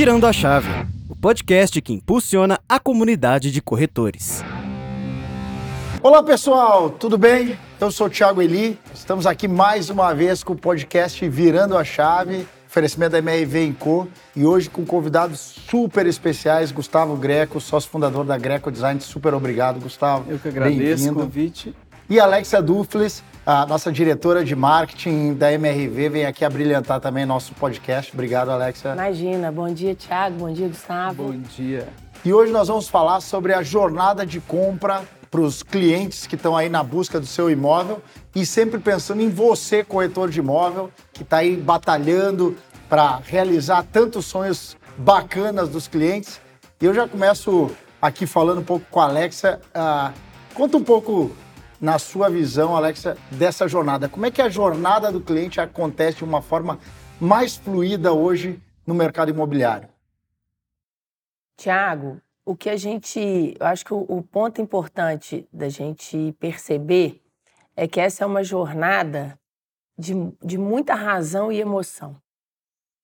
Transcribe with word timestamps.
Virando 0.00 0.26
a 0.26 0.32
Chave, 0.32 0.66
o 1.10 1.14
podcast 1.14 1.78
que 1.82 1.92
impulsiona 1.92 2.58
a 2.66 2.80
comunidade 2.80 3.52
de 3.52 3.60
corretores. 3.60 4.42
Olá 6.02 6.22
pessoal, 6.22 6.88
tudo 6.88 7.18
bem? 7.18 7.54
Eu 7.78 7.90
sou 7.90 8.06
o 8.06 8.10
Thiago 8.10 8.40
Eli, 8.40 8.78
estamos 8.94 9.26
aqui 9.26 9.46
mais 9.46 9.90
uma 9.90 10.14
vez 10.14 10.42
com 10.42 10.54
o 10.54 10.56
podcast 10.56 11.28
Virando 11.28 11.76
a 11.76 11.84
Chave, 11.84 12.48
oferecimento 12.66 13.12
da 13.12 13.18
MRV 13.18 13.74
Co. 13.78 14.08
E 14.34 14.46
hoje 14.46 14.70
com 14.70 14.86
convidados 14.86 15.38
super 15.38 16.06
especiais, 16.06 16.72
Gustavo 16.72 17.14
Greco, 17.14 17.60
sócio 17.60 17.90
fundador 17.90 18.24
da 18.24 18.38
Greco 18.38 18.72
Design. 18.72 18.98
Super 19.02 19.34
obrigado, 19.34 19.80
Gustavo. 19.80 20.24
Eu 20.32 20.38
que 20.38 20.48
agradeço 20.48 21.12
o 21.12 21.14
convite. 21.14 21.74
E 22.10 22.18
Alexia 22.18 22.60
Dufles, 22.60 23.22
a 23.46 23.64
nossa 23.64 23.92
diretora 23.92 24.44
de 24.44 24.56
marketing 24.56 25.34
da 25.34 25.52
MRV, 25.52 26.08
vem 26.08 26.26
aqui 26.26 26.44
a 26.44 26.50
brilhantar 26.50 26.98
também 26.98 27.24
nosso 27.24 27.54
podcast. 27.54 28.12
Obrigado, 28.12 28.50
Alexia. 28.50 28.94
Imagina. 28.94 29.52
Bom 29.52 29.72
dia, 29.72 29.94
Thiago. 29.94 30.38
Bom 30.38 30.52
dia, 30.52 30.66
Gustavo. 30.66 31.22
Bom 31.22 31.38
dia. 31.38 31.86
E 32.24 32.32
hoje 32.32 32.50
nós 32.50 32.66
vamos 32.66 32.88
falar 32.88 33.20
sobre 33.20 33.54
a 33.54 33.62
jornada 33.62 34.26
de 34.26 34.40
compra 34.40 35.04
para 35.30 35.40
os 35.40 35.62
clientes 35.62 36.26
que 36.26 36.34
estão 36.34 36.56
aí 36.56 36.68
na 36.68 36.82
busca 36.82 37.20
do 37.20 37.26
seu 37.26 37.48
imóvel 37.48 38.02
e 38.34 38.44
sempre 38.44 38.80
pensando 38.80 39.22
em 39.22 39.30
você, 39.30 39.84
corretor 39.84 40.30
de 40.30 40.40
imóvel, 40.40 40.90
que 41.12 41.22
está 41.22 41.36
aí 41.36 41.56
batalhando 41.56 42.56
para 42.88 43.20
realizar 43.24 43.84
tantos 43.84 44.26
sonhos 44.26 44.76
bacanas 44.98 45.68
dos 45.68 45.86
clientes. 45.86 46.40
E 46.80 46.86
eu 46.86 46.92
já 46.92 47.06
começo 47.06 47.70
aqui 48.02 48.26
falando 48.26 48.62
um 48.62 48.64
pouco 48.64 48.84
com 48.90 48.98
a 48.98 49.04
Alexa. 49.04 49.60
Uh, 49.72 50.12
conta 50.54 50.76
um 50.76 50.82
pouco 50.82 51.30
na 51.80 51.98
sua 51.98 52.28
visão, 52.28 52.76
Alexa, 52.76 53.16
dessa 53.30 53.66
jornada? 53.66 54.08
Como 54.08 54.26
é 54.26 54.30
que 54.30 54.42
a 54.42 54.48
jornada 54.48 55.10
do 55.10 55.20
cliente 55.20 55.60
acontece 55.60 56.18
de 56.18 56.24
uma 56.24 56.42
forma 56.42 56.78
mais 57.20 57.56
fluida 57.56 58.12
hoje 58.12 58.60
no 58.86 58.94
mercado 58.94 59.30
imobiliário? 59.30 59.88
Tiago, 61.56 62.20
o 62.44 62.56
que 62.56 62.68
a 62.68 62.76
gente. 62.76 63.54
Eu 63.58 63.66
acho 63.66 63.84
que 63.84 63.94
o, 63.94 64.04
o 64.08 64.22
ponto 64.22 64.60
importante 64.60 65.48
da 65.52 65.68
gente 65.68 66.34
perceber 66.38 67.22
é 67.76 67.86
que 67.88 68.00
essa 68.00 68.24
é 68.24 68.26
uma 68.26 68.42
jornada 68.42 69.38
de, 69.96 70.14
de 70.42 70.58
muita 70.58 70.94
razão 70.94 71.52
e 71.52 71.60
emoção. 71.60 72.16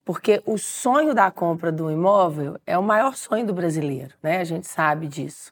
Porque 0.04 0.42
o 0.46 0.56
sonho 0.56 1.14
da 1.14 1.30
compra 1.30 1.72
do 1.72 1.90
imóvel 1.90 2.58
é 2.64 2.78
o 2.78 2.82
maior 2.82 3.16
sonho 3.16 3.44
do 3.44 3.52
brasileiro, 3.52 4.14
né? 4.22 4.38
A 4.38 4.44
gente 4.44 4.66
sabe 4.66 5.08
disso. 5.08 5.50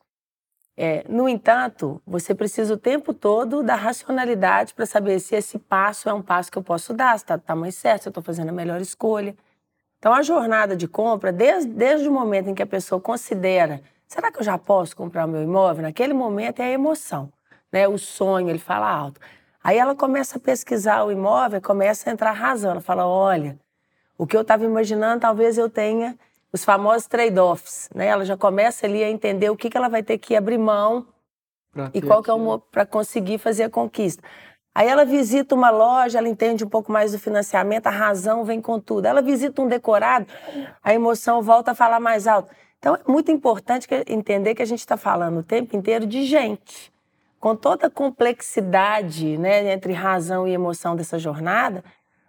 É, 0.76 1.04
no 1.08 1.28
entanto, 1.28 2.02
você 2.04 2.34
precisa 2.34 2.74
o 2.74 2.76
tempo 2.76 3.14
todo 3.14 3.62
da 3.62 3.76
racionalidade 3.76 4.74
para 4.74 4.84
saber 4.86 5.20
se 5.20 5.36
esse 5.36 5.58
passo 5.58 6.08
é 6.08 6.12
um 6.12 6.22
passo 6.22 6.50
que 6.50 6.58
eu 6.58 6.62
posso 6.62 6.92
dar, 6.92 7.16
se 7.16 7.24
está 7.24 7.36
do 7.36 7.42
tamanho 7.42 7.72
certo, 7.72 8.02
se 8.02 8.08
eu 8.08 8.10
estou 8.10 8.22
fazendo 8.22 8.48
a 8.48 8.52
melhor 8.52 8.80
escolha. 8.80 9.36
Então, 9.98 10.12
a 10.12 10.20
jornada 10.22 10.76
de 10.76 10.88
compra, 10.88 11.32
desde, 11.32 11.70
desde 11.70 12.08
o 12.08 12.12
momento 12.12 12.50
em 12.50 12.54
que 12.54 12.62
a 12.62 12.66
pessoa 12.66 13.00
considera, 13.00 13.80
será 14.06 14.32
que 14.32 14.38
eu 14.40 14.42
já 14.42 14.58
posso 14.58 14.96
comprar 14.96 15.26
o 15.26 15.28
meu 15.28 15.42
imóvel? 15.42 15.82
Naquele 15.82 16.12
momento 16.12 16.60
é 16.60 16.64
a 16.64 16.70
emoção, 16.70 17.32
né? 17.72 17.86
o 17.86 17.96
sonho, 17.96 18.50
ele 18.50 18.58
fala 18.58 18.90
alto. 18.90 19.20
Aí 19.62 19.78
ela 19.78 19.94
começa 19.94 20.36
a 20.36 20.40
pesquisar 20.40 21.04
o 21.04 21.12
imóvel, 21.12 21.62
começa 21.62 22.10
a 22.10 22.12
entrar 22.12 22.32
razão. 22.32 22.72
Ela 22.72 22.80
fala, 22.82 23.06
olha, 23.06 23.58
o 24.18 24.26
que 24.26 24.36
eu 24.36 24.42
estava 24.42 24.64
imaginando, 24.64 25.20
talvez 25.20 25.56
eu 25.56 25.70
tenha 25.70 26.18
os 26.54 26.64
famosos 26.64 27.08
trade-offs, 27.08 27.90
né? 27.92 28.06
Ela 28.06 28.24
já 28.24 28.36
começa 28.36 28.86
ali 28.86 29.02
a 29.02 29.10
entender 29.10 29.50
o 29.50 29.56
que, 29.56 29.68
que 29.68 29.76
ela 29.76 29.88
vai 29.88 30.04
ter 30.04 30.18
que 30.18 30.36
abrir 30.36 30.56
mão 30.56 31.04
e 31.92 32.00
qual 32.00 32.22
que 32.22 32.30
é 32.30 32.32
o 32.32 32.60
para 32.60 32.86
conseguir 32.86 33.38
fazer 33.38 33.64
a 33.64 33.68
conquista. 33.68 34.22
Aí 34.72 34.86
ela 34.86 35.04
visita 35.04 35.52
uma 35.52 35.70
loja, 35.70 36.16
ela 36.16 36.28
entende 36.28 36.64
um 36.64 36.68
pouco 36.68 36.92
mais 36.92 37.10
do 37.10 37.18
financiamento, 37.18 37.88
a 37.88 37.90
razão 37.90 38.44
vem 38.44 38.60
com 38.60 38.78
tudo. 38.78 39.06
Ela 39.06 39.20
visita 39.20 39.60
um 39.62 39.66
decorado, 39.66 40.26
a 40.80 40.94
emoção 40.94 41.42
volta 41.42 41.72
a 41.72 41.74
falar 41.74 41.98
mais 41.98 42.28
alto. 42.28 42.52
Então 42.78 42.94
é 42.94 43.00
muito 43.10 43.32
importante 43.32 43.88
entender 44.06 44.54
que 44.54 44.62
a 44.62 44.66
gente 44.66 44.78
está 44.78 44.96
falando 44.96 45.38
o 45.38 45.42
tempo 45.42 45.76
inteiro 45.76 46.06
de 46.06 46.22
gente, 46.22 46.92
com 47.40 47.56
toda 47.56 47.88
a 47.88 47.90
complexidade 47.90 49.36
né, 49.38 49.72
entre 49.72 49.92
razão 49.92 50.46
e 50.46 50.52
emoção 50.52 50.94
dessa 50.94 51.18
jornada, 51.18 51.82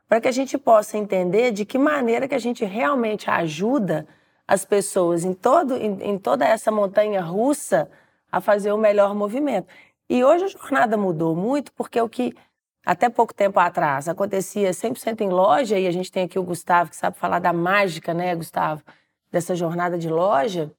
para 0.08 0.22
que 0.22 0.28
a 0.28 0.32
gente 0.32 0.58
possa 0.58 0.98
entender 0.98 1.52
de 1.52 1.66
que 1.66 1.78
maneira 1.78 2.28
que 2.28 2.36
a 2.36 2.40
gente 2.40 2.64
realmente 2.64 3.30
ajuda 3.30 4.08
as 4.48 4.64
pessoas 4.64 5.24
em, 5.24 5.34
todo, 5.34 5.76
em, 5.76 5.98
em 6.02 6.18
toda 6.18 6.46
essa 6.46 6.72
montanha 6.72 7.22
russa 7.22 7.90
a 8.32 8.40
fazer 8.40 8.72
o 8.72 8.78
melhor 8.78 9.16
movimento. 9.16 9.68
E 10.10 10.24
hoje 10.24 10.46
a 10.46 10.48
jornada 10.48 10.96
mudou 10.96 11.36
muito, 11.36 11.72
porque 11.74 12.00
o 12.00 12.08
que 12.08 12.36
até 12.86 13.10
pouco 13.10 13.34
tempo 13.34 13.60
atrás 13.60 14.08
acontecia 14.08 14.70
100% 14.70 15.22
em 15.22 15.30
loja, 15.30 15.80
e 15.80 15.88
a 15.88 15.92
gente 15.92 16.12
tem 16.12 16.26
aqui 16.26 16.38
o 16.38 16.44
Gustavo, 16.44 16.92
que 16.92 16.96
sabe 16.96 17.18
falar 17.18 17.40
da 17.40 17.52
mágica, 17.52 18.14
né, 18.14 18.36
Gustavo, 18.36 18.84
dessa 19.32 19.56
jornada 19.56 19.98
de 19.98 20.08
loja, 20.08 20.72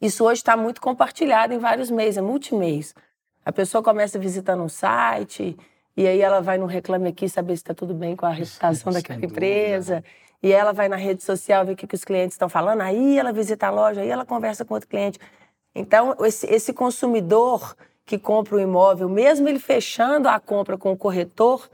isso 0.00 0.24
hoje 0.24 0.40
está 0.40 0.56
muito 0.56 0.80
compartilhado 0.80 1.52
em 1.52 1.58
vários 1.58 1.90
meios, 1.90 2.16
é 2.16 2.22
multimeios. 2.22 2.94
A 3.44 3.52
pessoa 3.52 3.82
começa 3.82 4.18
visitando 4.18 4.62
um 4.62 4.68
site, 4.68 5.58
e 5.96 6.06
aí 6.06 6.20
ela 6.20 6.40
vai 6.40 6.58
no 6.58 6.66
Reclame 6.66 7.08
Aqui 7.08 7.28
saber 7.28 7.56
se 7.56 7.62
está 7.62 7.74
tudo 7.74 7.94
bem 7.94 8.16
com 8.16 8.26
a 8.26 8.30
reputação 8.30 8.92
daquela 8.92 9.24
empresa. 9.24 10.04
E 10.42 10.52
ela 10.52 10.72
vai 10.72 10.88
na 10.88 10.96
rede 10.96 11.22
social 11.22 11.66
ver 11.66 11.72
o 11.72 11.76
que, 11.76 11.86
que 11.86 11.94
os 11.94 12.04
clientes 12.04 12.34
estão 12.34 12.48
falando. 12.48 12.80
Aí 12.80 13.18
ela 13.18 13.32
visita 13.32 13.66
a 13.66 13.70
loja, 13.70 14.00
aí 14.00 14.08
ela 14.08 14.24
conversa 14.24 14.64
com 14.64 14.72
outro 14.72 14.88
cliente. 14.88 15.18
Então, 15.74 16.16
esse, 16.20 16.46
esse 16.46 16.72
consumidor 16.72 17.76
que 18.06 18.18
compra 18.18 18.56
o 18.56 18.60
imóvel, 18.60 19.08
mesmo 19.08 19.48
ele 19.48 19.58
fechando 19.58 20.28
a 20.28 20.40
compra 20.40 20.78
com 20.78 20.92
o 20.92 20.96
corretor, 20.96 21.68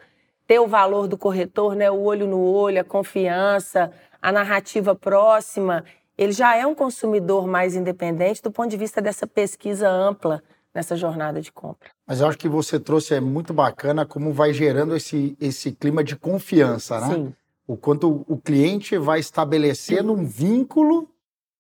ter 0.47 0.59
o 0.59 0.67
valor 0.67 1.07
do 1.07 1.17
corretor, 1.17 1.75
né, 1.75 1.91
o 1.91 2.03
olho 2.03 2.27
no 2.27 2.41
olho, 2.41 2.81
a 2.81 2.85
confiança, 2.85 3.91
a 4.21 4.33
narrativa 4.33 4.95
próxima, 4.95 5.85
ele 6.19 6.33
já 6.33 6.57
é 6.57 6.67
um 6.67 6.75
consumidor 6.75 7.47
mais 7.47 7.75
independente 7.75 8.43
do 8.43 8.51
ponto 8.51 8.69
de 8.69 8.77
vista 8.77 9.01
dessa 9.01 9.27
pesquisa 9.27 9.89
ampla 9.89 10.43
nessa 10.77 10.95
jornada 10.95 11.41
de 11.41 11.51
compra. 11.51 11.89
Mas 12.07 12.21
eu 12.21 12.29
acho 12.29 12.37
que 12.37 12.51
você 12.51 12.79
trouxe 12.79 13.15
é 13.15 13.21
muito 13.21 13.55
bacana 13.55 14.05
como 14.05 14.31
vai 14.31 14.53
gerando 14.53 14.95
esse, 14.95 15.35
esse 15.41 15.73
clima 15.73 16.05
de 16.05 16.15
confiança, 16.15 17.01
né? 17.01 17.15
Sim. 17.15 17.35
O 17.67 17.79
quanto 17.79 18.25
o 18.29 18.37
cliente 18.37 18.99
vai 18.99 19.19
estabelecendo 19.19 20.13
um 20.13 20.27
vínculo, 20.27 21.09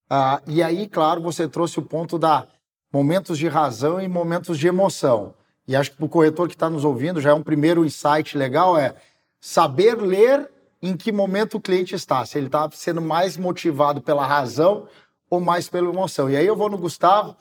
ah, 0.08 0.40
e 0.46 0.62
aí, 0.62 0.86
claro, 0.86 1.22
você 1.22 1.48
trouxe 1.48 1.78
o 1.78 1.82
ponto 1.82 2.18
da 2.18 2.46
momentos 2.92 3.38
de 3.38 3.48
razão 3.48 3.98
e 3.98 4.06
momentos 4.06 4.58
de 4.58 4.68
emoção. 4.68 5.34
E 5.66 5.74
acho 5.74 5.90
que 5.92 5.96
para 5.96 6.06
o 6.06 6.10
corretor 6.10 6.46
que 6.46 6.54
está 6.54 6.68
nos 6.68 6.84
ouvindo, 6.84 7.20
já 7.20 7.30
é 7.30 7.34
um 7.34 7.42
primeiro 7.42 7.86
insight 7.86 8.36
legal, 8.36 8.78
é 8.78 8.94
saber 9.40 9.94
ler 9.96 10.48
em 10.82 10.94
que 10.94 11.10
momento 11.10 11.56
o 11.56 11.60
cliente 11.60 11.94
está, 11.94 12.24
se 12.26 12.36
ele 12.36 12.46
está 12.46 12.68
sendo 12.70 13.00
mais 13.00 13.38
motivado 13.38 14.02
pela 14.02 14.26
razão 14.26 14.86
ou 15.30 15.40
mais 15.40 15.68
pela 15.68 15.88
emoção. 15.88 16.30
E 16.30 16.36
aí 16.36 16.46
eu 16.46 16.54
vou 16.54 16.68
no 16.68 16.78
Gustavo, 16.78 17.34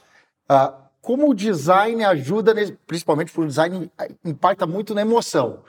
ah, 0.47 0.84
como 1.05 1.29
o 1.29 1.35
design 1.35 2.03
ajuda, 2.03 2.55
principalmente 2.87 3.31
porque 3.31 3.45
o 3.45 3.47
design 3.47 3.91
impacta 4.25 4.65
muito 4.65 4.95
na 4.95 5.01
emoção. 5.01 5.59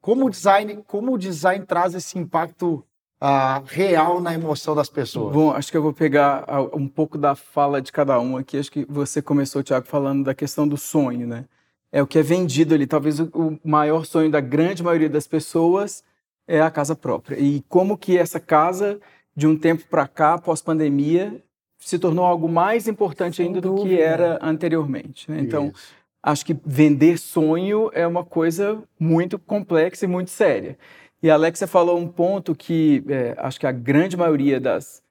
Como 0.00 0.24
o 0.24 0.30
design, 0.30 0.82
como 0.86 1.12
o 1.12 1.18
design 1.18 1.66
traz 1.66 1.94
esse 1.94 2.18
impacto 2.18 2.82
uh, 3.22 3.62
real 3.66 4.18
na 4.18 4.32
emoção 4.32 4.74
das 4.74 4.88
pessoas? 4.88 5.34
Bom, 5.34 5.50
acho 5.50 5.70
que 5.70 5.76
eu 5.76 5.82
vou 5.82 5.92
pegar 5.92 6.46
um 6.72 6.88
pouco 6.88 7.18
da 7.18 7.34
fala 7.34 7.82
de 7.82 7.92
cada 7.92 8.18
um 8.18 8.38
aqui. 8.38 8.56
Acho 8.56 8.72
que 8.72 8.86
você 8.88 9.20
começou, 9.20 9.62
Tiago, 9.62 9.86
falando 9.86 10.24
da 10.24 10.34
questão 10.34 10.66
do 10.66 10.78
sonho, 10.78 11.26
né? 11.26 11.44
É 11.92 12.02
o 12.02 12.06
que 12.06 12.18
é 12.18 12.22
vendido 12.22 12.74
ali. 12.74 12.86
Talvez 12.86 13.20
o 13.20 13.58
maior 13.62 14.06
sonho 14.06 14.30
da 14.30 14.40
grande 14.40 14.82
maioria 14.82 15.10
das 15.10 15.26
pessoas 15.26 16.02
é 16.46 16.62
a 16.62 16.70
casa 16.70 16.96
própria. 16.96 17.38
E 17.38 17.62
como 17.68 17.98
que 17.98 18.16
essa 18.16 18.40
casa, 18.40 18.98
de 19.36 19.46
um 19.46 19.54
tempo 19.54 19.84
para 19.90 20.08
cá, 20.08 20.38
pós-pandemia, 20.38 21.44
se 21.78 21.98
tornou 21.98 22.24
algo 22.24 22.48
mais 22.48 22.88
importante 22.88 23.36
Sem 23.36 23.46
ainda 23.46 23.60
dúvida. 23.60 23.82
do 23.82 23.88
que 23.88 24.00
era 24.00 24.38
anteriormente. 24.42 25.30
Né? 25.30 25.40
Então, 25.40 25.68
Isso. 25.68 25.92
acho 26.22 26.44
que 26.44 26.56
vender 26.64 27.18
sonho 27.18 27.90
é 27.92 28.06
uma 28.06 28.24
coisa 28.24 28.82
muito 28.98 29.38
complexa 29.38 30.04
e 30.04 30.08
muito 30.08 30.30
séria. 30.30 30.76
E 31.22 31.30
a 31.30 31.34
Alexia 31.34 31.66
falou 31.66 31.98
um 31.98 32.08
ponto 32.08 32.54
que 32.54 33.04
é, 33.08 33.34
acho 33.38 33.58
que 33.58 33.66
a 33.66 33.72
grande 33.72 34.16
maioria 34.16 34.60
das, 34.60 35.02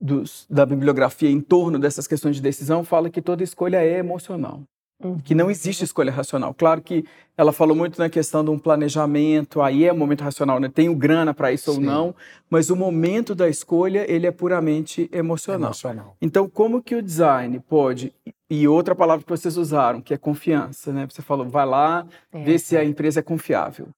dos, 0.00 0.46
da 0.48 0.64
bibliografia 0.64 1.30
em 1.30 1.40
torno 1.40 1.78
dessas 1.78 2.06
questões 2.06 2.36
de 2.36 2.42
decisão 2.42 2.84
fala 2.84 3.10
que 3.10 3.20
toda 3.20 3.42
escolha 3.42 3.78
é 3.78 3.98
emocional. 3.98 4.62
Uhum. 5.02 5.18
Que 5.18 5.34
não 5.34 5.50
existe 5.50 5.82
escolha 5.82 6.12
racional. 6.12 6.52
Claro 6.52 6.82
que 6.82 7.04
ela 7.36 7.52
falou 7.52 7.74
muito 7.74 7.98
na 7.98 8.10
questão 8.10 8.44
de 8.44 8.50
um 8.50 8.58
planejamento, 8.58 9.62
aí 9.62 9.86
é 9.86 9.92
o 9.92 9.96
momento 9.96 10.22
racional, 10.22 10.60
né? 10.60 10.68
Tenho 10.68 10.94
grana 10.94 11.32
para 11.32 11.50
isso 11.50 11.72
Sim. 11.72 11.78
ou 11.78 11.84
não, 11.84 12.14
mas 12.50 12.68
o 12.68 12.76
momento 12.76 13.34
da 13.34 13.48
escolha, 13.48 14.04
ele 14.10 14.26
é 14.26 14.30
puramente 14.30 15.08
emocional. 15.10 15.70
emocional. 15.70 16.16
Então, 16.20 16.48
como 16.48 16.82
que 16.82 16.94
o 16.94 17.02
design 17.02 17.58
pode 17.60 18.12
e 18.50 18.68
outra 18.68 18.94
palavra 18.94 19.24
que 19.24 19.30
vocês 19.30 19.56
usaram, 19.56 20.02
que 20.02 20.12
é 20.12 20.18
confiança, 20.18 20.92
né? 20.92 21.06
Você 21.08 21.22
falou, 21.22 21.48
vai 21.48 21.64
lá, 21.64 22.06
é. 22.32 22.42
vê 22.42 22.58
se 22.58 22.76
a 22.76 22.84
empresa 22.84 23.20
é 23.20 23.22
confiável. 23.22 23.88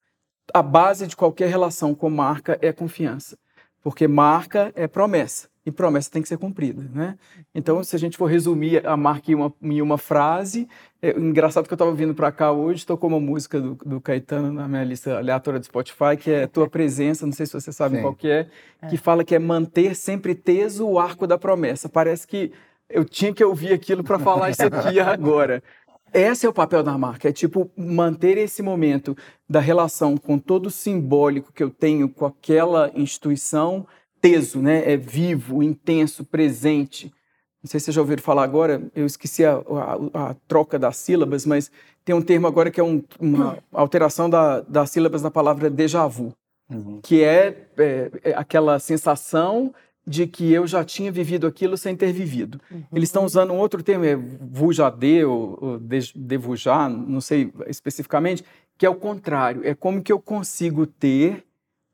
A 0.55 0.63
base 0.63 1.07
de 1.07 1.17
qualquer 1.17 1.49
relação 1.49 1.95
com 1.95 2.11
marca 2.11 2.59
é 2.61 2.71
confiança. 2.71 3.37
Porque 3.83 4.07
marca 4.07 4.73
é 4.75 4.87
promessa 4.87 5.53
e 5.65 5.71
promessa 5.71 6.11
tem 6.11 6.23
que 6.23 6.29
ser 6.29 6.39
cumprida, 6.39 6.85
né? 6.93 7.17
Então, 7.55 7.83
se 7.85 7.95
a 7.95 7.99
gente 7.99 8.17
for 8.17 8.27
resumir 8.27 8.85
a 8.85 8.97
marca 8.97 9.31
em 9.31 9.35
uma, 9.35 9.53
em 9.63 9.81
uma 9.81 9.97
frase, 9.97 10.69
é 11.01 11.17
engraçado 11.17 11.67
que 11.69 11.73
eu 11.73 11.77
estava 11.77 11.95
vindo 11.95 12.15
para 12.15 12.33
cá 12.33 12.51
hoje, 12.51 12.85
tocou 12.85 13.09
uma 13.09 13.21
música 13.21 13.61
do, 13.61 13.75
do, 13.77 14.01
Caetano 14.01 14.53
na 14.53 14.67
minha 14.67 14.83
lista 14.83 15.17
aleatória 15.19 15.61
do 15.61 15.67
Spotify, 15.67 16.17
que 16.19 16.31
é 16.31 16.47
Tua 16.49 16.69
Presença, 16.69 17.25
não 17.25 17.33
sei 17.33 17.47
se 17.47 17.53
você 17.53 17.73
sabe 17.73 17.97
Sim. 17.97 18.03
qual 18.03 18.15
que 18.15 18.29
é, 18.29 18.49
é, 18.81 18.89
que 18.89 18.97
fala 18.97 19.23
que 19.23 19.35
é 19.37 19.39
manter 19.39 19.95
sempre 19.95 20.35
teso 20.35 20.87
o 20.89 20.99
arco 20.99 21.29
da 21.29 21.39
promessa. 21.39 21.89
Parece 21.89 22.27
que 22.27 22.51
eu 22.91 23.05
tinha 23.05 23.33
que 23.33 23.45
ouvir 23.45 23.73
aquilo 23.73 24.03
para 24.03 24.19
falar 24.19 24.51
isso 24.51 24.63
aqui 24.63 24.99
agora. 25.01 25.63
Esse 26.13 26.45
é 26.45 26.49
o 26.49 26.53
papel 26.53 26.83
da 26.83 26.97
marca, 26.99 27.29
é 27.29 27.33
tipo 27.33 27.71
manter 27.77 28.37
esse 28.37 28.63
momento 28.63 29.17
da 29.49 29.61
relação 29.61 30.17
com 30.17 30.39
todo 30.39 30.67
o 30.67 30.71
simbólico 30.71 31.53
que 31.53 31.63
eu 31.63 31.71
tenho 31.71 32.09
com 32.09 32.27
aquela 32.27 32.91
instituição 32.95 33.87
teso, 34.21 34.61
né? 34.61 34.91
É 34.91 34.97
vivo, 34.97 35.63
intenso, 35.63 36.25
presente. 36.25 37.13
Não 37.63 37.69
sei 37.69 37.81
se 37.81 37.87
vocês 37.87 37.95
já 37.95 38.01
ouviram 38.01 38.23
falar 38.23 38.45
agora, 38.45 38.83
eu 38.95 39.07
esqueci 39.07 39.45
a, 39.45 39.55
a, 39.55 40.31
a 40.31 40.35
troca 40.47 40.79
das 40.79 40.97
sílabas, 40.97 41.47
mas 41.47 41.71
tem 42.05 42.15
um 42.15 42.23
termo 42.23 42.47
agora 42.47 42.71
que 42.71 42.81
é 42.81 42.85
um, 42.85 43.03
uma 43.19 43.59
alteração 43.73 44.29
da, 44.29 44.61
das 44.61 44.91
sílabas 44.91 45.23
da 45.23 45.31
palavra 45.31 45.71
déjà 45.71 46.07
vu, 46.07 46.33
uhum. 46.71 47.01
que 47.03 47.23
é, 47.23 47.69
é, 47.79 48.11
é 48.25 48.35
aquela 48.35 48.79
sensação 48.79 49.73
de 50.07 50.27
que 50.27 50.53
eu 50.53 50.67
já 50.67 50.85
tinha 50.85 51.13
vivido 51.13 51.47
aquilo 51.47 51.77
sem 51.77 51.95
ter 51.97 52.13
vivido. 52.13 52.61
Uhum. 52.71 52.85
Eles 52.93 53.09
estão 53.09 53.25
usando 53.25 53.53
um 53.53 53.59
outro 53.59 53.83
termo, 53.83 54.05
é 54.05 54.17
vujade 54.17 55.25
ou, 55.25 55.59
ou 55.61 55.79
devujar, 55.79 56.91
não 56.91 57.21
sei 57.21 57.53
especificamente, 57.67 58.45
que 58.77 58.85
é 58.85 58.91
o 58.91 58.97
contrário. 58.97 59.63
É 59.65 59.75
como 59.75 60.03
que 60.03 60.13
eu 60.13 60.21
consigo 60.21 60.87
ter 60.87 61.45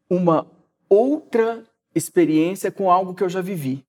uma 0.09 0.47
outra 0.89 1.65
experiência 1.95 2.71
com 2.71 2.91
algo 2.91 3.15
que 3.15 3.23
eu 3.23 3.29
já 3.29 3.43
vivi. 3.43 3.85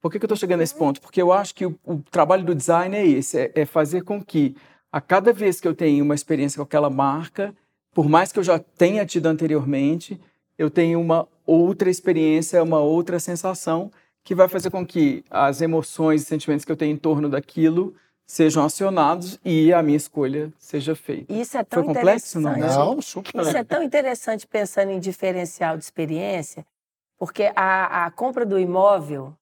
Por 0.00 0.10
que, 0.10 0.18
que 0.18 0.24
eu 0.24 0.26
estou 0.26 0.36
chegando 0.36 0.60
nesse 0.60 0.74
ponto? 0.74 1.00
Porque 1.00 1.20
eu 1.20 1.32
acho 1.32 1.54
que 1.54 1.66
o, 1.66 1.78
o 1.84 1.98
trabalho 2.10 2.44
do 2.44 2.54
design 2.54 2.96
é 2.96 3.06
esse, 3.06 3.38
é, 3.38 3.52
é 3.54 3.66
fazer 3.66 4.02
com 4.02 4.22
que 4.22 4.56
a 4.90 5.00
cada 5.00 5.32
vez 5.32 5.60
que 5.60 5.68
eu 5.68 5.74
tenho 5.74 6.04
uma 6.04 6.14
experiência 6.14 6.56
com 6.56 6.62
aquela 6.62 6.90
marca, 6.90 7.54
por 7.92 8.08
mais 8.08 8.32
que 8.32 8.38
eu 8.38 8.42
já 8.42 8.58
tenha 8.58 9.04
tido 9.04 9.26
anteriormente, 9.26 10.20
eu 10.60 10.70
tenho 10.70 11.00
uma 11.00 11.26
outra 11.46 11.88
experiência, 11.88 12.62
uma 12.62 12.80
outra 12.80 13.18
sensação 13.18 13.90
que 14.22 14.34
vai 14.34 14.46
fazer 14.46 14.70
com 14.70 14.86
que 14.86 15.24
as 15.30 15.62
emoções 15.62 16.20
e 16.20 16.26
sentimentos 16.26 16.66
que 16.66 16.70
eu 16.70 16.76
tenho 16.76 16.92
em 16.92 16.98
torno 16.98 17.30
daquilo 17.30 17.94
sejam 18.26 18.62
acionados 18.62 19.40
e 19.42 19.72
a 19.72 19.82
minha 19.82 19.96
escolha 19.96 20.52
seja 20.58 20.94
feita. 20.94 21.32
Isso 21.32 21.56
é 21.56 21.64
tão 21.64 21.82
Foi 21.82 21.94
complexo, 21.94 22.38
não? 22.38 22.54
Não, 22.58 23.00
super. 23.00 23.40
Isso 23.40 23.56
é 23.56 23.64
tão 23.64 23.82
interessante 23.82 24.46
pensando 24.46 24.90
em 24.90 25.00
diferencial 25.00 25.78
de 25.78 25.84
experiência, 25.84 26.66
porque 27.18 27.50
a, 27.56 28.04
a 28.04 28.10
compra 28.10 28.44
do 28.44 28.58
imóvel, 28.58 29.34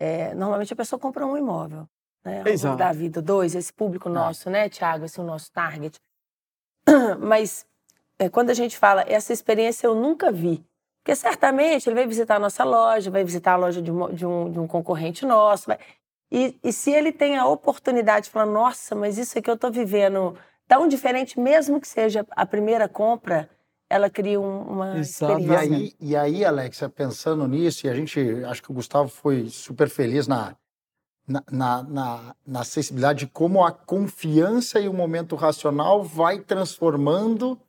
é, 0.00 0.34
normalmente 0.34 0.72
a 0.72 0.76
pessoa 0.76 0.98
compra 0.98 1.26
um 1.26 1.36
imóvel, 1.36 1.86
né? 2.24 2.42
Exato. 2.46 2.78
da 2.78 2.92
vida, 2.92 3.20
dois, 3.20 3.54
esse 3.54 3.72
público 3.72 4.08
é. 4.08 4.12
nosso, 4.12 4.48
né, 4.48 4.70
Tiago, 4.70 5.04
esse 5.04 5.20
é 5.20 5.22
o 5.22 5.26
nosso 5.26 5.52
target. 5.52 6.00
Mas 7.20 7.66
é, 8.18 8.28
quando 8.28 8.50
a 8.50 8.54
gente 8.54 8.76
fala, 8.78 9.04
essa 9.06 9.32
experiência 9.32 9.86
eu 9.86 9.94
nunca 9.94 10.30
vi. 10.30 10.64
Porque 11.02 11.16
certamente 11.16 11.88
ele 11.88 11.96
vai 11.96 12.06
visitar 12.06 12.36
a 12.36 12.38
nossa 12.38 12.62
loja, 12.62 13.10
vai 13.10 13.24
visitar 13.24 13.54
a 13.54 13.56
loja 13.56 13.82
de 13.82 13.90
um, 13.90 14.14
de 14.14 14.24
um, 14.24 14.50
de 14.50 14.58
um 14.60 14.66
concorrente 14.66 15.26
nosso. 15.26 15.66
Vai... 15.66 15.78
E, 16.30 16.56
e, 16.62 16.72
se 16.72 16.92
ele 16.92 17.12
tem 17.12 17.36
a 17.36 17.46
oportunidade 17.46 18.26
de 18.26 18.30
falar, 18.30 18.46
nossa, 18.46 18.94
mas 18.94 19.18
isso 19.18 19.36
aqui 19.38 19.50
eu 19.50 19.54
estou 19.54 19.70
vivendo 19.70 20.36
tão 20.68 20.86
diferente, 20.86 21.38
mesmo 21.38 21.80
que 21.80 21.88
seja 21.88 22.24
a 22.30 22.46
primeira 22.46 22.88
compra, 22.88 23.50
ela 23.90 24.08
cria 24.08 24.40
um, 24.40 24.62
uma 24.62 24.98
Exato. 24.98 25.38
experiência. 25.38 25.66
E 25.66 25.74
aí, 25.74 25.92
e 26.00 26.16
aí, 26.16 26.44
Alexa, 26.44 26.88
pensando 26.88 27.46
nisso, 27.46 27.86
e 27.86 27.90
a 27.90 27.94
gente, 27.94 28.20
acho 28.46 28.62
que 28.62 28.70
o 28.70 28.74
Gustavo 28.74 29.08
foi 29.08 29.48
super 29.50 29.90
feliz 29.90 30.26
na, 30.26 30.56
na, 31.26 31.42
na, 31.50 31.82
na, 31.82 32.36
na 32.46 32.60
acessibilidade 32.60 33.26
de 33.26 33.26
como 33.26 33.64
a 33.64 33.72
confiança 33.72 34.80
e 34.80 34.88
o 34.88 34.94
momento 34.94 35.36
racional 35.36 36.02
vai 36.02 36.38
transformando 36.38 37.60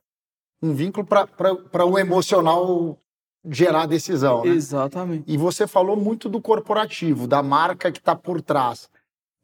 um 0.64 0.72
vínculo 0.72 1.06
para 1.06 1.84
o 1.84 1.98
emocional 1.98 2.98
gerar 3.44 3.86
decisão. 3.86 4.42
Né? 4.44 4.52
Exatamente. 4.52 5.24
E 5.26 5.36
você 5.36 5.66
falou 5.66 5.94
muito 5.94 6.28
do 6.28 6.40
corporativo, 6.40 7.26
da 7.26 7.42
marca 7.42 7.92
que 7.92 7.98
está 7.98 8.16
por 8.16 8.40
trás. 8.40 8.88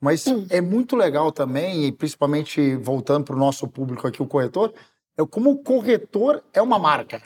Mas 0.01 0.25
é 0.49 0.63
muito 0.63 0.97
legal 0.97 1.31
também, 1.31 1.85
e 1.85 1.93
principalmente 1.93 2.75
voltando 2.77 3.27
para 3.27 3.37
o 3.37 3.39
nosso 3.39 3.69
público 3.69 4.07
aqui, 4.07 4.23
o 4.23 4.27
corretor, 4.27 4.73
é 5.19 5.27
como 5.27 5.51
o 5.51 5.59
corretor 5.59 6.43
é 6.55 6.63
uma 6.63 6.79
marca. 6.79 7.21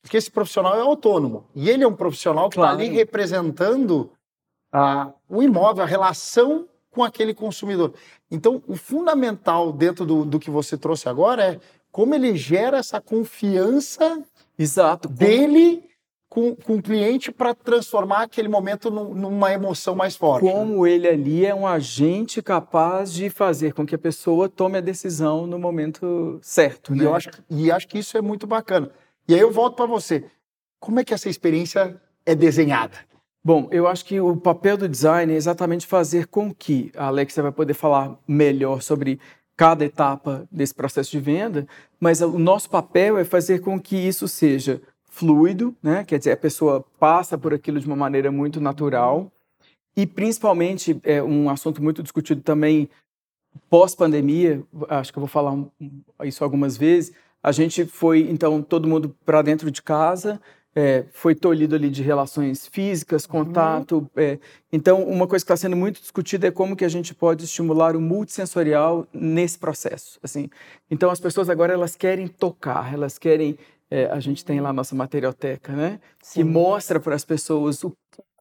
Porque 0.00 0.16
esse 0.16 0.30
profissional 0.30 0.76
é 0.76 0.80
autônomo. 0.80 1.44
E 1.52 1.68
ele 1.68 1.82
é 1.82 1.88
um 1.88 1.96
profissional 1.96 2.48
que 2.48 2.54
está 2.54 2.68
claro. 2.68 2.78
ali 2.80 2.88
representando 2.88 4.12
ah, 4.72 5.12
o 5.28 5.42
imóvel, 5.42 5.82
a 5.82 5.86
relação 5.86 6.68
com 6.92 7.02
aquele 7.02 7.34
consumidor. 7.34 7.94
Então, 8.30 8.62
o 8.68 8.76
fundamental 8.76 9.72
dentro 9.72 10.06
do, 10.06 10.24
do 10.24 10.38
que 10.38 10.50
você 10.50 10.78
trouxe 10.78 11.08
agora 11.08 11.54
é 11.54 11.60
como 11.90 12.14
ele 12.14 12.36
gera 12.36 12.78
essa 12.78 13.00
confiança 13.00 14.22
Exato. 14.58 15.08
dele 15.08 15.90
com, 16.30 16.54
com 16.54 16.76
o 16.76 16.82
cliente 16.82 17.32
para 17.32 17.52
transformar 17.52 18.22
aquele 18.22 18.48
momento 18.48 18.88
num, 18.88 19.12
numa 19.12 19.52
emoção 19.52 19.96
mais 19.96 20.14
forte. 20.14 20.44
Né? 20.44 20.52
Como 20.52 20.84
né? 20.84 20.92
ele 20.92 21.08
ali 21.08 21.44
é 21.44 21.54
um 21.54 21.66
agente 21.66 22.40
capaz 22.40 23.12
de 23.12 23.28
fazer 23.28 23.74
com 23.74 23.84
que 23.84 23.96
a 23.96 23.98
pessoa 23.98 24.48
tome 24.48 24.78
a 24.78 24.80
decisão 24.80 25.46
no 25.46 25.58
momento 25.58 26.38
certo. 26.40 26.94
E, 26.94 26.98
né? 26.98 27.04
eu 27.04 27.14
acho, 27.14 27.30
e 27.50 27.70
acho 27.72 27.88
que 27.88 27.98
isso 27.98 28.16
é 28.16 28.22
muito 28.22 28.46
bacana. 28.46 28.90
E 29.26 29.34
aí 29.34 29.40
eu 29.40 29.50
volto 29.50 29.74
para 29.74 29.86
você. 29.86 30.24
Como 30.78 31.00
é 31.00 31.04
que 31.04 31.12
essa 31.12 31.28
experiência 31.28 32.00
é 32.24 32.34
desenhada? 32.34 32.96
Bom, 33.42 33.68
eu 33.72 33.88
acho 33.88 34.04
que 34.04 34.20
o 34.20 34.36
papel 34.36 34.76
do 34.76 34.88
design 34.88 35.32
é 35.32 35.36
exatamente 35.36 35.86
fazer 35.86 36.26
com 36.26 36.54
que 36.54 36.92
a 36.94 37.06
Alexa 37.06 37.42
vai 37.42 37.50
poder 37.50 37.74
falar 37.74 38.16
melhor 38.28 38.82
sobre 38.82 39.18
cada 39.60 39.84
etapa 39.84 40.48
desse 40.50 40.74
processo 40.74 41.10
de 41.10 41.20
venda, 41.20 41.68
mas 42.00 42.22
o 42.22 42.38
nosso 42.38 42.70
papel 42.70 43.18
é 43.18 43.24
fazer 43.24 43.58
com 43.58 43.78
que 43.78 43.94
isso 43.94 44.26
seja 44.26 44.80
fluido, 45.10 45.76
né? 45.82 46.02
Quer 46.02 46.16
dizer, 46.18 46.32
a 46.32 46.36
pessoa 46.38 46.82
passa 46.98 47.36
por 47.36 47.52
aquilo 47.52 47.78
de 47.78 47.86
uma 47.86 47.94
maneira 47.94 48.32
muito 48.32 48.58
natural. 48.58 49.30
E 49.94 50.06
principalmente 50.06 50.98
é 51.04 51.22
um 51.22 51.50
assunto 51.50 51.82
muito 51.82 52.02
discutido 52.02 52.40
também 52.40 52.88
pós-pandemia, 53.68 54.62
acho 54.88 55.12
que 55.12 55.18
eu 55.18 55.20
vou 55.20 55.28
falar 55.28 55.54
isso 56.24 56.42
algumas 56.42 56.78
vezes. 56.78 57.12
A 57.42 57.52
gente 57.52 57.84
foi 57.84 58.30
então 58.30 58.62
todo 58.62 58.88
mundo 58.88 59.14
para 59.26 59.42
dentro 59.42 59.70
de 59.70 59.82
casa, 59.82 60.40
é, 60.74 61.04
foi 61.12 61.34
tolhido 61.34 61.74
ali 61.74 61.90
de 61.90 62.02
relações 62.02 62.66
físicas, 62.66 63.24
uhum. 63.24 63.30
contato. 63.30 63.98
Uhum. 63.98 64.08
É, 64.16 64.38
então, 64.72 65.02
uma 65.02 65.26
coisa 65.26 65.44
que 65.44 65.52
está 65.52 65.56
sendo 65.56 65.76
muito 65.76 66.00
discutida 66.00 66.46
é 66.48 66.50
como 66.50 66.76
que 66.76 66.84
a 66.84 66.88
gente 66.88 67.14
pode 67.14 67.44
estimular 67.44 67.96
o 67.96 68.00
multissensorial 68.00 69.06
nesse 69.12 69.58
processo. 69.58 70.18
Assim, 70.22 70.48
então, 70.90 71.10
as 71.10 71.20
pessoas 71.20 71.50
agora 71.50 71.72
elas 71.72 71.96
querem 71.96 72.28
tocar, 72.28 72.92
elas 72.92 73.18
querem 73.18 73.58
é, 73.90 74.06
a 74.06 74.20
gente 74.20 74.44
tem 74.44 74.60
lá 74.60 74.68
a 74.70 74.72
nossa 74.72 74.94
materioteca, 74.94 75.72
né? 75.72 76.00
Sim. 76.22 76.40
Que 76.40 76.44
mostra 76.44 77.00
para 77.00 77.16
as 77.16 77.24
pessoas 77.24 77.82
o, 77.82 77.92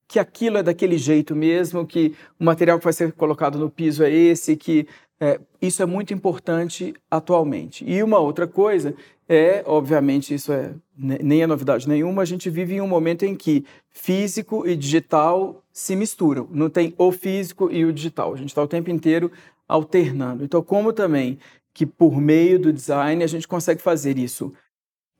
que 0.07 0.19
aquilo 0.19 0.57
é 0.57 0.63
daquele 0.63 0.97
jeito 0.97 1.35
mesmo, 1.35 1.85
que 1.85 2.15
o 2.39 2.43
material 2.43 2.77
que 2.77 2.83
vai 2.83 2.93
ser 2.93 3.11
colocado 3.13 3.57
no 3.57 3.69
piso 3.69 4.03
é 4.03 4.11
esse, 4.11 4.55
que 4.55 4.87
é, 5.19 5.39
isso 5.61 5.83
é 5.83 5.85
muito 5.85 6.13
importante 6.13 6.93
atualmente. 7.09 7.83
E 7.85 8.01
uma 8.01 8.19
outra 8.19 8.47
coisa 8.47 8.95
é, 9.31 9.63
obviamente, 9.67 10.33
isso 10.33 10.51
é 10.51 10.73
nem 10.97 11.43
é 11.43 11.47
novidade 11.47 11.87
nenhuma, 11.87 12.23
a 12.23 12.25
gente 12.25 12.49
vive 12.49 12.73
em 12.73 12.81
um 12.81 12.87
momento 12.87 13.23
em 13.23 13.35
que 13.35 13.63
físico 13.91 14.67
e 14.67 14.75
digital 14.75 15.63
se 15.71 15.95
misturam. 15.95 16.47
Não 16.51 16.67
tem 16.67 16.95
o 16.97 17.11
físico 17.11 17.71
e 17.71 17.85
o 17.85 17.93
digital. 17.93 18.33
A 18.33 18.37
gente 18.37 18.49
está 18.49 18.63
o 18.63 18.67
tempo 18.67 18.89
inteiro 18.89 19.31
alternando. 19.67 20.43
Então, 20.43 20.63
como 20.63 20.91
também 20.91 21.37
que 21.75 21.85
por 21.85 22.19
meio 22.19 22.59
do 22.59 22.73
design 22.73 23.23
a 23.23 23.27
gente 23.27 23.47
consegue 23.47 23.81
fazer 23.81 24.17
isso 24.17 24.51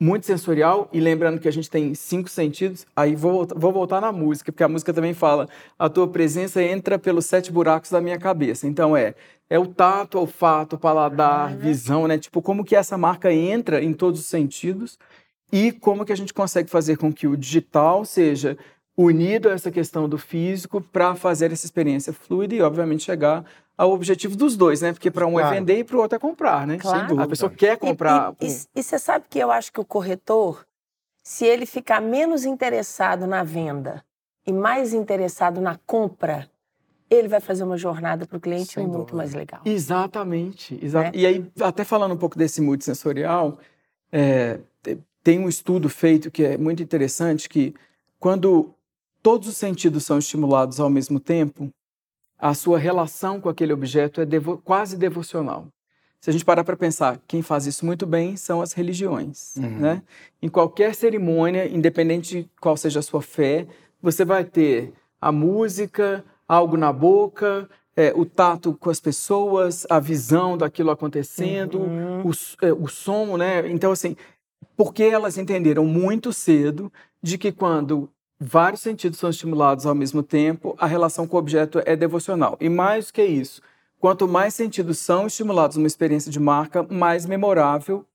muito 0.02 0.26
sensorial 0.26 0.90
e 0.94 1.00
lembrando 1.00 1.40
que 1.40 1.48
a 1.48 1.52
gente 1.52 1.70
tem 1.70 1.94
cinco 1.94 2.30
sentidos, 2.30 2.88
aí 2.96 3.16
vou, 3.16 3.46
vou 3.56 3.72
voltar 3.72 4.00
na 4.00 4.14
música, 4.14 4.52
porque 4.52 4.64
a 4.64 4.68
música 4.70 4.94
também 4.94 5.14
fala, 5.14 5.48
a 5.78 5.90
tua 5.90 6.08
presença 6.08 6.64
entra 6.64 6.98
pelos 6.98 7.26
sete 7.26 7.52
buracos 7.52 7.92
da 7.92 8.00
minha 8.00 8.18
cabeça. 8.18 8.66
Então 8.66 8.96
é, 8.96 9.14
é 9.50 9.58
o 9.58 9.66
tato, 9.66 10.20
olfato, 10.20 10.78
paladar, 10.78 11.56
visão, 11.58 12.08
né? 12.08 12.18
Tipo, 12.18 12.42
como 12.42 12.64
que 12.64 12.76
essa 12.76 12.98
marca 12.98 13.34
entra 13.34 13.84
em 13.84 13.94
todos 13.94 14.20
os 14.20 14.28
sentidos 14.28 15.00
e 15.52 15.72
como 15.72 16.06
que 16.06 16.14
a 16.14 16.16
gente 16.16 16.34
consegue 16.34 16.70
fazer 16.70 16.98
com 16.98 17.12
que 17.12 17.28
o 17.28 17.36
digital 17.36 18.06
seja 18.06 18.58
unido 18.96 19.50
a 19.50 19.54
essa 19.54 19.72
questão 19.72 20.08
do 20.08 20.18
físico 20.18 20.82
para 20.82 21.16
fazer 21.16 21.52
essa 21.52 21.66
experiência 21.66 22.14
fluida 22.14 22.54
e, 22.54 22.62
obviamente, 22.62 23.04
chegar 23.04 23.46
ao 23.78 23.92
objetivo 23.92 24.36
dos 24.36 24.58
dois, 24.58 24.82
né? 24.82 24.92
Porque 24.92 25.10
para 25.10 25.26
um 25.26 25.40
é 25.40 25.42
claro. 25.42 25.56
é 25.56 25.60
vender 25.60 25.80
e 25.80 25.84
para 25.86 25.96
o 25.96 26.02
outro 26.02 26.18
é 26.18 26.20
comprar, 26.20 26.68
né? 26.68 26.78
Claro. 26.78 27.20
A 27.20 27.26
pessoa 27.26 27.50
quer 27.50 27.78
comprar. 27.78 28.36
E, 28.42 28.48
e, 28.48 28.66
e, 28.76 28.84
você 28.84 29.00
sabe 29.00 29.26
que 29.30 29.40
eu 29.40 29.50
acho 29.50 29.72
que 29.72 29.80
o 29.80 29.86
corretor, 29.86 30.66
se 31.24 31.46
ele 31.46 31.66
ficar 31.66 32.02
menos 32.02 32.44
interessado 32.44 33.26
na 33.26 33.42
venda 33.42 34.04
e 34.46 34.52
mais 34.52 34.94
interessado 34.94 35.62
na 35.62 35.80
compra, 35.88 36.50
ele 37.10 37.28
vai 37.28 37.40
fazer 37.40 37.64
uma 37.64 37.78
jornada 37.78 38.26
para 38.26 38.38
o 38.38 38.40
cliente 38.40 38.74
Sem 38.74 38.84
muito 38.86 39.00
dúvida. 39.00 39.18
mais 39.18 39.34
legal. 39.34 39.62
Exatamente. 39.66 40.78
Exa 40.82 41.04
né? 41.04 41.12
E 41.14 41.26
aí, 41.26 41.46
até 41.60 41.84
falando 41.84 42.14
um 42.14 42.18
pouco 42.18 42.38
desse 42.38 42.62
multissensorial, 42.62 43.58
é, 44.12 44.60
tem 45.24 45.40
um 45.40 45.50
estudo 45.50 45.90
feito 45.90 46.30
que 46.30 46.44
é 46.44 46.58
muito 46.58 46.84
interessante 46.84 47.50
que 47.50 47.74
quando 48.20 48.74
todos 49.24 49.48
os 49.48 49.58
sentidos 49.58 50.06
são 50.06 50.20
estimulados 50.20 50.80
ao 50.80 50.90
mesmo 50.90 51.20
tempo, 51.20 51.72
a 52.38 52.54
sua 52.54 52.78
relação 52.78 53.42
com 53.42 53.50
aquele 53.50 53.74
objeto 53.74 54.22
é 54.22 54.26
devo 54.26 54.58
quase 54.58 54.98
devocional. 54.98 55.68
Se 56.22 56.30
a 56.30 56.34
gente 56.34 56.44
parar 56.44 56.64
para 56.64 56.76
pensar, 56.76 57.20
quem 57.28 57.42
faz 57.42 57.66
isso 57.66 57.86
muito 57.86 58.06
bem 58.06 58.36
são 58.36 58.62
as 58.62 58.74
religiões. 58.74 59.56
Uhum. 59.56 59.80
Né? 59.80 60.04
Em 60.42 60.50
qualquer 60.50 60.94
cerimônia, 60.94 61.68
independente 61.68 62.44
de 62.44 62.50
qual 62.60 62.76
seja 62.76 63.00
a 63.00 63.04
sua 63.04 63.22
fé, 63.22 63.66
você 64.02 64.26
vai 64.26 64.44
ter 64.44 64.94
a 65.20 65.32
música, 65.32 66.24
algo 66.50 66.76
na 66.76 66.92
boca, 66.92 67.70
é, 67.96 68.12
o 68.16 68.26
tato 68.26 68.74
com 68.74 68.90
as 68.90 69.00
pessoas, 69.00 69.86
a 69.90 70.00
visão 70.00 70.58
daquilo 70.58 70.90
acontecendo, 70.90 71.80
uhum. 71.80 72.28
o, 72.28 72.32
é, 72.66 72.74
o 72.74 72.88
som, 72.88 73.38
né? 73.38 73.70
Então, 73.70 73.92
assim, 73.92 74.18
porque 74.76 75.04
elas 75.04 75.38
entenderam 75.38 75.86
muito 75.86 76.34
cedo 76.34 76.92
de 77.22 77.38
que 77.38 77.52
quando 77.52 78.10
vários 78.40 78.82
sentidos 78.82 79.20
são 79.20 79.30
estimulados 79.30 79.86
ao 79.86 79.94
mesmo 79.94 80.24
tempo, 80.24 80.76
a 80.80 80.88
relação 80.88 81.28
com 81.28 81.36
o 81.36 81.40
objeto 81.40 81.82
é 81.86 81.96
devocional. 81.96 82.58
E 82.60 82.70
mais 82.70 83.12
que 83.12 83.24
isso, 83.24 83.62
quanto 84.00 84.28
mais 84.28 84.54
sentidos 84.54 84.98
são 84.98 85.28
estimulados 85.28 85.78
numa 85.78 85.88
experiência 85.88 86.32
de 86.32 86.40
marca, 86.40 86.82
mais 86.84 87.26
memorável 87.26 88.06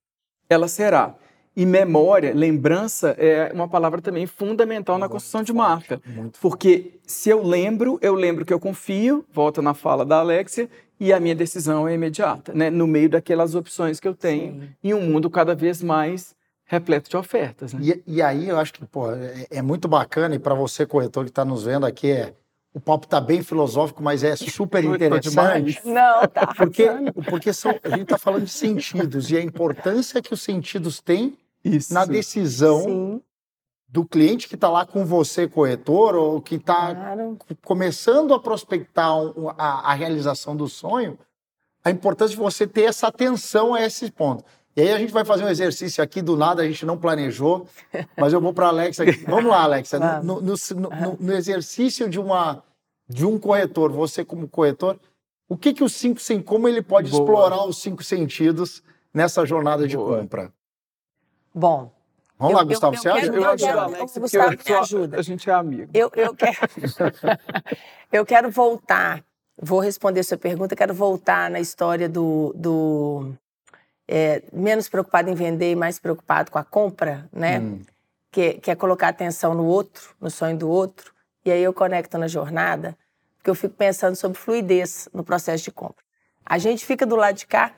ela 0.48 0.68
será. 0.68 1.14
E 1.56 1.64
memória, 1.64 2.34
lembrança, 2.34 3.14
é 3.16 3.52
uma 3.52 3.68
palavra 3.68 4.00
também 4.00 4.26
fundamental 4.26 4.98
na 4.98 5.08
construção 5.08 5.42
de 5.42 5.52
marca. 5.52 6.00
Porque 6.40 6.98
se 7.06 7.30
eu 7.30 7.42
lembro, 7.42 7.98
eu 8.02 8.14
lembro 8.14 8.44
que 8.44 8.52
eu 8.52 8.58
confio, 8.58 9.24
volta 9.32 9.62
na 9.62 9.72
fala 9.72 10.04
da 10.04 10.18
Alexia, 10.18 10.68
e 10.98 11.12
a 11.12 11.20
minha 11.20 11.34
decisão 11.34 11.86
é 11.86 11.94
imediata, 11.94 12.52
né? 12.54 12.70
no 12.70 12.86
meio 12.86 13.08
daquelas 13.08 13.54
opções 13.54 14.00
que 14.00 14.08
eu 14.08 14.14
tenho, 14.14 14.60
Sim. 14.60 14.68
em 14.82 14.94
um 14.94 15.02
mundo 15.02 15.28
cada 15.28 15.54
vez 15.54 15.82
mais 15.82 16.34
repleto 16.64 17.10
de 17.10 17.16
ofertas. 17.16 17.72
Né? 17.72 17.80
E, 17.82 18.16
e, 18.16 18.22
aí 18.22 18.48
eu 18.48 18.58
acho 18.58 18.72
que 18.72 18.84
pô, 18.86 19.10
é, 19.10 19.46
é 19.50 19.62
muito 19.62 19.86
bacana, 19.86 20.34
e 20.34 20.38
para 20.38 20.54
você, 20.54 20.86
corretor 20.86 21.24
que 21.24 21.30
está 21.30 21.44
nos 21.44 21.64
vendo 21.64 21.84
aqui, 21.84 22.10
é, 22.10 22.32
o 22.72 22.80
papo 22.80 23.06
está 23.06 23.20
bem 23.20 23.42
filosófico, 23.42 24.02
mas 24.02 24.24
é 24.24 24.34
super 24.36 24.82
interessante. 24.84 25.80
Não, 25.84 26.26
tá. 26.26 26.54
Porque, 26.56 26.88
porque 27.28 27.52
são, 27.52 27.78
a 27.82 27.90
gente 27.90 28.02
está 28.02 28.18
falando 28.18 28.44
de 28.44 28.50
sentidos 28.50 29.30
e 29.30 29.36
a 29.36 29.42
importância 29.42 30.20
que 30.22 30.32
os 30.32 30.42
sentidos 30.42 31.00
têm 31.00 31.36
Isso. 31.64 31.92
na 31.94 32.04
decisão 32.04 32.82
Sim. 32.82 33.22
do 33.88 34.04
cliente 34.04 34.48
que 34.48 34.54
está 34.54 34.68
lá 34.68 34.84
com 34.84 35.04
você, 35.04 35.48
corretor, 35.48 36.14
ou 36.14 36.40
que 36.40 36.56
está 36.56 36.94
claro. 36.94 37.38
começando 37.62 38.34
a 38.34 38.40
prospectar 38.40 39.10
a, 39.56 39.92
a 39.92 39.94
realização 39.94 40.54
do 40.54 40.68
sonho, 40.68 41.18
a 41.82 41.90
importância 41.90 42.36
de 42.36 42.42
você 42.42 42.66
ter 42.66 42.82
essa 42.82 43.08
atenção 43.08 43.74
a 43.74 43.82
esse 43.82 44.10
ponto. 44.10 44.44
E 44.76 44.80
aí 44.80 44.92
a 44.92 44.98
gente 44.98 45.12
vai 45.12 45.24
fazer 45.24 45.44
um 45.44 45.48
exercício 45.48 46.02
aqui 46.02 46.20
do 46.20 46.36
nada, 46.36 46.62
a 46.62 46.66
gente 46.66 46.84
não 46.84 46.98
planejou, 46.98 47.68
mas 48.18 48.32
eu 48.32 48.40
vou 48.40 48.52
para 48.52 48.66
a 48.66 48.68
Alexa. 48.70 49.04
Vamos 49.26 49.46
lá, 49.46 49.62
Alexa. 49.62 50.20
No, 50.20 50.40
no, 50.40 50.54
no, 50.76 51.16
no, 51.20 51.32
exercício 51.32 52.10
de, 52.10 52.18
uma, 52.18 52.62
de 53.08 53.24
um 53.24 53.38
corretor, 53.38 53.92
você 53.92 54.24
como 54.24 54.48
corretor, 54.48 54.98
o 55.48 55.56
que, 55.56 55.72
que 55.72 55.84
os 55.84 55.92
cinco, 55.92 56.20
como 56.44 56.66
ele 56.68 56.82
pode 56.82 57.08
Boa. 57.10 57.22
explorar 57.22 57.64
os 57.66 57.80
cinco 57.80 58.02
sentidos 58.02 58.82
nessa 59.12 59.46
jornada 59.46 59.86
de 59.86 59.96
Boa. 59.96 60.18
compra? 60.18 60.52
Bom. 61.54 61.92
Vamos 62.36 62.52
eu, 62.52 62.58
lá, 62.58 62.64
Gustavo, 62.64 62.94
eu, 62.96 63.00
você 63.00 63.08
ajuda? 63.08 63.36
Eu 63.36 63.50
ajudo, 63.50 63.78
Alexa, 63.78 64.20
Gustavo, 64.20 64.50
me 64.50 64.74
ajuda. 64.74 65.18
A 65.18 65.22
gente 65.22 65.48
é 65.48 65.52
amigo. 65.52 65.90
Eu, 65.94 66.10
eu, 66.16 66.34
quero, 66.34 66.58
eu 68.12 68.26
quero 68.26 68.50
voltar, 68.50 69.24
vou 69.56 69.78
responder 69.78 70.22
sua 70.24 70.36
pergunta, 70.36 70.74
quero 70.74 70.92
voltar 70.92 71.48
na 71.48 71.60
história 71.60 72.08
do, 72.08 72.52
do 72.56 73.32
é, 74.08 74.42
menos 74.52 74.88
preocupado 74.88 75.30
em 75.30 75.34
vender 75.34 75.70
e 75.70 75.76
mais 75.76 76.00
preocupado 76.00 76.50
com 76.50 76.58
a 76.58 76.64
compra, 76.64 77.28
né? 77.32 77.60
Hum. 77.60 77.82
Que, 78.32 78.54
que 78.54 78.68
é 78.68 78.74
colocar 78.74 79.06
atenção 79.06 79.54
no 79.54 79.64
outro, 79.64 80.12
no 80.20 80.28
sonho 80.28 80.58
do 80.58 80.68
outro. 80.68 81.14
E 81.44 81.52
aí 81.52 81.62
eu 81.62 81.72
conecto 81.72 82.18
na 82.18 82.26
jornada, 82.26 82.98
porque 83.36 83.48
eu 83.48 83.54
fico 83.54 83.74
pensando 83.76 84.16
sobre 84.16 84.36
fluidez 84.36 85.08
no 85.14 85.22
processo 85.22 85.62
de 85.62 85.70
compra. 85.70 86.02
A 86.44 86.58
gente 86.58 86.84
fica 86.84 87.06
do 87.06 87.14
lado 87.14 87.36
de 87.36 87.46
cá 87.46 87.72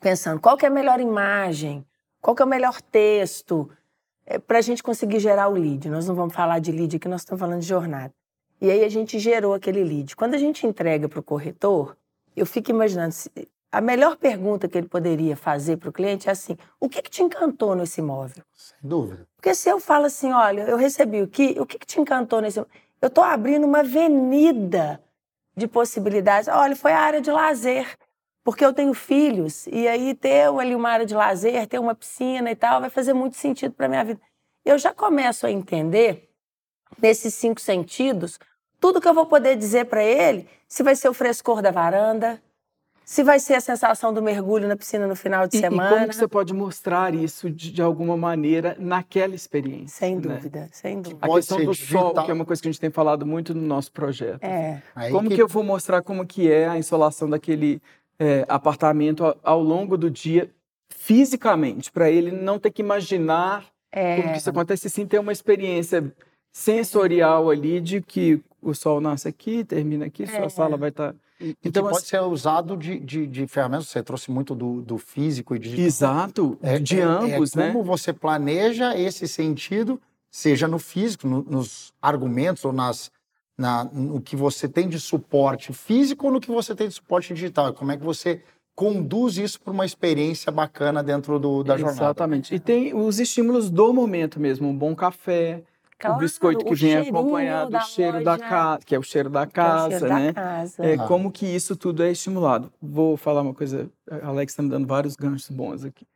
pensando 0.00 0.40
qual 0.40 0.56
que 0.56 0.64
é 0.64 0.68
a 0.68 0.72
melhor 0.72 1.00
imagem, 1.00 1.84
qual 2.20 2.34
que 2.34 2.42
é 2.42 2.44
o 2.44 2.48
melhor 2.48 2.80
texto, 2.80 3.70
é, 4.26 4.38
para 4.38 4.58
a 4.58 4.62
gente 4.62 4.82
conseguir 4.82 5.20
gerar 5.20 5.48
o 5.48 5.54
lead. 5.54 5.88
Nós 5.88 6.06
não 6.06 6.14
vamos 6.14 6.34
falar 6.34 6.58
de 6.58 6.70
lead 6.70 6.96
aqui, 6.96 7.08
nós 7.08 7.22
estamos 7.22 7.40
falando 7.40 7.60
de 7.60 7.66
jornada. 7.66 8.12
E 8.60 8.70
aí 8.70 8.84
a 8.84 8.88
gente 8.88 9.18
gerou 9.18 9.54
aquele 9.54 9.82
lead. 9.82 10.14
Quando 10.16 10.34
a 10.34 10.38
gente 10.38 10.66
entrega 10.66 11.08
para 11.08 11.20
o 11.20 11.22
corretor, 11.22 11.96
eu 12.36 12.44
fico 12.44 12.70
imaginando, 12.70 13.14
a 13.70 13.80
melhor 13.80 14.16
pergunta 14.16 14.68
que 14.68 14.76
ele 14.76 14.88
poderia 14.88 15.36
fazer 15.36 15.76
para 15.76 15.88
o 15.88 15.92
cliente 15.92 16.28
é 16.28 16.32
assim: 16.32 16.56
o 16.80 16.88
que, 16.88 17.00
que 17.02 17.10
te 17.10 17.22
encantou 17.22 17.74
nesse 17.74 18.00
imóvel? 18.00 18.42
Sem 18.52 18.78
dúvida. 18.82 19.26
Porque 19.36 19.54
se 19.54 19.68
eu 19.68 19.78
falo 19.78 20.06
assim, 20.06 20.32
olha, 20.32 20.62
eu 20.62 20.76
recebi 20.76 21.22
o 21.22 21.28
que, 21.28 21.56
o 21.60 21.66
que, 21.66 21.78
que 21.78 21.86
te 21.86 22.00
encantou 22.00 22.40
nesse 22.40 22.58
imóvel? 22.58 22.72
Eu 23.00 23.08
estou 23.08 23.22
abrindo 23.22 23.64
uma 23.64 23.80
avenida 23.80 25.00
de 25.56 25.68
possibilidades. 25.68 26.48
Olha, 26.48 26.74
foi 26.74 26.92
a 26.92 27.00
área 27.00 27.20
de 27.20 27.30
lazer, 27.30 27.86
porque 28.48 28.64
eu 28.64 28.72
tenho 28.72 28.94
filhos, 28.94 29.66
e 29.66 29.86
aí 29.86 30.14
ter 30.14 30.48
ali 30.48 30.74
uma 30.74 30.88
área 30.88 31.04
de 31.04 31.14
lazer, 31.14 31.66
ter 31.66 31.78
uma 31.78 31.94
piscina 31.94 32.50
e 32.50 32.56
tal, 32.56 32.80
vai 32.80 32.88
fazer 32.88 33.12
muito 33.12 33.36
sentido 33.36 33.74
para 33.74 33.86
minha 33.86 34.02
vida. 34.02 34.18
Eu 34.64 34.78
já 34.78 34.90
começo 34.90 35.46
a 35.46 35.50
entender, 35.50 36.30
nesses 36.98 37.34
cinco 37.34 37.60
sentidos, 37.60 38.38
tudo 38.80 39.02
que 39.02 39.06
eu 39.06 39.12
vou 39.12 39.26
poder 39.26 39.54
dizer 39.54 39.84
para 39.84 40.02
ele, 40.02 40.48
se 40.66 40.82
vai 40.82 40.96
ser 40.96 41.10
o 41.10 41.12
frescor 41.12 41.60
da 41.60 41.70
varanda, 41.70 42.40
se 43.04 43.22
vai 43.22 43.38
ser 43.38 43.52
a 43.52 43.60
sensação 43.60 44.14
do 44.14 44.22
mergulho 44.22 44.66
na 44.66 44.78
piscina 44.78 45.06
no 45.06 45.14
final 45.14 45.46
de 45.46 45.58
e, 45.58 45.60
semana. 45.60 45.90
E 45.90 45.94
como 45.98 46.08
que 46.08 46.16
você 46.16 46.28
pode 46.28 46.54
mostrar 46.54 47.14
isso 47.14 47.50
de, 47.50 47.70
de 47.70 47.82
alguma 47.82 48.16
maneira 48.16 48.74
naquela 48.78 49.34
experiência? 49.34 49.98
Sem 49.98 50.14
né? 50.16 50.20
dúvida, 50.22 50.60
né? 50.60 50.68
sem 50.72 51.02
dúvida. 51.02 51.26
A 51.26 51.34
questão 51.34 51.62
do 51.62 51.72
digital. 51.72 52.14
sol, 52.14 52.24
que 52.24 52.30
é 52.30 52.34
uma 52.34 52.46
coisa 52.46 52.62
que 52.62 52.68
a 52.68 52.72
gente 52.72 52.80
tem 52.80 52.90
falado 52.90 53.26
muito 53.26 53.54
no 53.54 53.60
nosso 53.60 53.92
projeto. 53.92 54.42
É. 54.42 54.80
como 55.10 55.28
que... 55.28 55.34
que... 55.34 55.42
eu 55.42 55.48
vou 55.48 55.62
mostrar 55.62 56.00
como 56.00 56.26
que 56.26 56.50
é 56.50 56.66
a 56.66 56.78
insolação 56.78 57.28
daquele 57.28 57.82
é, 58.18 58.44
apartamento 58.48 59.24
ao, 59.24 59.38
ao, 59.42 59.62
longo 59.62 59.96
do 59.96 60.10
dia, 60.10 60.50
fisicamente, 60.90 61.90
para 61.90 62.10
ele 62.10 62.32
não 62.32 62.58
ter 62.58 62.70
que 62.70 62.82
imaginar 62.82 63.66
é. 63.92 64.16
como 64.16 64.32
que 64.32 64.38
isso 64.38 64.50
acontece, 64.50 64.90
sim 64.90 65.06
ter 65.06 65.18
uma 65.18 65.32
experiência 65.32 66.12
sensorial 66.52 67.50
ali 67.50 67.80
de 67.80 68.00
que 68.00 68.42
o 68.60 68.74
sol 68.74 69.00
nasce 69.00 69.28
aqui, 69.28 69.64
termina 69.64 70.06
aqui, 70.06 70.26
sua 70.26 70.46
é. 70.46 70.48
sala 70.48 70.76
vai 70.76 70.88
estar... 70.90 71.12
Tá 71.12 71.18
então, 71.64 71.84
pode 71.84 71.98
assim, 71.98 72.06
ser 72.06 72.20
usado 72.22 72.76
de, 72.76 72.98
de, 72.98 73.24
de, 73.24 73.46
ferramentas, 73.46 73.86
você 73.86 74.02
trouxe 74.02 74.28
muito 74.28 74.56
do, 74.56 74.82
do 74.82 74.98
físico 74.98 75.54
e 75.54 75.58
digital. 75.60 75.84
Exato, 75.84 76.58
é, 76.60 76.80
de 76.80 76.96
é, 76.96 77.00
é 77.00 77.04
ambos, 77.04 77.54
é 77.54 77.58
né? 77.58 77.72
Como 77.72 77.84
você 77.84 78.12
planeja 78.12 78.98
esse 78.98 79.28
sentido, 79.28 80.00
seja 80.28 80.66
no 80.66 80.80
físico, 80.80 81.28
no, 81.28 81.42
nos 81.44 81.92
argumentos 82.02 82.64
ou 82.64 82.72
nas, 82.72 83.12
na, 83.58 83.84
no 83.84 84.20
que 84.20 84.36
você 84.36 84.68
tem 84.68 84.88
de 84.88 85.00
suporte 85.00 85.72
físico 85.72 86.26
ou 86.26 86.32
no 86.32 86.40
que 86.40 86.50
você 86.50 86.74
tem 86.74 86.88
de 86.88 86.94
suporte 86.94 87.34
digital. 87.34 87.74
Como 87.74 87.90
é 87.90 87.96
que 87.96 88.04
você 88.04 88.42
conduz 88.74 89.36
isso 89.36 89.60
para 89.60 89.72
uma 89.72 89.84
experiência 89.84 90.52
bacana 90.52 91.02
dentro 91.02 91.36
do, 91.40 91.64
da 91.64 91.76
jornada. 91.76 92.00
Exatamente. 92.00 92.54
E 92.54 92.60
tem 92.60 92.94
os 92.94 93.18
estímulos 93.18 93.68
do 93.68 93.92
momento 93.92 94.38
mesmo, 94.38 94.68
um 94.68 94.76
bom 94.76 94.94
café, 94.94 95.64
Claro, 95.98 96.14
o 96.14 96.18
biscoito 96.20 96.64
que 96.64 96.72
o 96.72 96.76
vem 96.76 96.96
acompanhado 96.96 97.72
do 97.72 97.80
cheiro 97.80 98.22
da 98.22 98.38
casa, 98.38 98.78
que 98.86 98.94
é 98.94 98.98
o 98.98 99.02
cheiro 99.02 99.28
da 99.28 99.48
casa, 99.48 99.94
é 99.94 99.98
cheiro 99.98 100.14
né? 100.14 100.26
Da 100.28 100.32
casa. 100.32 100.86
É, 100.86 100.94
ah. 100.94 101.06
Como 101.08 101.32
que 101.32 101.44
isso 101.44 101.74
tudo 101.74 102.04
é 102.04 102.12
estimulado. 102.12 102.72
Vou 102.80 103.16
falar 103.16 103.42
uma 103.42 103.52
coisa, 103.52 103.90
a 104.08 104.28
Alex 104.28 104.52
está 104.52 104.62
me 104.62 104.70
dando 104.70 104.86
vários 104.86 105.16
ganchos 105.16 105.50
bons 105.50 105.84
aqui. 105.84 106.06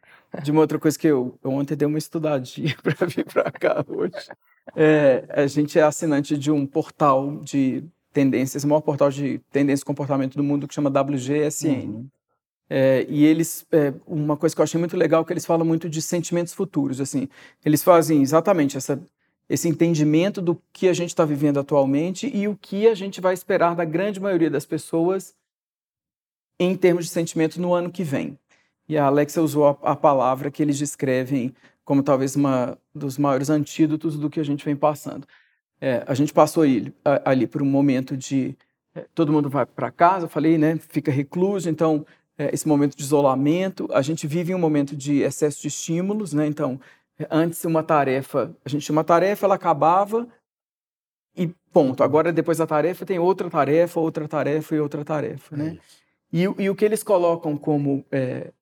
De 0.44 0.52
uma 0.52 0.60
outra 0.60 0.78
coisa 0.78 0.96
que 0.96 1.08
eu, 1.08 1.36
eu 1.42 1.50
ontem 1.50 1.74
dei 1.74 1.86
uma 1.86 1.98
estudadinha 1.98 2.76
para 2.80 3.06
vir 3.08 3.24
para 3.24 3.50
cá 3.50 3.84
hoje. 3.88 4.28
É, 4.76 5.24
a 5.28 5.46
gente 5.46 5.78
é 5.78 5.82
assinante 5.82 6.36
de 6.36 6.50
um 6.50 6.66
portal 6.66 7.38
de 7.38 7.84
tendências, 8.12 8.64
o 8.64 8.68
maior 8.68 8.80
portal 8.80 9.10
de 9.10 9.40
tendência 9.50 9.82
e 9.82 9.86
comportamento 9.86 10.36
do 10.36 10.44
mundo 10.44 10.68
que 10.68 10.74
chama 10.74 10.90
WGSN. 10.90 11.86
Uhum. 11.86 12.08
É, 12.70 13.04
e 13.08 13.24
eles, 13.24 13.66
é, 13.72 13.92
uma 14.06 14.36
coisa 14.36 14.54
que 14.54 14.60
eu 14.60 14.64
achei 14.64 14.78
muito 14.78 14.96
legal 14.96 15.22
é 15.22 15.24
que 15.24 15.32
eles 15.32 15.44
falam 15.44 15.66
muito 15.66 15.88
de 15.88 16.00
sentimentos 16.00 16.54
futuros, 16.54 17.00
assim. 17.00 17.28
Eles 17.64 17.82
fazem 17.82 18.22
exatamente 18.22 18.76
essa 18.76 19.00
esse 19.48 19.68
entendimento 19.68 20.40
do 20.40 20.58
que 20.72 20.88
a 20.88 20.94
gente 20.94 21.10
está 21.10 21.26
vivendo 21.26 21.60
atualmente 21.60 22.30
e 22.34 22.48
o 22.48 22.56
que 22.56 22.88
a 22.88 22.94
gente 22.94 23.20
vai 23.20 23.34
esperar 23.34 23.76
da 23.76 23.84
grande 23.84 24.18
maioria 24.18 24.48
das 24.48 24.64
pessoas 24.64 25.34
em 26.58 26.74
termos 26.74 27.04
de 27.04 27.10
sentimento 27.10 27.60
no 27.60 27.74
ano 27.74 27.90
que 27.90 28.02
vem. 28.02 28.38
E 28.88 28.96
a 28.96 29.04
Alexa 29.04 29.42
usou 29.42 29.66
a, 29.66 29.92
a 29.92 29.96
palavra 29.96 30.50
que 30.50 30.62
eles 30.62 30.78
descrevem 30.78 31.54
como 31.84 32.02
talvez 32.02 32.36
uma 32.36 32.78
dos 32.94 33.18
maiores 33.18 33.50
antídotos 33.50 34.18
do 34.18 34.30
que 34.30 34.40
a 34.40 34.44
gente 34.44 34.64
vem 34.64 34.76
passando. 34.76 35.26
É, 35.80 36.04
a 36.06 36.14
gente 36.14 36.32
passou 36.32 36.62
ali, 36.62 36.94
ali 37.24 37.46
por 37.46 37.62
um 37.62 37.66
momento 37.66 38.16
de 38.16 38.56
é, 38.94 39.06
todo 39.14 39.32
mundo 39.32 39.48
vai 39.48 39.66
para 39.66 39.90
casa, 39.90 40.26
eu 40.26 40.30
falei, 40.30 40.56
né, 40.56 40.78
fica 40.78 41.10
recluso, 41.10 41.68
então 41.68 42.06
é, 42.38 42.50
esse 42.52 42.68
momento 42.68 42.96
de 42.96 43.02
isolamento, 43.02 43.88
a 43.92 44.02
gente 44.02 44.26
vive 44.26 44.54
um 44.54 44.58
momento 44.58 44.94
de 44.94 45.22
excesso 45.22 45.62
de 45.62 45.68
estímulos, 45.68 46.32
né, 46.32 46.46
então 46.46 46.78
Antes, 47.30 47.64
uma 47.64 47.82
tarefa, 47.82 48.54
a 48.64 48.68
gente 48.68 48.84
tinha 48.84 48.96
uma 48.96 49.04
tarefa, 49.04 49.46
ela 49.46 49.54
acabava 49.54 50.26
e 51.36 51.48
ponto. 51.72 52.02
Agora, 52.02 52.32
depois 52.32 52.58
da 52.58 52.66
tarefa, 52.66 53.04
tem 53.04 53.18
outra 53.18 53.50
tarefa, 53.50 54.00
outra 54.00 54.26
tarefa 54.26 54.74
e 54.74 54.80
outra 54.80 55.04
tarefa, 55.04 55.56
né? 55.56 55.78
E, 56.32 56.42
e 56.42 56.70
o 56.70 56.74
que 56.74 56.84
eles 56.84 57.02
colocam 57.02 57.56
como 57.56 58.04
é, 58.10 58.52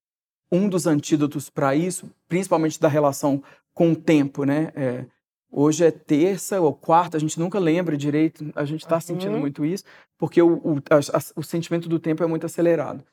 um 0.50 0.68
dos 0.68 0.86
antídotos 0.86 1.48
para 1.48 1.74
isso, 1.74 2.10
principalmente 2.28 2.80
da 2.80 2.88
relação 2.88 3.42
com 3.72 3.92
o 3.92 3.96
tempo, 3.96 4.44
né? 4.44 4.72
É, 4.74 5.04
Hoje 5.52 5.84
é 5.84 5.90
terça 5.90 6.60
ou 6.60 6.72
quarta, 6.72 7.16
a 7.16 7.20
gente 7.20 7.38
nunca 7.38 7.58
lembra 7.58 7.96
direito, 7.96 8.52
a 8.54 8.64
gente 8.64 8.82
está 8.82 8.96
uhum. 8.96 9.00
sentindo 9.00 9.36
muito 9.36 9.64
isso, 9.64 9.82
porque 10.16 10.40
o, 10.40 10.58
o, 10.58 10.76
a, 10.88 10.98
a, 10.98 11.20
o 11.34 11.42
sentimento 11.42 11.88
do 11.88 11.98
tempo 11.98 12.22
é 12.22 12.26
muito 12.26 12.46
acelerado. 12.46 13.04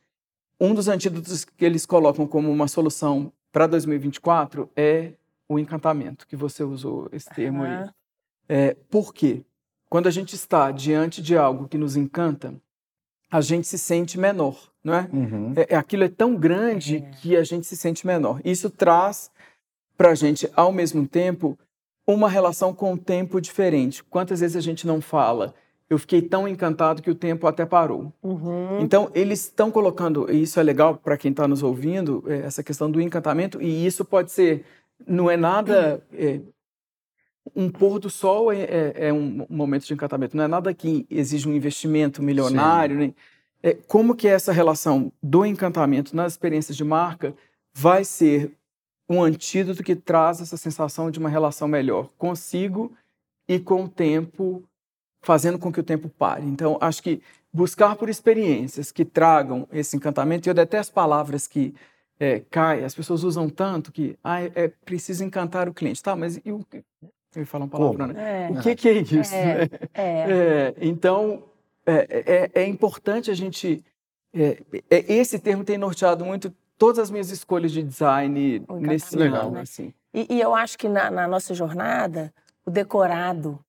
Um 0.60 0.74
dos 0.74 0.88
antídotos 0.88 1.44
que 1.44 1.65
eles 1.65 1.86
colocam 1.86 2.27
como 2.27 2.51
uma 2.51 2.67
solução 2.67 3.34
para 3.51 3.65
2024 3.65 4.70
é 4.75 5.13
o 5.50 5.58
encantamento, 5.58 6.27
que 6.27 6.36
você 6.36 6.63
usou 6.63 7.10
esse 7.12 7.27
termo 7.29 7.63
uhum. 7.63 7.65
aí. 7.65 7.89
É, 8.48 8.74
por 8.88 9.13
quê? 9.13 9.44
Quando 9.89 10.06
a 10.06 10.12
gente 10.12 10.36
está 10.36 10.70
diante 10.70 11.24
de 11.24 11.36
algo 11.36 11.67
que 11.67 11.77
nos 11.77 11.96
encanta, 11.96 12.53
a 13.29 13.41
gente 13.41 13.67
se 13.67 13.77
sente 13.77 14.19
menor, 14.19 14.57
não 14.84 14.93
é? 14.93 15.10
Uhum. 15.12 15.53
é, 15.55 15.74
é 15.74 15.75
aquilo 15.75 16.03
é 16.03 16.10
tão 16.10 16.36
grande 16.36 16.98
é. 16.98 17.01
que 17.19 17.36
a 17.36 17.43
gente 17.43 17.67
se 17.67 17.75
sente 17.75 18.07
menor. 18.07 18.39
Isso 18.43 18.69
traz 18.69 19.29
para 19.98 20.12
a 20.12 20.15
gente, 20.15 20.50
ao 20.55 20.72
mesmo 20.72 21.07
tempo, 21.07 21.57
uma 22.05 22.29
relação 22.29 22.74
com 22.74 22.93
o 22.93 22.98
tempo 22.98 23.41
diferente. 23.41 24.03
Quantas 24.03 24.39
vezes 24.39 24.55
a 24.55 24.62
gente 24.62 24.88
não 24.88 25.01
fala, 25.01 25.53
eu 25.89 25.98
fiquei 25.98 26.22
tão 26.22 26.48
encantado 26.48 27.01
que 27.01 27.10
o 27.10 27.15
tempo 27.15 27.48
até 27.48 27.65
parou. 27.65 28.13
Uhum. 28.22 28.79
Então, 28.79 29.10
eles 29.13 29.41
estão 29.43 29.72
colocando, 29.72 30.31
e 30.31 30.43
isso 30.43 30.60
é 30.60 30.63
legal 30.63 30.96
para 30.96 31.17
quem 31.17 31.31
está 31.31 31.48
nos 31.48 31.63
ouvindo, 31.63 32.24
é, 32.27 32.39
essa 32.39 32.63
questão 32.63 32.89
do 32.89 33.01
encantamento, 33.01 33.62
e 33.62 33.86
isso 33.86 34.05
pode 34.05 34.31
ser, 34.31 34.63
não 35.05 35.29
é 35.29 35.36
nada. 35.36 36.01
É, 36.13 36.39
um 37.56 37.70
pôr 37.70 38.00
do 38.00 38.10
sol 38.10 38.51
é, 38.51 38.62
é, 38.62 38.94
é, 39.08 39.13
um 39.13 39.46
momento 39.50 39.86
de 39.86 39.94
encantamento, 39.94 40.36
não 40.36 40.44
é 40.44 40.48
nada 40.48 40.74
que 40.74 41.06
exige 41.10 41.48
um 41.48 41.54
investimento 41.54 42.22
milionário. 42.22 42.98
Nem, 42.98 43.16
é, 43.62 43.74
como 43.74 44.16
que 44.16 44.27
essa 44.27 44.51
relação 44.51 45.12
do 45.22 45.46
encantamento 45.46 46.16
nas 46.16 46.34
experiências 46.34 46.77
de 46.77 46.84
marca 46.84 47.34
vai 47.74 48.04
ser 48.04 48.51
um 49.10 49.22
antídoto 49.22 49.84
que 49.84 49.96
traz 49.96 50.42
essa 50.42 50.58
sensação 50.58 51.10
de 51.10 51.20
uma 51.20 51.30
relação 51.30 51.68
melhor 51.68 52.10
consigo 52.18 52.92
e 53.48 53.58
com 53.60 53.86
o 53.86 53.89
tempo, 53.89 54.63
fazendo 55.22 55.58
com 55.58 55.72
que 55.72 55.80
o 55.80 55.84
tempo 55.84 56.10
pare. 56.10 56.46
Então, 56.46 56.77
acho 56.82 57.01
que 57.01 57.22
buscar 57.51 57.96
por 57.96 58.10
experiências 58.10 58.92
que 58.92 59.06
tragam 59.06 59.68
esse 59.72 59.96
encantamento, 59.96 60.48
e 60.48 60.50
eu 60.50 60.54
detesto 60.54 60.94
palavras 60.94 61.48
que 61.48 61.74
é, 62.20 62.42
caem, 62.50 62.84
as 62.84 62.96
pessoas 62.96 63.24
usam 63.24 63.50
tanto 63.50 63.92
que 63.92 64.18
ah, 64.24 64.42
é, 64.42 64.51
é 64.56 64.68
preciso 64.68 65.24
encantar 65.24 65.70
o 65.70 65.74
cliente. 65.74 66.01
Tá, 66.01 66.16
mas 66.16 66.38
e 66.44 66.51
o, 66.51 66.66
eu 67.38 67.41
ia 67.41 67.46
falar 67.46 67.65
um 67.65 67.70
palavrão, 67.70 68.08
né? 68.08 68.50
É. 68.50 68.51
O 68.51 68.62
que, 68.62 68.75
que, 68.75 68.89
é 68.89 68.94
isso? 68.94 69.36
É, 69.36 69.56
né? 69.56 69.70
é. 69.94 70.74
então, 70.82 71.44
é, 71.86 72.50
é, 72.53 72.67
importante 72.67 73.32
a 73.32 73.34
gente... 73.34 73.84
esse 74.89 75.39
termo 75.39 75.63
tem 75.63 75.77
norteado 75.77 76.25
muito 76.25 76.53
todas 76.77 77.00
as 77.00 77.12
minhas 77.12 77.29
escolhas 77.29 77.72
de 77.72 77.82
design 77.82 78.63
nesse 78.79 79.15
legal, 79.15 79.48
ano, 79.48 79.60
assim. 79.60 79.94
E, 80.13 80.36
e, 80.36 80.41
eu 80.41 80.53
acho 80.53 80.77
que 80.77 80.88
na, 80.88 81.10
na, 81.10 81.27
nossa 81.27 81.53
jornada, 81.53 82.34
o 82.65 82.72
decorado, 82.72 83.60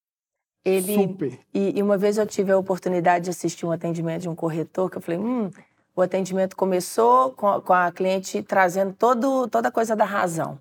ele... 0.64 0.94
Super! 0.94 1.38
E, 1.52 1.78
e, 1.78 1.82
uma 1.82 1.96
vez 1.96 2.18
eu 2.18 2.26
tive 2.26 2.52
a 2.52 2.58
oportunidade 2.58 3.24
de 3.24 3.30
assistir 3.30 3.66
um 3.66 3.72
atendimento 3.72 4.22
de 4.22 4.28
um 4.28 4.34
corretor, 4.34 4.90
que 4.90 4.98
eu 4.98 5.02
falei, 5.02 5.18
hum, 5.18 5.50
o 5.96 6.02
atendimento 6.02 6.56
começou 6.56 7.32
com, 7.32 7.60
com 7.60 7.72
a 7.72 7.90
cliente 7.90 8.42
trazendo 8.42 8.92
todo, 8.92 9.48
toda 9.48 9.68
a 9.68 9.72
coisa 9.72 9.96
da 9.96 10.04
razão. 10.04 10.58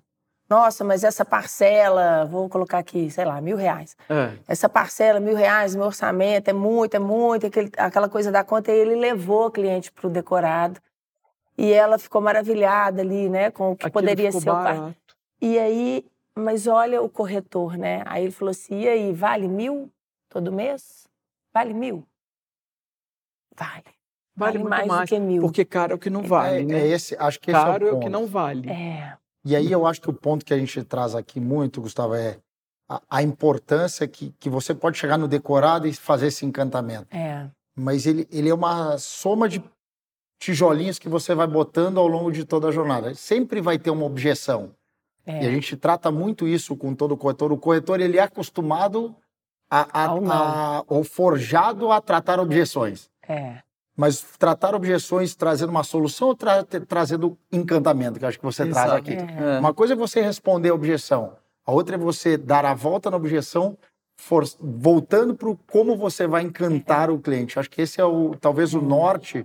Nossa, 0.48 0.82
mas 0.82 1.04
essa 1.04 1.24
parcela, 1.24 2.24
vou 2.24 2.48
colocar 2.48 2.78
aqui, 2.78 3.10
sei 3.10 3.24
lá, 3.24 3.38
mil 3.40 3.56
reais. 3.56 3.94
É. 4.08 4.32
Essa 4.48 4.66
parcela, 4.68 5.20
mil 5.20 5.36
reais, 5.36 5.74
meu 5.74 5.84
orçamento, 5.84 6.48
é 6.48 6.54
muito, 6.54 6.94
é 6.94 6.98
muito, 6.98 7.46
aquele, 7.46 7.70
aquela 7.76 8.08
coisa 8.08 8.32
da 8.32 8.42
conta. 8.42 8.72
E 8.72 8.78
ele 8.78 8.94
levou 8.94 9.46
o 9.46 9.50
cliente 9.50 9.92
para 9.92 10.06
o 10.06 10.10
decorado. 10.10 10.80
E 11.56 11.70
ela 11.70 11.98
ficou 11.98 12.22
maravilhada 12.22 13.02
ali, 13.02 13.28
né, 13.28 13.50
com 13.50 13.72
o 13.72 13.76
que 13.76 13.86
Aquilo 13.86 14.00
poderia 14.00 14.32
ser 14.32 14.44
barato. 14.44 14.78
o 14.78 14.82
pai. 14.84 14.96
E 15.40 15.58
aí, 15.58 16.06
mas 16.34 16.66
olha 16.66 17.02
o 17.02 17.08
corretor, 17.08 17.76
né? 17.76 18.02
Aí 18.06 18.24
ele 18.24 18.32
falou 18.32 18.50
assim: 18.50 18.80
e 18.80 18.88
aí, 18.88 19.12
vale 19.12 19.48
mil 19.48 19.90
todo 20.28 20.52
mês? 20.52 21.06
Vale 21.52 21.74
mil? 21.74 22.04
Vale. 23.56 23.84
Vale, 24.36 24.58
vale 24.58 24.64
mais, 24.70 24.86
mais, 24.86 25.00
do 25.00 25.06
que 25.08 25.18
mil. 25.18 25.42
Porque 25.42 25.64
caro 25.64 25.92
é 25.92 25.94
o 25.96 25.98
que 25.98 26.08
não 26.08 26.22
vale, 26.22 26.60
é, 26.60 26.64
né? 26.64 26.80
É 26.80 26.86
esse, 26.86 27.16
acho 27.18 27.40
que 27.40 27.50
esse 27.50 27.60
caro 27.60 27.86
é 27.86 27.90
o, 27.90 27.94
é 27.94 27.96
o 27.96 28.00
que 28.00 28.08
não 28.08 28.26
vale. 28.26 28.70
É. 28.70 29.16
E 29.48 29.56
aí 29.56 29.72
eu 29.72 29.86
acho 29.86 30.02
que 30.02 30.10
o 30.10 30.12
ponto 30.12 30.44
que 30.44 30.52
a 30.52 30.58
gente 30.58 30.84
traz 30.84 31.14
aqui 31.14 31.40
muito, 31.40 31.80
Gustavo, 31.80 32.14
é 32.14 32.36
a, 32.86 33.00
a 33.08 33.22
importância 33.22 34.06
que, 34.06 34.34
que 34.38 34.50
você 34.50 34.74
pode 34.74 34.98
chegar 34.98 35.16
no 35.16 35.26
decorado 35.26 35.86
e 35.86 35.94
fazer 35.94 36.26
esse 36.26 36.44
encantamento. 36.44 37.06
É. 37.16 37.48
Mas 37.74 38.06
ele, 38.06 38.28
ele 38.30 38.50
é 38.50 38.54
uma 38.54 38.98
soma 38.98 39.48
de 39.48 39.64
tijolinhos 40.38 40.98
que 40.98 41.08
você 41.08 41.34
vai 41.34 41.46
botando 41.46 41.96
ao 41.96 42.06
longo 42.06 42.30
de 42.30 42.44
toda 42.44 42.68
a 42.68 42.70
jornada. 42.70 43.14
Sempre 43.14 43.62
vai 43.62 43.78
ter 43.78 43.90
uma 43.90 44.04
objeção. 44.04 44.74
É. 45.24 45.42
E 45.42 45.46
a 45.46 45.50
gente 45.50 45.78
trata 45.78 46.10
muito 46.10 46.46
isso 46.46 46.76
com 46.76 46.94
todo 46.94 47.12
o 47.12 47.16
corretor. 47.16 47.50
O 47.50 47.56
corretor 47.56 48.02
ele 48.02 48.18
é 48.18 48.22
acostumado 48.22 49.16
a, 49.70 50.04
a, 50.04 50.06
a, 50.08 50.84
ou 50.86 51.02
forjado 51.02 51.90
a 51.90 52.02
tratar 52.02 52.38
objeções. 52.38 53.08
É. 53.26 53.62
Mas 53.98 54.24
tratar 54.38 54.76
objeções 54.76 55.34
trazendo 55.34 55.70
uma 55.70 55.82
solução 55.82 56.28
ou 56.28 56.36
tra 56.36 56.62
trazendo 56.62 57.36
encantamento, 57.50 58.16
que 58.16 58.24
acho 58.24 58.38
que 58.38 58.44
você 58.44 58.62
Exato. 58.62 58.86
traz 58.86 59.00
aqui. 59.00 59.12
É. 59.12 59.58
Uma 59.58 59.74
coisa 59.74 59.94
é 59.94 59.96
você 59.96 60.20
responder 60.20 60.68
a 60.68 60.74
objeção, 60.74 61.32
a 61.66 61.72
outra 61.72 61.96
é 61.96 61.98
você 61.98 62.36
dar 62.36 62.64
a 62.64 62.74
volta 62.74 63.10
na 63.10 63.16
objeção, 63.16 63.76
voltando 64.60 65.34
para 65.34 65.52
como 65.66 65.96
você 65.96 66.28
vai 66.28 66.42
encantar 66.42 67.10
o 67.10 67.18
cliente. 67.18 67.58
Acho 67.58 67.68
que 67.68 67.82
esse 67.82 68.00
é 68.00 68.04
o 68.04 68.36
talvez 68.40 68.72
o 68.72 68.80
norte 68.80 69.44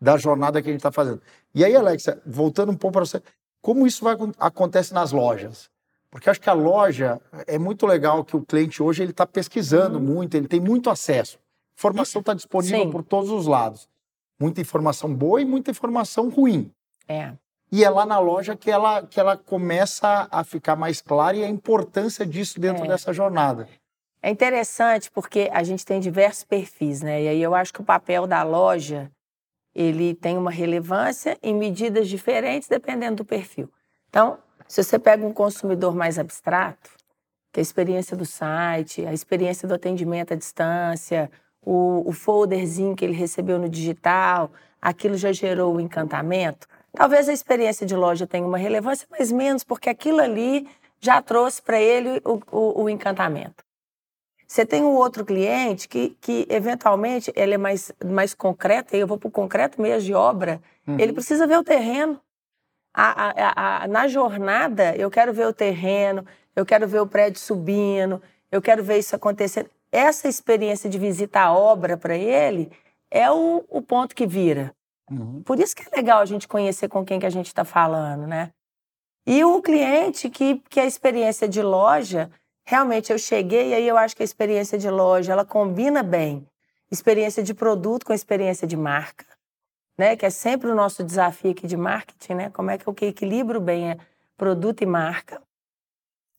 da 0.00 0.16
jornada 0.16 0.60
que 0.60 0.68
a 0.68 0.72
gente 0.72 0.80
está 0.80 0.90
fazendo. 0.90 1.22
E 1.54 1.64
aí, 1.64 1.76
Alexa, 1.76 2.20
voltando 2.26 2.72
um 2.72 2.76
pouco 2.76 2.94
para 2.94 3.06
você, 3.06 3.22
como 3.60 3.86
isso 3.86 4.02
vai, 4.02 4.16
acontece 4.36 4.92
nas 4.92 5.12
lojas? 5.12 5.70
Porque 6.10 6.28
acho 6.28 6.40
que 6.40 6.50
a 6.50 6.54
loja 6.54 7.20
é 7.46 7.56
muito 7.56 7.86
legal 7.86 8.24
que 8.24 8.36
o 8.36 8.42
cliente 8.42 8.82
hoje 8.82 9.00
ele 9.04 9.12
está 9.12 9.24
pesquisando 9.24 9.98
uhum. 9.98 10.04
muito, 10.04 10.36
ele 10.36 10.48
tem 10.48 10.58
muito 10.58 10.90
acesso. 10.90 11.38
Informação 11.78 12.20
está 12.20 12.34
disponível 12.34 12.82
Sim. 12.82 12.90
por 12.90 13.04
todos 13.04 13.30
os 13.30 13.46
lados. 13.46 13.88
Muita 14.42 14.60
informação 14.60 15.14
boa 15.14 15.40
e 15.40 15.44
muita 15.44 15.70
informação 15.70 16.28
ruim. 16.28 16.68
É. 17.08 17.32
E 17.70 17.84
é 17.84 17.88
lá 17.88 18.04
na 18.04 18.18
loja 18.18 18.56
que 18.56 18.68
ela, 18.68 19.06
que 19.06 19.20
ela 19.20 19.36
começa 19.36 20.26
a 20.32 20.42
ficar 20.42 20.74
mais 20.74 21.00
clara 21.00 21.36
e 21.36 21.44
a 21.44 21.48
importância 21.48 22.26
disso 22.26 22.58
dentro 22.58 22.84
é. 22.84 22.88
dessa 22.88 23.12
jornada. 23.12 23.68
É 24.20 24.30
interessante 24.30 25.12
porque 25.12 25.48
a 25.52 25.62
gente 25.62 25.86
tem 25.86 26.00
diversos 26.00 26.42
perfis, 26.42 27.02
né? 27.02 27.22
E 27.22 27.28
aí 27.28 27.40
eu 27.40 27.54
acho 27.54 27.72
que 27.72 27.80
o 27.80 27.84
papel 27.84 28.26
da 28.26 28.42
loja 28.42 29.08
ele 29.72 30.12
tem 30.12 30.36
uma 30.36 30.50
relevância 30.50 31.38
em 31.40 31.54
medidas 31.54 32.08
diferentes 32.08 32.68
dependendo 32.68 33.18
do 33.18 33.24
perfil. 33.24 33.70
Então, 34.08 34.38
se 34.66 34.82
você 34.82 34.98
pega 34.98 35.24
um 35.24 35.32
consumidor 35.32 35.94
mais 35.94 36.18
abstrato, 36.18 36.90
que 37.52 37.60
é 37.60 37.60
a 37.60 37.62
experiência 37.62 38.16
do 38.16 38.26
site, 38.26 39.06
a 39.06 39.12
experiência 39.12 39.68
do 39.68 39.74
atendimento 39.74 40.32
à 40.32 40.36
distância, 40.36 41.30
o, 41.64 42.02
o 42.08 42.12
folderzinho 42.12 42.96
que 42.96 43.04
ele 43.04 43.14
recebeu 43.14 43.58
no 43.58 43.68
digital, 43.68 44.50
aquilo 44.80 45.16
já 45.16 45.32
gerou 45.32 45.76
o 45.76 45.80
encantamento. 45.80 46.66
Talvez 46.92 47.28
a 47.28 47.32
experiência 47.32 47.86
de 47.86 47.96
loja 47.96 48.26
tenha 48.26 48.46
uma 48.46 48.58
relevância, 48.58 49.06
mas 49.10 49.32
menos, 49.32 49.64
porque 49.64 49.88
aquilo 49.88 50.20
ali 50.20 50.68
já 51.00 51.22
trouxe 51.22 51.62
para 51.62 51.80
ele 51.80 52.20
o, 52.24 52.40
o, 52.50 52.82
o 52.82 52.90
encantamento. 52.90 53.64
Você 54.46 54.66
tem 54.66 54.82
um 54.82 54.94
outro 54.94 55.24
cliente 55.24 55.88
que, 55.88 56.10
que 56.20 56.46
eventualmente, 56.50 57.32
ele 57.34 57.54
é 57.54 57.58
mais, 57.58 57.90
mais 58.04 58.34
concreto, 58.34 58.94
eu 58.94 59.06
vou 59.06 59.16
para 59.16 59.28
o 59.28 59.30
concreto 59.30 59.80
mesmo 59.80 60.02
de 60.02 60.12
obra, 60.12 60.60
uhum. 60.86 60.98
ele 60.98 61.14
precisa 61.14 61.46
ver 61.46 61.56
o 61.56 61.64
terreno. 61.64 62.20
A, 62.92 63.30
a, 63.30 63.84
a, 63.84 63.88
na 63.88 64.06
jornada, 64.06 64.94
eu 64.96 65.10
quero 65.10 65.32
ver 65.32 65.46
o 65.46 65.52
terreno, 65.54 66.26
eu 66.54 66.66
quero 66.66 66.86
ver 66.86 67.00
o 67.00 67.06
prédio 67.06 67.40
subindo, 67.40 68.20
eu 68.50 68.60
quero 68.60 68.84
ver 68.84 68.98
isso 68.98 69.16
acontecendo. 69.16 69.70
Essa 69.92 70.26
experiência 70.26 70.88
de 70.88 70.98
visita 70.98 71.40
à 71.40 71.52
obra 71.52 71.98
para 71.98 72.16
ele 72.16 72.72
é 73.10 73.30
o, 73.30 73.62
o 73.68 73.82
ponto 73.82 74.14
que 74.14 74.26
vira. 74.26 74.74
Uhum. 75.10 75.42
Por 75.42 75.60
isso 75.60 75.76
que 75.76 75.82
é 75.82 75.96
legal 75.96 76.20
a 76.20 76.24
gente 76.24 76.48
conhecer 76.48 76.88
com 76.88 77.04
quem 77.04 77.20
que 77.20 77.26
a 77.26 77.30
gente 77.30 77.48
está 77.48 77.62
falando, 77.62 78.26
né? 78.26 78.50
E 79.26 79.44
o 79.44 79.60
cliente 79.60 80.30
que, 80.30 80.60
que 80.70 80.80
a 80.80 80.86
experiência 80.86 81.46
de 81.46 81.60
loja 81.60 82.30
realmente 82.64 83.12
eu 83.12 83.18
cheguei 83.18 83.70
e 83.70 83.74
aí 83.74 83.86
eu 83.86 83.98
acho 83.98 84.16
que 84.16 84.22
a 84.22 84.24
experiência 84.24 84.78
de 84.78 84.88
loja 84.88 85.32
ela 85.32 85.44
combina 85.44 86.02
bem 86.02 86.46
experiência 86.90 87.42
de 87.42 87.54
produto 87.54 88.04
com 88.04 88.12
experiência 88.12 88.66
de 88.66 88.76
marca, 88.76 89.24
né? 89.96 90.16
Que 90.16 90.26
é 90.26 90.30
sempre 90.30 90.70
o 90.70 90.74
nosso 90.74 91.02
desafio 91.02 91.50
aqui 91.50 91.66
de 91.66 91.76
marketing, 91.76 92.34
né? 92.34 92.50
Como 92.50 92.70
é 92.70 92.78
que 92.78 92.86
eu 92.86 92.94
equilibro 93.02 93.60
bem 93.60 93.90
é 93.90 93.98
produto 94.36 94.82
e 94.82 94.86
marca? 94.86 95.42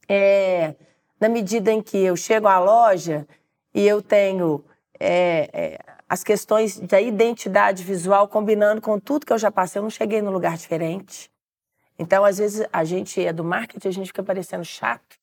É, 0.08 0.76
na 1.20 1.30
medida 1.30 1.72
em 1.72 1.82
que 1.82 1.98
eu 1.98 2.16
chego 2.16 2.48
à 2.48 2.60
loja 2.60 3.28
e 3.74 3.88
eu 3.88 4.02
tenho 4.02 4.64
é, 5.00 5.50
é, 5.54 5.80
as 6.08 6.24
questões 6.24 6.80
da 6.80 7.02
identidade 7.02 7.84
visual 7.84 8.28
combinando 8.28 8.82
com 8.82 9.00
tudo 9.00 9.26
que 9.26 9.34
eu 9.34 9.38
já 9.38 9.52
passei, 9.52 9.80
eu 9.80 9.84
não 9.84 9.90
cheguei 9.90 10.22
num 10.22 10.32
lugar 10.32 10.58
diferente. 10.58 11.32
Então, 11.98 12.26
às 12.26 12.38
vezes, 12.38 12.68
a 12.72 12.84
gente 12.84 13.24
é 13.24 13.32
do 13.32 13.44
marketing, 13.44 13.88
a 13.88 13.92
gente 13.92 14.08
fica 14.08 14.24
parecendo 14.24 14.66
chato, 14.66 15.18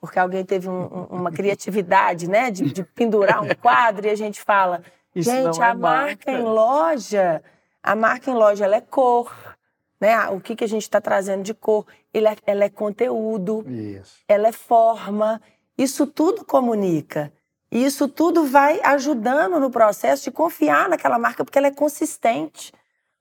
porque 0.00 0.18
alguém 0.18 0.44
teve 0.44 0.68
um, 0.68 0.86
uma 1.10 1.30
criatividade, 1.30 2.28
né, 2.28 2.50
de, 2.50 2.72
de, 2.72 2.82
pendurar 2.82 3.42
um 3.42 3.54
quadro 3.54 4.06
e 4.06 4.10
a 4.10 4.14
gente 4.14 4.40
fala, 4.40 4.82
Isso 5.14 5.30
gente, 5.30 5.60
é 5.60 5.64
a 5.64 5.74
marca, 5.74 6.30
marca 6.30 6.32
em 6.32 6.42
loja, 6.42 7.42
a 7.82 7.94
marca 7.94 8.30
em 8.30 8.34
loja 8.34 8.64
ela 8.64 8.76
é 8.76 8.80
cor, 8.80 9.34
né? 10.00 10.28
O 10.28 10.40
que, 10.40 10.54
que 10.54 10.64
a 10.64 10.68
gente 10.68 10.82
está 10.82 11.00
trazendo 11.00 11.42
de 11.42 11.54
cor? 11.54 11.86
Ela 12.12 12.32
é, 12.32 12.36
ela 12.46 12.64
é 12.64 12.68
conteúdo, 12.68 13.64
Isso. 13.68 14.18
ela 14.28 14.48
é 14.48 14.52
forma. 14.52 15.40
Isso 15.76 16.06
tudo 16.06 16.44
comunica. 16.44 17.32
E 17.70 17.84
isso 17.84 18.08
tudo 18.08 18.44
vai 18.44 18.80
ajudando 18.82 19.58
no 19.58 19.70
processo 19.70 20.24
de 20.24 20.30
confiar 20.30 20.88
naquela 20.88 21.18
marca, 21.18 21.44
porque 21.44 21.58
ela 21.58 21.68
é 21.68 21.72
consistente. 21.72 22.72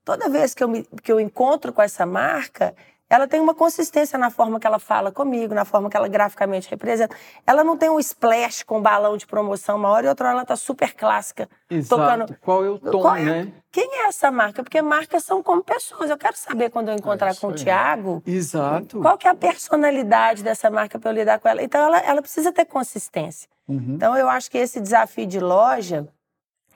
Toda 0.04 0.30
vez 0.30 0.54
que 0.54 0.64
eu, 0.64 0.68
me, 0.68 0.84
que 1.02 1.12
eu 1.12 1.20
encontro 1.20 1.74
com 1.74 1.82
essa 1.82 2.06
marca, 2.06 2.76
ela 3.16 3.28
tem 3.28 3.40
uma 3.40 3.56
consistência 3.56 4.20
na 4.20 4.30
forma 4.30 4.60
que 4.60 4.68
ela 4.68 4.78
fala 4.78 5.12
comigo, 5.12 5.54
na 5.54 5.64
forma 5.64 5.90
que 5.90 5.96
ela 5.96 6.08
graficamente 6.08 6.70
representa. 6.70 7.16
Ela 7.48 7.64
não 7.64 7.78
tem 7.78 7.90
um 7.90 8.00
splash 8.00 8.64
com 8.64 8.82
balão 8.82 9.16
de 9.16 9.26
promoção 9.26 9.78
uma 9.78 9.90
hora 9.90 10.06
e 10.06 10.10
outra 10.10 10.28
hora 10.28 10.34
ela 10.34 10.42
está 10.42 10.56
super 10.56 10.94
clássica. 10.94 11.50
Exato. 11.70 12.02
Tocando... 12.02 12.38
Qual 12.42 12.66
é 12.66 12.70
o 12.70 12.78
tom, 12.78 13.16
é... 13.16 13.24
né? 13.24 13.54
Quem 13.72 13.90
é 14.02 14.08
essa 14.08 14.30
marca? 14.32 14.64
Porque 14.64 14.82
marcas 14.82 15.24
são 15.24 15.42
como 15.42 15.64
pessoas. 15.64 16.10
Eu 16.10 16.18
quero 16.18 16.36
saber 16.38 16.70
quando 16.70 16.90
eu 16.90 16.96
encontrar 16.96 17.32
é 17.32 17.36
com 17.36 17.48
o 17.48 17.54
Tiago. 17.54 18.22
Exato. 18.26 19.02
Qual 19.02 19.18
que 19.18 19.28
é 19.28 19.32
a 19.32 19.36
personalidade 19.36 20.44
dessa 20.44 20.70
marca 20.70 21.00
para 21.00 21.10
eu 21.10 21.16
lidar 21.16 21.40
com 21.40 21.48
ela? 21.48 21.64
Então 21.64 21.82
ela, 21.82 22.00
ela 22.00 22.22
precisa 22.22 22.52
ter 22.52 22.66
consistência. 22.66 23.50
Uhum. 23.68 23.96
Então 23.96 24.16
eu 24.18 24.30
acho 24.30 24.52
que 24.52 24.58
esse 24.58 24.80
desafio 24.80 25.26
de 25.26 25.40
loja, 25.40 26.08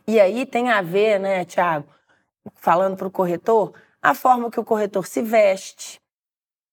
e 0.08 0.20
aí 0.20 0.46
tem 0.46 0.70
a 0.72 0.82
ver, 0.82 1.20
né, 1.20 1.46
Tiago, 1.46 1.88
falando 2.56 2.98
para 2.98 3.08
o 3.08 3.12
corretor, 3.12 3.74
a 4.02 4.14
forma 4.14 4.50
que 4.50 4.60
o 4.60 4.64
corretor 4.64 5.06
se 5.06 5.22
veste 5.22 6.02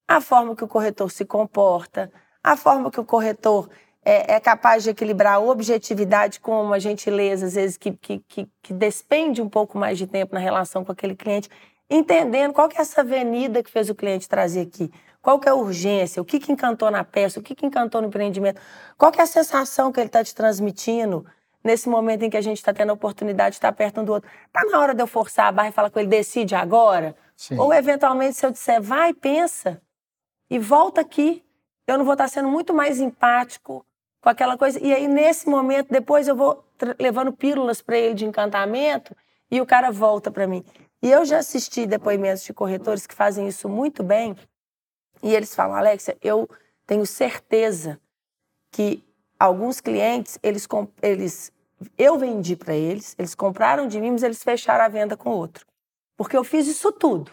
a 0.09 0.21
forma 0.21 0.55
que 0.55 0.64
o 0.64 0.69
corretor 0.69 1.11
se 1.11 1.25
comporta, 1.25 2.11
a 2.42 2.57
forma 2.57 2.90
que 2.90 3.01
o 3.01 3.05
corretor 3.05 3.69
é, 4.05 4.35
é 4.37 4.40
capaz 4.40 4.85
de 4.85 4.90
equilibrar 4.90 5.35
a 5.35 5.40
objetividade 5.40 6.38
com 6.38 6.62
uma 6.62 6.79
gentileza, 6.79 7.47
às 7.47 7.55
vezes, 7.55 7.77
que, 7.77 7.90
que, 7.90 8.21
que, 8.29 8.49
que, 8.62 8.73
despende 8.73 9.42
um 9.42 9.49
pouco 9.49 9.77
mais 9.77 9.99
de 9.99 10.07
tempo 10.07 10.33
na 10.33 10.40
relação 10.40 10.85
com 10.85 10.92
aquele 10.92 11.16
cliente, 11.16 11.51
entendendo 11.90 12.53
qual 12.53 12.69
que 12.69 12.79
é 12.79 12.83
essa 12.83 13.01
avenida 13.01 13.62
que 13.62 13.71
fez 13.71 13.90
o 13.90 13.95
cliente 13.97 14.29
trazer 14.29 14.61
aqui, 14.61 14.92
qual 15.21 15.40
que 15.40 15.49
é 15.49 15.51
a 15.51 15.57
urgência, 15.57 16.23
o 16.23 16.25
que, 16.25 16.38
que 16.38 16.53
encantou 16.53 16.88
na 16.88 17.03
peça, 17.03 17.40
o 17.40 17.42
que, 17.42 17.55
que 17.55 17.66
encantou 17.66 18.01
no 18.01 18.07
empreendimento, 18.07 18.61
qual 18.97 19.11
que 19.11 19.21
é 19.21 19.25
a 19.25 19.27
sensação 19.27 19.90
que 19.90 19.99
ele 19.99 20.07
está 20.07 20.23
te 20.23 20.33
transmitindo 20.33 21.27
nesse 21.64 21.88
momento 21.88 22.23
em 22.23 22.31
que 22.31 22.37
a 22.37 22.40
gente 22.40 22.59
está 22.59 22.73
tendo 22.73 22.90
a 22.90 22.92
oportunidade 22.92 23.51
de 23.51 23.57
estar 23.57 23.73
perto 23.73 24.01
um 24.01 24.05
do 24.05 24.12
outro. 24.12 24.31
Está 24.47 24.64
na 24.71 24.79
hora 24.79 24.95
de 24.95 25.03
eu 25.03 25.07
forçar 25.09 25.47
a 25.47 25.53
barra 25.53 25.69
e 25.71 25.73
falar 25.73 25.90
com 25.90 25.99
ele, 25.99 26.09
decide 26.09 26.55
agora? 26.55 27.16
Sim. 27.37 27.59
Ou, 27.59 27.75
eventualmente, 27.75 28.37
se 28.37 28.47
eu 28.47 28.53
disser, 28.53 28.81
vai, 28.81 29.12
pensa, 29.12 29.83
e 30.50 30.59
volta 30.59 31.00
aqui, 31.00 31.44
eu 31.87 31.98
não 31.98 32.04
vou 32.04 32.14
estar 32.14 32.28
sendo 32.28 32.48
muito 32.48 32.74
mais 32.74 33.00
empático 33.00 33.85
com 34.20 34.28
aquela 34.28 34.56
coisa. 34.56 34.78
E 34.80 34.92
aí, 34.92 35.06
nesse 35.06 35.48
momento, 35.48 35.88
depois 35.90 36.28
eu 36.28 36.37
vou 36.37 36.64
levando 36.98 37.32
pílulas 37.32 37.80
para 37.80 37.96
ele 37.96 38.14
de 38.14 38.24
encantamento 38.24 39.16
e 39.50 39.61
o 39.61 39.66
cara 39.66 39.90
volta 39.90 40.30
para 40.30 40.46
mim. 40.46 40.64
E 41.02 41.11
eu 41.11 41.24
já 41.24 41.38
assisti 41.38 41.87
depoimentos 41.87 42.42
de 42.42 42.52
corretores 42.52 43.06
que 43.06 43.14
fazem 43.14 43.46
isso 43.46 43.68
muito 43.68 44.02
bem. 44.02 44.37
E 45.22 45.35
eles 45.35 45.54
falam, 45.54 45.76
Alexia, 45.76 46.16
eu 46.22 46.48
tenho 46.87 47.06
certeza 47.06 48.00
que 48.72 49.04
alguns 49.38 49.80
clientes, 49.80 50.38
eles, 50.42 50.66
eles 51.02 51.52
eu 51.96 52.18
vendi 52.18 52.56
para 52.56 52.74
eles, 52.74 53.14
eles 53.18 53.35
compraram 53.35 53.87
de 53.87 54.00
mim, 54.00 54.12
mas 54.12 54.22
eles 54.22 54.42
fecharam 54.42 54.85
a 54.85 54.88
venda 54.88 55.16
com 55.16 55.30
outro. 55.30 55.66
Porque 56.16 56.37
eu 56.37 56.44
fiz 56.44 56.66
isso 56.66 56.90
tudo. 56.92 57.30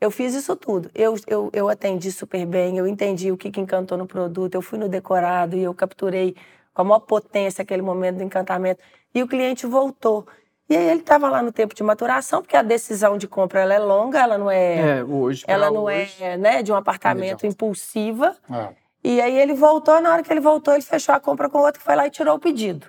Eu 0.00 0.10
fiz 0.10 0.34
isso 0.34 0.54
tudo. 0.54 0.90
Eu, 0.94 1.16
eu, 1.26 1.50
eu 1.52 1.68
atendi 1.68 2.12
super 2.12 2.46
bem, 2.46 2.78
eu 2.78 2.86
entendi 2.86 3.32
o 3.32 3.36
que, 3.36 3.50
que 3.50 3.60
encantou 3.60 3.98
no 3.98 4.06
produto, 4.06 4.54
eu 4.54 4.62
fui 4.62 4.78
no 4.78 4.88
decorado 4.88 5.56
e 5.56 5.62
eu 5.62 5.74
capturei 5.74 6.36
com 6.72 6.82
a 6.82 6.84
maior 6.84 7.00
potência 7.00 7.62
aquele 7.62 7.82
momento 7.82 8.18
do 8.18 8.22
encantamento. 8.22 8.80
E 9.14 9.22
o 9.22 9.28
cliente 9.28 9.66
voltou. 9.66 10.26
E 10.70 10.76
aí 10.76 10.90
ele 10.90 11.00
estava 11.00 11.28
lá 11.30 11.42
no 11.42 11.50
tempo 11.50 11.74
de 11.74 11.82
maturação, 11.82 12.42
porque 12.42 12.56
a 12.56 12.62
decisão 12.62 13.16
de 13.16 13.26
compra 13.26 13.60
ela 13.60 13.74
é 13.74 13.78
longa, 13.78 14.20
ela 14.20 14.36
não 14.38 14.50
é. 14.50 14.98
É, 14.98 15.04
hoje. 15.04 15.44
Ela 15.48 15.70
não 15.70 15.84
hoje, 15.84 16.22
é 16.22 16.36
né, 16.36 16.62
de 16.62 16.70
um 16.70 16.76
apartamento 16.76 17.46
impulsiva. 17.46 18.36
É. 18.50 18.68
E 19.02 19.20
aí 19.20 19.36
ele 19.38 19.54
voltou, 19.54 20.00
na 20.00 20.12
hora 20.12 20.22
que 20.22 20.32
ele 20.32 20.40
voltou, 20.40 20.74
ele 20.74 20.82
fechou 20.82 21.14
a 21.14 21.20
compra 21.20 21.48
com 21.48 21.58
o 21.58 21.62
outro 21.62 21.80
que 21.80 21.84
foi 21.84 21.96
lá 21.96 22.06
e 22.06 22.10
tirou 22.10 22.36
o 22.36 22.38
pedido. 22.38 22.86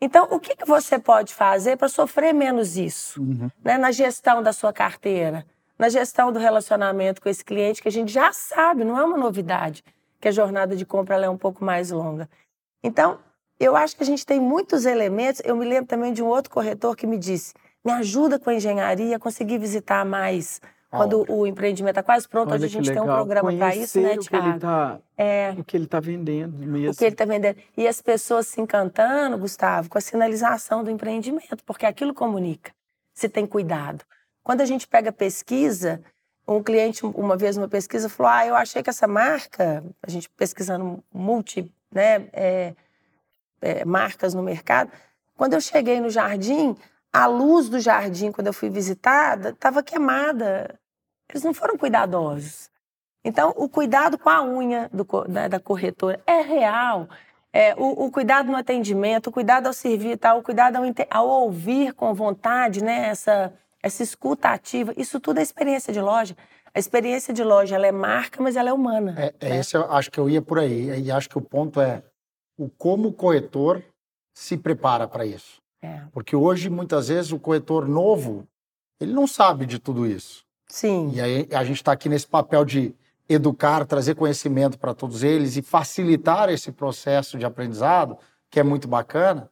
Então, 0.00 0.28
o 0.30 0.40
que, 0.40 0.56
que 0.56 0.64
você 0.64 0.98
pode 0.98 1.34
fazer 1.34 1.76
para 1.76 1.88
sofrer 1.88 2.32
menos 2.32 2.76
isso 2.76 3.20
uhum. 3.20 3.50
né, 3.62 3.76
na 3.76 3.90
gestão 3.90 4.42
da 4.42 4.52
sua 4.52 4.72
carteira? 4.72 5.44
Na 5.80 5.88
gestão 5.88 6.30
do 6.30 6.38
relacionamento 6.38 7.22
com 7.22 7.28
esse 7.30 7.42
cliente, 7.42 7.80
que 7.80 7.88
a 7.88 7.90
gente 7.90 8.12
já 8.12 8.34
sabe, 8.34 8.84
não 8.84 8.98
é 8.98 9.02
uma 9.02 9.16
novidade, 9.16 9.82
que 10.20 10.28
a 10.28 10.30
jornada 10.30 10.76
de 10.76 10.84
compra 10.84 11.16
é 11.16 11.30
um 11.30 11.38
pouco 11.38 11.64
mais 11.64 11.90
longa. 11.90 12.28
Então, 12.82 13.18
eu 13.58 13.74
acho 13.74 13.96
que 13.96 14.02
a 14.02 14.06
gente 14.06 14.26
tem 14.26 14.38
muitos 14.38 14.84
elementos. 14.84 15.40
Eu 15.42 15.56
me 15.56 15.64
lembro 15.64 15.86
também 15.86 16.12
de 16.12 16.22
um 16.22 16.26
outro 16.26 16.50
corretor 16.50 16.94
que 16.94 17.06
me 17.06 17.16
disse: 17.16 17.54
me 17.82 17.92
ajuda 17.92 18.38
com 18.38 18.50
a 18.50 18.54
engenharia, 18.54 19.18
conseguir 19.18 19.56
visitar 19.56 20.04
mais. 20.04 20.60
Quando 20.90 21.24
o 21.32 21.46
empreendimento 21.46 21.92
está 21.92 22.02
quase 22.02 22.28
pronto, 22.28 22.52
hoje 22.52 22.64
a 22.64 22.68
gente 22.68 22.92
tem 22.92 23.00
um 23.00 23.06
programa 23.06 23.50
para 23.50 23.74
isso, 23.74 24.00
né, 24.00 24.18
Tiago? 24.18 24.58
Tá, 24.58 24.98
é, 25.16 25.54
o 25.56 25.64
que 25.64 25.76
ele 25.76 25.84
está 25.84 26.00
vendendo 26.00 26.58
mesmo. 26.58 26.90
O 26.90 26.94
que 26.96 27.04
ele 27.04 27.14
está 27.14 27.24
vendendo. 27.24 27.56
E 27.74 27.88
as 27.88 28.02
pessoas 28.02 28.48
se 28.48 28.60
encantando, 28.60 29.38
Gustavo, 29.38 29.88
com 29.88 29.96
a 29.96 30.00
sinalização 30.00 30.84
do 30.84 30.90
empreendimento, 30.90 31.64
porque 31.64 31.86
aquilo 31.86 32.12
comunica. 32.12 32.72
Se 33.14 33.30
tem 33.30 33.46
cuidado. 33.46 34.04
Quando 34.50 34.62
a 34.62 34.66
gente 34.66 34.88
pega 34.88 35.12
pesquisa, 35.12 36.02
um 36.44 36.60
cliente, 36.60 37.06
uma 37.06 37.36
vez, 37.36 37.56
uma 37.56 37.68
pesquisa, 37.68 38.08
falou: 38.08 38.32
Ah, 38.32 38.44
eu 38.44 38.56
achei 38.56 38.82
que 38.82 38.90
essa 38.90 39.06
marca, 39.06 39.80
a 40.02 40.10
gente 40.10 40.28
pesquisando 40.28 41.04
multi 41.14 41.72
né, 41.88 42.28
é, 42.32 42.74
é, 43.62 43.84
marcas 43.84 44.34
no 44.34 44.42
mercado, 44.42 44.90
quando 45.36 45.52
eu 45.52 45.60
cheguei 45.60 46.00
no 46.00 46.10
jardim, 46.10 46.76
a 47.12 47.26
luz 47.26 47.68
do 47.68 47.78
jardim, 47.78 48.32
quando 48.32 48.48
eu 48.48 48.52
fui 48.52 48.68
visitada, 48.68 49.50
estava 49.50 49.84
queimada. 49.84 50.76
Eles 51.28 51.44
não 51.44 51.54
foram 51.54 51.78
cuidadosos. 51.78 52.68
Então, 53.24 53.54
o 53.56 53.68
cuidado 53.68 54.18
com 54.18 54.30
a 54.30 54.42
unha 54.42 54.90
do, 54.92 55.06
da, 55.28 55.46
da 55.46 55.60
corretora 55.60 56.20
é 56.26 56.40
real. 56.40 57.08
É, 57.52 57.76
o, 57.76 58.06
o, 58.06 58.10
cuidado 58.10 58.50
no 58.50 58.56
atendimento, 58.56 59.28
o 59.28 59.32
cuidado 59.32 59.68
ao 59.68 59.72
servir, 59.72 60.18
tal, 60.18 60.40
o 60.40 60.42
cuidado 60.42 60.74
ao, 60.74 60.84
ao 61.08 61.28
ouvir 61.28 61.92
com 61.94 62.12
vontade, 62.12 62.82
né? 62.82 63.10
Essa, 63.10 63.54
essa 63.82 64.02
escuta 64.02 64.48
ativa, 64.48 64.92
isso 64.96 65.18
tudo 65.18 65.38
é 65.38 65.42
experiência 65.42 65.92
de 65.92 66.00
loja. 66.00 66.36
A 66.72 66.78
experiência 66.78 67.34
de 67.34 67.42
loja, 67.42 67.74
ela 67.74 67.86
é 67.86 67.92
marca, 67.92 68.42
mas 68.42 68.56
ela 68.56 68.68
é 68.68 68.72
humana. 68.72 69.14
É, 69.18 69.34
é 69.40 69.48
né? 69.50 69.58
esse 69.58 69.76
eu 69.76 69.90
acho 69.90 70.10
que 70.10 70.20
eu 70.20 70.30
ia 70.30 70.40
por 70.40 70.58
aí. 70.58 71.00
E 71.00 71.10
acho 71.10 71.28
que 71.28 71.38
o 71.38 71.40
ponto 71.40 71.80
é 71.80 72.02
o 72.56 72.68
como 72.68 73.08
o 73.08 73.12
corretor 73.12 73.82
se 74.32 74.56
prepara 74.56 75.08
para 75.08 75.24
isso. 75.26 75.60
É. 75.82 76.02
Porque 76.12 76.36
hoje, 76.36 76.68
muitas 76.68 77.08
vezes, 77.08 77.32
o 77.32 77.38
corretor 77.38 77.88
novo, 77.88 78.46
ele 79.00 79.12
não 79.12 79.26
sabe 79.26 79.66
de 79.66 79.78
tudo 79.78 80.06
isso. 80.06 80.44
Sim. 80.68 81.10
E 81.12 81.20
aí 81.20 81.48
a 81.52 81.64
gente 81.64 81.76
está 81.76 81.92
aqui 81.92 82.08
nesse 82.08 82.26
papel 82.26 82.64
de 82.64 82.94
educar, 83.28 83.84
trazer 83.86 84.14
conhecimento 84.14 84.78
para 84.78 84.94
todos 84.94 85.22
eles 85.22 85.56
e 85.56 85.62
facilitar 85.62 86.48
esse 86.48 86.70
processo 86.70 87.38
de 87.38 87.44
aprendizado, 87.44 88.18
que 88.50 88.60
é 88.60 88.62
muito 88.62 88.86
bacana. 88.86 89.50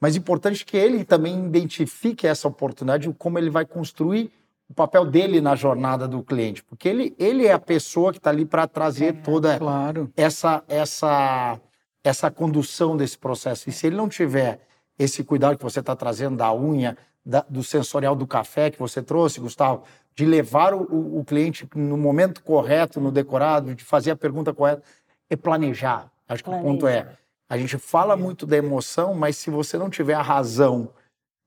Mas 0.00 0.16
importante 0.16 0.64
que 0.64 0.76
ele 0.76 1.04
também 1.04 1.46
identifique 1.46 2.26
essa 2.26 2.48
oportunidade, 2.48 3.12
como 3.18 3.38
ele 3.38 3.50
vai 3.50 3.64
construir 3.64 4.30
o 4.68 4.74
papel 4.74 5.04
dele 5.04 5.40
na 5.40 5.54
jornada 5.54 6.08
do 6.08 6.22
cliente, 6.22 6.62
porque 6.64 6.88
ele, 6.88 7.14
ele 7.18 7.46
é 7.46 7.52
a 7.52 7.58
pessoa 7.58 8.12
que 8.12 8.18
está 8.18 8.30
ali 8.30 8.44
para 8.44 8.66
trazer 8.66 9.06
é, 9.06 9.12
toda 9.12 9.58
claro. 9.58 10.10
essa, 10.16 10.64
essa, 10.68 11.60
essa 12.02 12.30
condução 12.30 12.96
desse 12.96 13.18
processo. 13.18 13.68
E 13.68 13.72
se 13.72 13.86
ele 13.86 13.96
não 13.96 14.08
tiver 14.08 14.60
esse 14.98 15.22
cuidado 15.22 15.56
que 15.56 15.62
você 15.62 15.80
está 15.80 15.94
trazendo 15.94 16.36
da 16.36 16.52
unha, 16.54 16.96
da, 17.24 17.44
do 17.48 17.62
sensorial 17.62 18.14
do 18.14 18.26
café 18.26 18.70
que 18.70 18.78
você 18.78 19.02
trouxe, 19.02 19.40
Gustavo, 19.40 19.84
de 20.14 20.24
levar 20.24 20.72
o, 20.74 21.18
o, 21.18 21.24
cliente 21.24 21.68
no 21.74 21.96
momento 21.96 22.42
correto, 22.42 23.00
no 23.00 23.10
decorado, 23.10 23.74
de 23.74 23.82
fazer 23.82 24.12
a 24.12 24.16
pergunta 24.16 24.54
correta, 24.54 24.82
é 25.28 25.36
planejar. 25.36 26.10
Acho 26.28 26.42
que 26.44 26.50
Planeja. 26.50 26.68
o 26.68 26.72
ponto 26.72 26.86
é 26.86 27.08
a 27.48 27.56
gente 27.58 27.78
fala 27.78 28.16
muito 28.16 28.46
da 28.46 28.56
emoção, 28.56 29.14
mas 29.14 29.36
se 29.36 29.50
você 29.50 29.76
não 29.76 29.90
tiver 29.90 30.14
a 30.14 30.22
razão 30.22 30.90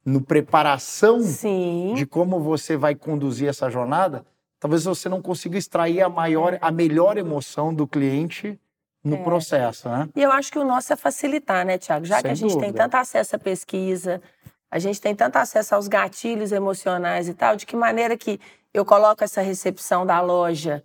no 0.06 0.22
preparação 0.22 1.22
Sim. 1.22 1.94
de 1.96 2.06
como 2.06 2.40
você 2.40 2.78
vai 2.78 2.96
conduzir 2.96 3.50
essa 3.50 3.70
jornada, 3.70 4.26
talvez 4.60 4.86
você 4.86 5.10
não 5.10 5.22
consiga 5.22 5.58
extrair 5.58 6.02
a 6.02 6.10
maior, 6.10 6.58
a 6.62 6.72
melhor 6.72 7.18
emoção 7.18 7.74
do 7.74 7.88
cliente 7.88 8.60
no 9.04 9.18
é. 9.18 9.24
processo, 9.24 9.90
né? 9.90 10.08
E 10.16 10.22
eu 10.22 10.32
acho 10.32 10.52
que 10.52 10.60
o 10.60 10.64
nosso 10.64 10.94
é 10.94 10.96
facilitar, 10.96 11.66
né, 11.66 11.78
Tiago? 11.78 12.06
Já 12.06 12.16
Sem 12.16 12.24
que 12.24 12.30
a 12.30 12.36
gente 12.36 12.54
dúvida. 12.54 12.66
tem 12.66 12.74
tanto 12.74 12.96
acesso 12.96 13.36
à 13.36 13.40
pesquisa, 13.40 14.22
a 14.70 14.80
gente 14.80 15.00
tem 15.00 15.16
tanto 15.16 15.38
acesso 15.38 15.76
aos 15.76 15.88
gatilhos 15.88 16.52
emocionais 16.52 17.28
e 17.28 17.34
tal, 17.34 17.56
de 17.56 17.66
que 17.66 17.76
maneira 17.76 18.18
que 18.18 18.40
eu 18.74 18.86
coloco 18.86 19.24
essa 19.24 19.42
recepção 19.42 20.06
da 20.06 20.22
loja 20.22 20.84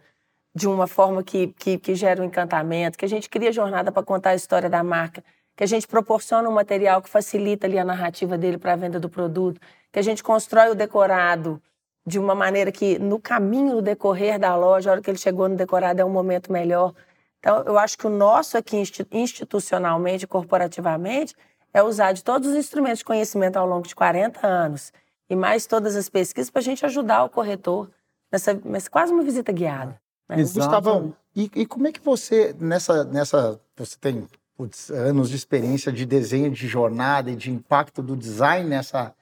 de 0.55 0.69
uma 0.69 0.87
forma 0.87 1.23
que, 1.23 1.49
que, 1.49 1.79
que 1.79 1.95
gera 1.95 2.21
um 2.21 2.25
encantamento, 2.25 2.99
que 2.99 3.05
a 3.05 3.09
gente 3.09 3.29
cria 3.29 3.53
jornada 3.53 3.91
para 3.91 4.03
contar 4.03 4.31
a 4.31 4.35
história 4.35 4.69
da 4.69 4.83
marca, 4.83 5.25
que 5.57 5.65
a 5.65 5.67
gente 5.67 5.87
proporciona 5.87 6.49
um 6.49 6.53
material 6.53 7.01
que 7.01 7.09
facilita 7.09 7.67
ali 7.67 7.79
a 7.79 7.85
narrativa 7.85 8.37
dele 8.37 8.59
para 8.59 8.73
a 8.73 8.77
venda 8.77 9.01
do 9.01 9.09
produto, 9.09 9.61
que 9.91 9.99
a 9.99 10.03
gente 10.03 10.23
constrói 10.23 10.71
o 10.71 10.75
decorado 10.75 11.63
de 12.07 12.19
uma 12.19 12.35
maneira 12.35 12.73
que 12.73 12.99
no 12.99 13.19
caminho, 13.21 13.77
no 13.77 13.83
decorrer 13.83 14.39
da 14.39 14.57
loja, 14.57 14.91
a 14.91 14.93
hora 14.93 15.03
que 15.03 15.11
ele 15.11 15.19
chegou 15.19 15.49
no 15.49 15.57
decorado 15.57 16.01
é 16.01 16.05
um 16.05 16.11
momento 16.11 16.51
melhor. 16.53 16.95
Então, 17.39 17.63
eu 17.65 17.79
acho 17.79 17.97
que 17.97 18.07
o 18.07 18.11
nosso 18.11 18.57
aqui 18.57 18.83
institucionalmente, 19.11 20.27
corporativamente, 20.27 21.35
é 21.73 21.83
usar 21.83 22.13
de 22.13 22.23
todos 22.23 22.49
os 22.49 22.57
instrumentos 22.57 22.99
de 22.99 23.05
conhecimento 23.05 23.57
ao 23.57 23.67
longo 23.67 23.87
de 23.87 23.95
40 23.95 24.47
anos 24.47 24.93
e 25.29 25.37
mais 25.37 25.67
todas 25.67 25.97
as 25.97 26.09
pesquisas 26.09 26.51
para 26.51 26.61
a 26.61 26.65
gente 26.65 26.85
ajudar 26.85 27.25
o 27.25 27.31
corretor 27.31 27.91
nessa, 28.31 28.55
nessa 28.65 28.91
quase 28.91 29.13
uma 29.13 29.23
visita 29.23 29.53
guiada. 29.53 30.02
Né? 30.37 30.43
Gustavão, 30.43 31.15
e, 31.35 31.51
e, 31.55 31.67
como 31.67 31.87
é 31.87 31.93
que 31.93 32.01
você, 32.01 32.55
nessa, 32.59 33.05
nessa. 33.05 33.61
Você 33.77 33.97
tem 33.99 34.27
putz, 34.57 34.91
anos 34.91 35.31
de 35.31 35.37
experiência 35.37 35.91
de 35.91 36.05
desenho 36.05 36.51
de 36.51 36.69
jornada 36.69 37.31
e 37.31 37.37
de 37.37 37.51
impacto 37.51 38.03
do 38.03 38.17
design 38.17 38.69
nessa. 38.69 39.15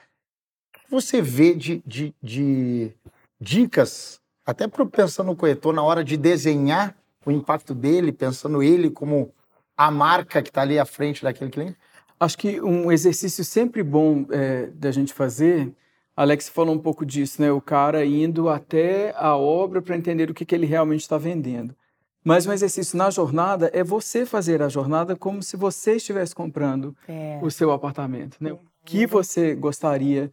O 0.75 0.79
que 0.81 0.91
você 0.91 1.23
vê 1.23 1.55
de, 1.55 1.83
de, 1.87 2.15
de 2.23 2.93
dicas, 3.41 4.21
até 4.45 4.67
para 4.67 4.85
pensando 4.87 5.29
no 5.29 5.37
corretor, 5.37 5.73
na 5.73 5.83
hora 5.83 6.03
de 6.03 6.17
desenhar 6.17 6.97
o 7.25 7.31
impacto 7.31 7.75
dele, 7.75 8.13
pensando 8.13 8.63
ele 8.63 8.91
como 8.91 9.33
a 9.77 9.91
marca 9.91 10.43
que 10.43 10.49
está 10.51 10.63
ali 10.63 10.79
à 10.79 10.85
frente 10.85 11.23
daquele 11.23 11.51
cliente? 11.51 11.79
Acho 12.19 12.37
que 12.37 12.61
um 12.61 12.93
exercício 12.93 13.45
sempre 13.45 13.83
bom 13.83 14.27
é, 14.31 14.67
da 14.75 14.91
gente 14.91 15.15
fazer, 15.15 15.73
Alex 16.21 16.51
falou 16.51 16.75
um 16.75 16.79
pouco 16.79 17.07
disso, 17.07 17.41
né? 17.41 17.51
O 17.51 17.63
cara 17.63 18.05
indo 18.05 18.51
até 18.51 19.15
a 19.17 19.35
obra 19.35 19.81
para 19.81 19.97
entender 19.97 20.31
o 20.31 20.35
que, 20.35 20.45
que 20.45 20.55
ele 20.55 20.67
realmente 20.67 21.01
está 21.01 21.17
vendendo. 21.17 21.75
Mas 22.23 22.47
um 22.47 22.53
exercício 22.53 22.99
na 22.99 23.09
jornada 23.09 23.71
é 23.73 23.83
você 23.83 24.27
fazer 24.27 24.61
a 24.61 24.69
jornada 24.69 25.17
como 25.17 25.43
se 25.43 25.57
você 25.57 25.97
estivesse 25.97 26.35
comprando 26.35 26.95
é. 27.09 27.41
o 27.43 27.51
seu 27.51 27.73
apartamento. 27.73 28.37
Né? 28.39 28.53
O 28.53 28.61
que 28.85 29.07
você 29.07 29.55
gostaria 29.55 30.31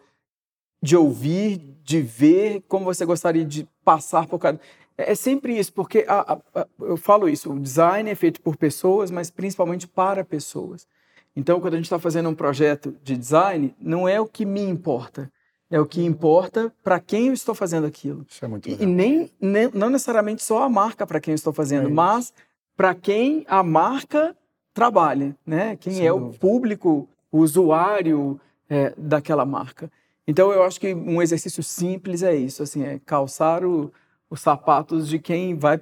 de 0.84 0.98
ouvir, 0.98 1.78
de 1.82 2.02
ver, 2.02 2.66
como 2.68 2.84
você 2.84 3.06
gostaria 3.06 3.46
de 3.46 3.66
passar 3.86 4.28
por 4.28 4.40
cada. 4.40 4.60
É, 4.98 5.14
é 5.14 5.16
sempre 5.16 5.58
isso, 5.58 5.72
porque 5.72 6.04
a, 6.06 6.34
a, 6.34 6.62
a, 6.64 6.68
eu 6.82 6.98
falo 6.98 7.30
isso: 7.30 7.50
o 7.54 7.58
design 7.58 8.10
é 8.10 8.16
feito 8.16 8.42
por 8.42 8.58
pessoas, 8.58 9.10
mas 9.10 9.32
principalmente 9.32 9.88
para 9.88 10.26
pessoas. 10.26 10.86
Então, 11.34 11.62
quando 11.62 11.76
a 11.76 11.78
gente 11.78 11.86
está 11.86 11.98
fazendo 11.98 12.28
um 12.28 12.36
projeto 12.36 12.94
de 13.02 13.16
design, 13.16 13.74
não 13.80 14.06
é 14.06 14.20
o 14.20 14.26
que 14.26 14.46
me 14.46 14.64
importa, 14.64 15.32
é 15.70 15.80
o 15.80 15.86
que 15.86 16.04
importa 16.04 16.74
para 16.84 17.00
quem 17.00 17.28
eu 17.28 17.34
estou 17.34 17.54
fazendo 17.54 17.86
aquilo. 17.86 18.26
Isso 18.30 18.44
é 18.44 18.48
muito 18.48 18.70
legal. 18.70 18.84
E 18.84 18.86
nem, 18.86 19.32
nem 19.40 19.70
não 19.74 19.90
necessariamente 19.90 20.44
só 20.44 20.64
a 20.64 20.70
marca 20.70 21.06
para 21.06 21.20
quem 21.20 21.34
eu 21.34 21.36
estou 21.36 21.54
fazendo, 21.54 21.88
é 21.88 21.92
mas 21.92 22.34
para 22.76 22.96
quem 22.96 23.46
a 23.48 23.62
marca 23.64 24.36
trabalha, 24.74 25.36
né? 25.46 25.76
Quem 25.76 25.94
Sem 25.94 26.08
é 26.08 26.12
dúvida. 26.12 26.30
o 26.30 26.40
público, 26.40 27.10
o 27.32 27.40
usuário 27.40 28.40
é, 28.70 28.94
daquela 28.98 29.46
marca. 29.46 29.92
Então 30.28 30.52
eu 30.52 30.64
acho 30.64 30.80
que 30.80 30.94
um 30.94 31.22
exercício 31.22 31.64
simples 31.64 32.22
é 32.22 32.36
isso, 32.36 32.62
assim, 32.62 32.84
é 32.84 33.00
calçar 33.06 33.66
o, 33.66 33.92
os 34.30 34.40
sapatos 34.42 35.08
de 35.08 35.20
quem 35.20 35.56
vai 35.56 35.80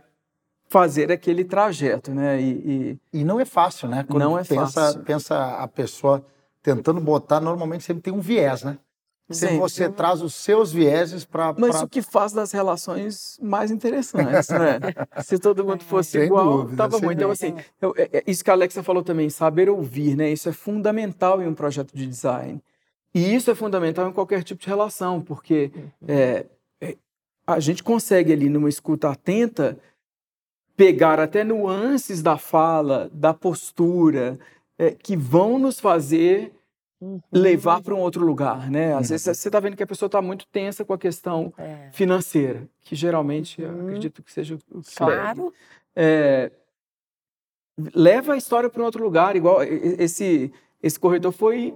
fazer 0.67 1.11
aquele 1.11 1.43
trajeto, 1.43 2.11
né? 2.11 2.41
E, 2.41 2.99
e... 3.13 3.19
e 3.19 3.23
não 3.23 3.39
é 3.39 3.45
fácil, 3.45 3.87
né? 3.87 4.03
Quando 4.07 4.23
não 4.23 4.37
é 4.37 4.43
pensa, 4.43 4.81
fácil. 4.81 5.03
Pensa 5.03 5.57
a 5.57 5.67
pessoa 5.67 6.25
tentando 6.61 6.99
botar, 6.99 7.39
normalmente 7.39 7.83
sempre 7.83 8.01
tem 8.01 8.13
um 8.13 8.19
viés, 8.19 8.63
né? 8.63 8.77
Sempre 9.29 9.57
você 9.57 9.89
traz 9.89 10.21
os 10.21 10.35
seus 10.35 10.71
vieses 10.71 11.25
para. 11.25 11.53
Mas 11.57 11.77
pra... 11.77 11.85
o 11.85 11.89
que 11.89 12.01
faz 12.01 12.31
das 12.31 12.51
relações 12.51 13.39
mais 13.41 13.71
interessantes, 13.71 14.49
né? 14.49 14.79
Se 15.25 15.39
todo 15.39 15.65
mundo 15.65 15.83
fosse 15.83 16.11
sem 16.11 16.23
igual, 16.23 16.59
dúvida, 16.59 16.77
tava 16.77 16.99
muito. 16.99 17.17
Então, 17.17 17.31
assim, 17.31 17.55
eu, 17.81 17.93
é, 17.97 18.09
é, 18.13 18.23
isso 18.27 18.43
que 18.43 18.51
a 18.51 18.53
Alexa 18.53 18.83
falou 18.83 19.01
também, 19.03 19.27
saber 19.31 19.67
ouvir, 19.67 20.15
né? 20.15 20.31
Isso 20.31 20.47
é 20.47 20.51
fundamental 20.51 21.41
em 21.41 21.47
um 21.47 21.55
projeto 21.55 21.91
de 21.95 22.05
design. 22.05 22.61
E 23.15 23.33
isso 23.33 23.49
é 23.49 23.55
fundamental 23.55 24.07
em 24.07 24.13
qualquer 24.13 24.43
tipo 24.43 24.61
de 24.61 24.67
relação, 24.67 25.19
porque 25.19 25.71
é, 26.07 26.45
é, 26.79 26.95
a 27.47 27.59
gente 27.59 27.81
consegue 27.81 28.31
ali, 28.31 28.47
numa 28.47 28.69
escuta 28.69 29.09
atenta, 29.09 29.79
pegar 30.77 31.19
até 31.19 31.43
nuances 31.43 32.21
da 32.21 32.37
fala, 32.37 33.09
da 33.11 33.33
postura, 33.33 34.37
é, 34.77 34.91
que 34.91 35.17
vão 35.17 35.57
nos 35.57 35.79
fazer 35.79 36.54
uhum. 36.99 37.21
levar 37.31 37.81
para 37.81 37.93
um 37.93 37.99
outro 37.99 38.25
lugar, 38.25 38.69
né? 38.69 38.93
Às 38.93 39.09
vezes 39.09 39.35
você 39.35 39.47
está 39.47 39.59
vendo 39.59 39.75
que 39.75 39.83
a 39.83 39.87
pessoa 39.87 40.07
está 40.07 40.21
muito 40.21 40.47
tensa 40.47 40.83
com 40.83 40.93
a 40.93 40.97
questão 40.97 41.53
é. 41.57 41.89
financeira, 41.91 42.67
que 42.81 42.95
geralmente 42.95 43.61
uhum. 43.61 43.87
acredito 43.87 44.23
que 44.23 44.31
seja 44.31 44.55
o 44.55 44.81
que 44.81 44.95
Claro. 44.95 45.53
É, 45.95 46.51
leva 47.93 48.33
a 48.33 48.37
história 48.37 48.69
para 48.69 48.81
um 48.81 48.85
outro 48.85 49.03
lugar, 49.03 49.35
igual 49.35 49.63
esse 49.63 50.51
esse 50.81 50.99
corretor 50.99 51.31
foi 51.31 51.73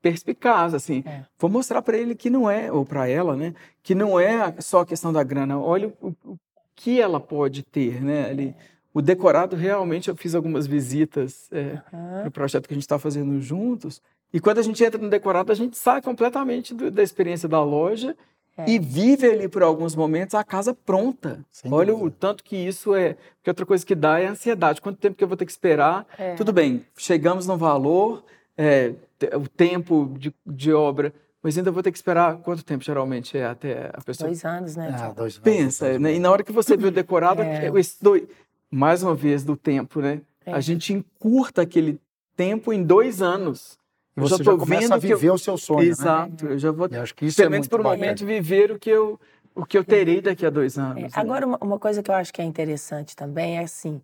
perspicaz, 0.00 0.74
assim. 0.74 1.02
É. 1.04 1.24
Vou 1.38 1.50
mostrar 1.50 1.82
para 1.82 1.96
ele 1.96 2.14
que 2.14 2.30
não 2.30 2.48
é, 2.48 2.70
ou 2.70 2.84
para 2.84 3.08
ela, 3.08 3.36
né? 3.36 3.54
Que 3.82 3.94
não 3.94 4.18
é 4.18 4.54
só 4.60 4.80
a 4.80 4.86
questão 4.86 5.12
da 5.12 5.22
grana. 5.22 5.58
Olha 5.58 5.92
o, 6.00 6.14
o 6.24 6.38
que 6.74 7.00
ela 7.00 7.18
pode 7.18 7.64
ter, 7.64 8.00
né? 8.00 8.30
Ali, 8.30 8.54
o 8.94 9.02
decorado 9.02 9.56
realmente 9.56 10.08
eu 10.08 10.16
fiz 10.16 10.34
algumas 10.34 10.66
visitas 10.66 11.48
é, 11.52 11.80
uhum. 11.92 12.20
para 12.20 12.28
o 12.28 12.32
projeto 12.32 12.68
que 12.68 12.74
a 12.74 12.76
gente 12.76 12.84
está 12.84 12.98
fazendo 12.98 13.40
juntos. 13.40 14.00
E 14.32 14.40
quando 14.40 14.58
a 14.58 14.62
gente 14.62 14.82
entra 14.82 15.00
no 15.00 15.08
decorado, 15.08 15.50
a 15.50 15.54
gente 15.54 15.76
sai 15.76 16.02
completamente 16.02 16.74
do, 16.74 16.90
da 16.90 17.02
experiência 17.02 17.48
da 17.48 17.62
loja 17.62 18.16
é. 18.56 18.68
e 18.68 18.78
vive 18.78 19.26
ali 19.26 19.48
por 19.48 19.62
alguns 19.62 19.94
momentos 19.94 20.34
a 20.34 20.44
casa 20.44 20.74
pronta. 20.74 21.44
Sem 21.50 21.72
Olha 21.72 21.92
dúvida. 21.92 22.06
o 22.06 22.10
tanto 22.10 22.44
que 22.44 22.56
isso 22.56 22.94
é. 22.94 23.16
Porque 23.36 23.50
outra 23.50 23.64
coisa 23.64 23.84
que 23.84 23.94
dá 23.94 24.20
é 24.20 24.26
a 24.26 24.30
ansiedade. 24.32 24.80
Quanto 24.80 24.98
tempo 24.98 25.16
que 25.16 25.24
eu 25.24 25.28
vou 25.28 25.36
ter 25.36 25.46
que 25.46 25.52
esperar? 25.52 26.06
É. 26.18 26.34
Tudo 26.34 26.52
bem, 26.52 26.84
chegamos 26.96 27.46
no 27.46 27.56
valor, 27.56 28.22
é, 28.56 28.92
o 29.34 29.48
tempo 29.48 30.14
de, 30.18 30.34
de 30.46 30.72
obra 30.72 31.12
mas 31.42 31.56
ainda 31.56 31.70
vou 31.70 31.82
ter 31.82 31.92
que 31.92 31.98
esperar 31.98 32.36
quanto 32.38 32.64
tempo 32.64 32.84
geralmente 32.84 33.38
é 33.38 33.46
até 33.46 33.90
a 33.94 34.02
pessoa. 34.02 34.28
Dois 34.28 34.44
anos, 34.44 34.76
né? 34.76 34.88
Ah, 34.92 35.12
dois 35.12 35.34
anos, 35.34 35.38
Pensa, 35.38 35.86
dois 35.86 36.00
né? 36.00 36.14
E 36.14 36.18
na 36.18 36.30
hora 36.30 36.42
que 36.42 36.52
você 36.52 36.76
viu 36.76 36.90
decorado, 36.90 37.40
é. 37.42 37.70
esse 37.76 38.02
dois, 38.02 38.24
mais 38.70 39.02
uma 39.02 39.14
vez 39.14 39.44
do 39.44 39.56
tempo, 39.56 40.00
né? 40.00 40.20
É. 40.44 40.52
A 40.52 40.60
gente 40.60 40.92
encurta 40.92 41.62
aquele 41.62 42.00
tempo 42.36 42.72
em 42.72 42.82
dois 42.82 43.22
anos. 43.22 43.78
Eu 44.18 44.28
você 44.28 44.42
já, 44.42 44.52
já 44.52 44.58
começa 44.58 44.94
a 44.94 44.98
viver 44.98 45.28
eu... 45.28 45.34
o 45.34 45.38
seu 45.38 45.56
sonho, 45.56 45.80
né? 45.80 45.86
Exato. 45.86 46.44
Né? 46.44 46.52
Eu 46.52 46.58
já 46.58 46.70
vou, 46.70 46.88
eu 46.90 47.02
acho 47.02 47.14
que 47.14 47.26
isso 47.26 47.36
pelo 47.36 47.48
é 47.48 47.50
menos 47.50 47.68
por 47.68 47.80
um 47.80 47.84
momento, 47.84 48.26
viver 48.26 48.70
o 48.72 48.78
que 48.78 48.90
eu 48.90 49.18
o 49.54 49.66
que 49.66 49.76
eu 49.76 49.84
terei 49.84 50.20
daqui 50.20 50.46
a 50.46 50.50
dois 50.50 50.78
anos. 50.78 50.98
É. 50.98 51.02
Né? 51.02 51.08
Agora, 51.14 51.44
uma, 51.44 51.58
uma, 51.58 51.78
coisa 51.80 52.00
que 52.00 52.08
eu 52.08 52.14
acho 52.14 52.32
que 52.32 52.40
é 52.40 52.44
interessante 52.44 53.16
também 53.16 53.58
é 53.58 53.64
assim, 53.64 54.00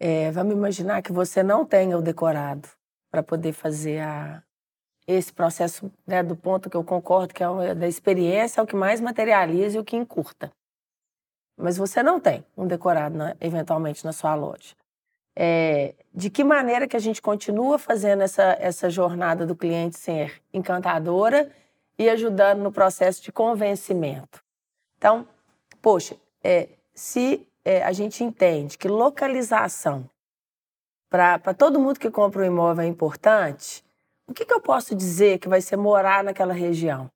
é, 0.00 0.32
vamos 0.32 0.52
imaginar 0.52 1.00
que 1.00 1.12
você 1.12 1.44
não 1.44 1.64
tenha 1.64 1.96
o 1.96 2.02
decorado 2.02 2.68
para 3.08 3.22
poder 3.22 3.52
fazer 3.52 4.00
a, 4.00 4.42
esse 5.06 5.32
processo 5.32 5.90
né, 6.06 6.22
do 6.22 6.36
ponto 6.36 6.68
que 6.68 6.76
eu 6.76 6.84
concordo 6.84 7.32
que 7.32 7.42
é 7.42 7.48
uma, 7.48 7.74
da 7.74 7.86
experiência 7.86 8.60
é 8.60 8.64
o 8.64 8.66
que 8.66 8.76
mais 8.76 9.00
materializa 9.00 9.76
e 9.76 9.80
o 9.80 9.84
que 9.84 9.96
encurta. 9.96 10.50
Mas 11.56 11.76
você 11.76 12.02
não 12.02 12.20
tem 12.20 12.44
um 12.56 12.66
decorado, 12.66 13.16
na, 13.16 13.36
eventualmente, 13.40 14.04
na 14.04 14.12
sua 14.12 14.34
loja. 14.34 14.74
É, 15.40 15.94
de 16.12 16.28
que 16.30 16.42
maneira 16.42 16.88
que 16.88 16.96
a 16.96 17.00
gente 17.00 17.22
continua 17.22 17.78
fazendo 17.78 18.24
essa, 18.24 18.56
essa 18.58 18.90
jornada 18.90 19.46
do 19.46 19.54
cliente 19.54 19.96
ser 19.96 20.42
encantadora 20.52 21.48
e 21.96 22.10
ajudando 22.10 22.58
no 22.58 22.72
processo 22.72 23.22
de 23.22 23.30
convencimento? 23.30 24.42
Então, 24.96 25.28
poxa, 25.80 26.16
é, 26.42 26.70
se 26.92 27.46
é, 27.64 27.84
a 27.84 27.92
gente 27.92 28.24
entende 28.24 28.76
que 28.76 28.88
localização 28.88 30.10
para 31.08 31.54
todo 31.54 31.78
mundo 31.78 32.00
que 32.00 32.10
compra 32.10 32.42
um 32.42 32.46
imóvel 32.46 32.84
é 32.84 32.88
importante, 32.88 33.84
o 34.26 34.34
que, 34.34 34.44
que 34.44 34.52
eu 34.52 34.60
posso 34.60 34.92
dizer 34.92 35.38
que 35.38 35.48
vai 35.48 35.60
ser 35.60 35.76
morar 35.76 36.24
naquela 36.24 36.52
região? 36.52 37.08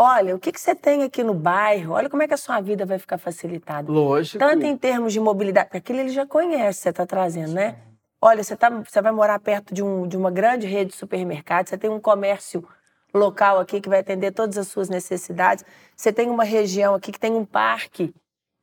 Olha, 0.00 0.36
o 0.36 0.38
que, 0.38 0.52
que 0.52 0.60
você 0.60 0.76
tem 0.76 1.02
aqui 1.02 1.24
no 1.24 1.34
bairro? 1.34 1.94
Olha 1.94 2.08
como 2.08 2.22
é 2.22 2.28
que 2.28 2.34
a 2.34 2.36
sua 2.36 2.60
vida 2.60 2.86
vai 2.86 3.00
ficar 3.00 3.18
facilitada. 3.18 3.90
Lógico. 3.90 4.38
Tanto 4.38 4.64
em 4.64 4.76
termos 4.76 5.12
de 5.12 5.18
mobilidade, 5.18 5.66
porque 5.66 5.78
aquilo 5.78 5.98
ele 5.98 6.10
já 6.10 6.24
conhece, 6.24 6.82
você 6.82 6.90
está 6.90 7.04
trazendo, 7.04 7.52
né? 7.52 7.78
Olha, 8.22 8.44
você, 8.44 8.54
tá, 8.54 8.70
você 8.70 9.02
vai 9.02 9.10
morar 9.10 9.40
perto 9.40 9.74
de, 9.74 9.82
um, 9.82 10.06
de 10.06 10.16
uma 10.16 10.30
grande 10.30 10.68
rede 10.68 10.92
de 10.92 10.96
supermercados, 10.96 11.70
você 11.70 11.76
tem 11.76 11.90
um 11.90 11.98
comércio 11.98 12.64
local 13.12 13.58
aqui 13.58 13.80
que 13.80 13.88
vai 13.88 13.98
atender 13.98 14.30
todas 14.30 14.56
as 14.56 14.68
suas 14.68 14.88
necessidades. 14.88 15.64
Você 15.96 16.12
tem 16.12 16.30
uma 16.30 16.44
região 16.44 16.94
aqui 16.94 17.10
que 17.10 17.18
tem 17.18 17.32
um 17.32 17.44
parque 17.44 18.14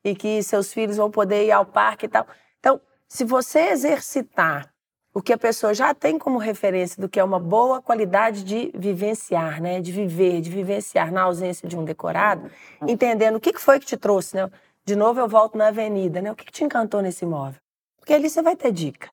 e 0.06 0.16
que 0.16 0.42
seus 0.42 0.72
filhos 0.72 0.96
vão 0.96 1.12
poder 1.12 1.46
ir 1.46 1.52
ao 1.52 1.66
parque 1.66 2.06
e 2.06 2.10
tal. 2.10 2.26
Então, 2.62 2.80
se 3.10 3.26
você 3.26 3.60
exercitar 3.72 4.74
o 5.16 5.22
que 5.22 5.32
a 5.32 5.38
pessoa 5.38 5.74
já 5.74 5.94
tem 5.94 6.20
como 6.20 6.38
referência 6.38 7.02
do 7.02 7.08
que 7.08 7.18
é 7.18 7.24
uma 7.24 7.40
boa 7.40 7.82
qualidade 7.82 8.44
de 8.44 8.70
vivenciar, 8.76 9.62
né? 9.62 9.80
De 9.80 9.90
viver, 9.90 10.42
de 10.42 10.50
vivenciar 10.50 11.10
na 11.10 11.22
ausência 11.22 11.70
de 11.70 11.78
um 11.78 11.86
decorado, 11.86 12.52
entendendo 12.86 13.38
o 13.38 13.40
que 13.40 13.58
foi 13.58 13.80
que 13.80 13.86
te 13.86 13.96
trouxe, 13.96 14.36
né? 14.36 14.52
De 14.84 14.94
novo 14.94 15.22
eu 15.22 15.28
volto 15.30 15.58
na 15.58 15.68
avenida, 15.68 16.22
né? 16.22 16.30
O 16.34 16.36
que 16.36 16.52
te 16.52 16.66
encantou 16.66 17.02
nesse 17.02 17.24
imóvel? 17.24 17.62
Porque 17.98 18.14
ali 18.14 18.30
você 18.30 18.42
vai 18.42 18.58
ter 18.58 18.74
dica. 18.74 19.10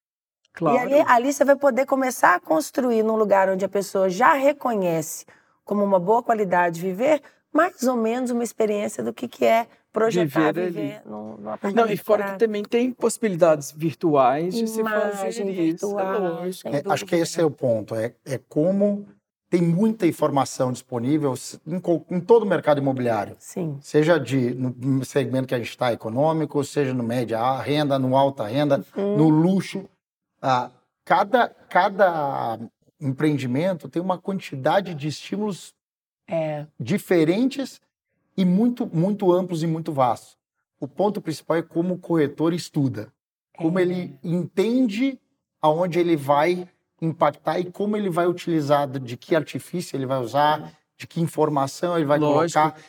Claro. 0.53 0.77
E 0.77 0.81
ali, 0.81 1.05
ali 1.07 1.33
você 1.33 1.45
vai 1.45 1.55
poder 1.55 1.87
começar 1.87 2.35
a 2.35 2.41
construir 2.41 3.05
num 3.05 3.15
lugar 3.15 3.49
onde 3.49 3.65
a 3.65 3.69
pessoa 3.69 4.11
já 4.11 4.33
reconhece 4.33 5.25
como 5.65 5.85
uma 5.85 6.01
boa 6.01 6.21
qualidade 6.21 6.81
de 6.81 6.83
viver, 6.83 7.23
mais 7.53 7.81
ou 7.85 7.95
menos 7.97 8.33
uma 8.33 8.43
experiência 8.43 9.05
do 9.05 9.12
que, 9.12 9.29
que 9.29 9.45
é 9.45 9.69
projetar 9.92 10.52
viver, 10.52 10.70
viver 10.70 11.02
no, 11.05 11.37
no 11.37 11.50
apartamento. 11.50 11.87
Não, 11.87 11.92
e 11.92 11.96
fora 11.96 12.33
que 12.33 12.38
também 12.38 12.62
tem 12.62 12.90
possibilidades 12.92 13.72
virtuais 13.72 14.55
de 14.55 14.66
se 14.66 14.83
fazer 14.83 15.44
virtual, 15.44 16.48
isso. 16.48 16.66
É, 16.66 16.83
acho 16.87 17.05
que 17.05 17.14
esse 17.14 17.40
é 17.40 17.44
o 17.44 17.50
ponto. 17.50 17.94
É, 17.94 18.14
é 18.24 18.38
como 18.48 19.07
tem 19.50 19.61
muita 19.61 20.07
informação 20.07 20.72
disponível 20.72 21.35
em, 21.66 22.16
em, 22.16 22.20
todo 22.20 22.44
o 22.44 22.46
mercado 22.46 22.78
imobiliário. 22.78 23.37
Sim. 23.38 23.76
Seja 23.83 24.18
de, 24.18 24.55
no 24.55 25.05
segmento 25.05 25.46
que 25.46 25.55
a 25.55 25.59
gente 25.59 25.68
está 25.68 25.92
econômico, 25.92 26.64
seja 26.64 26.94
no 26.94 27.02
média 27.02 27.59
renda, 27.59 27.98
no 27.98 28.16
alta 28.16 28.46
renda, 28.46 28.83
uhum. 28.96 29.18
no 29.18 29.28
luxo. 29.28 29.85
Ah, 30.40 30.70
cada, 31.05 31.48
cada 31.68 32.59
empreendimento 32.98 33.90
tem 33.90 34.00
uma 34.00 34.16
quantidade 34.16 34.94
de 34.94 35.09
estímulos 35.09 35.74
é. 36.26 36.66
diferentes 36.81 37.78
e 38.37 38.45
muito, 38.45 38.87
muito 38.87 39.33
amplos 39.33 39.62
e 39.62 39.66
muito 39.66 39.92
vastos. 39.92 40.37
O 40.81 40.88
ponto 40.88 41.21
principal 41.21 41.59
é 41.59 41.62
como 41.62 41.95
o 41.95 41.99
corretor 41.99 42.53
estuda, 42.53 43.12
como 43.57 43.79
é. 43.79 43.83
ele 43.83 44.18
entende 44.23 45.18
aonde 45.61 45.99
ele 45.99 46.16
vai 46.16 46.68
impactar 47.01 47.59
e 47.59 47.71
como 47.71 47.97
ele 47.97 48.11
vai 48.11 48.27
utilizar, 48.27 48.88
de 48.88 49.16
que 49.16 49.35
artifício 49.35 49.97
ele 49.97 50.07
vai 50.07 50.21
usar, 50.21 50.73
de 50.97 51.07
que 51.07 51.21
informação 51.21 51.97
ele 51.97 52.05
vai 52.05 52.18
Lógico. 52.18 52.61
colocar, 52.61 52.81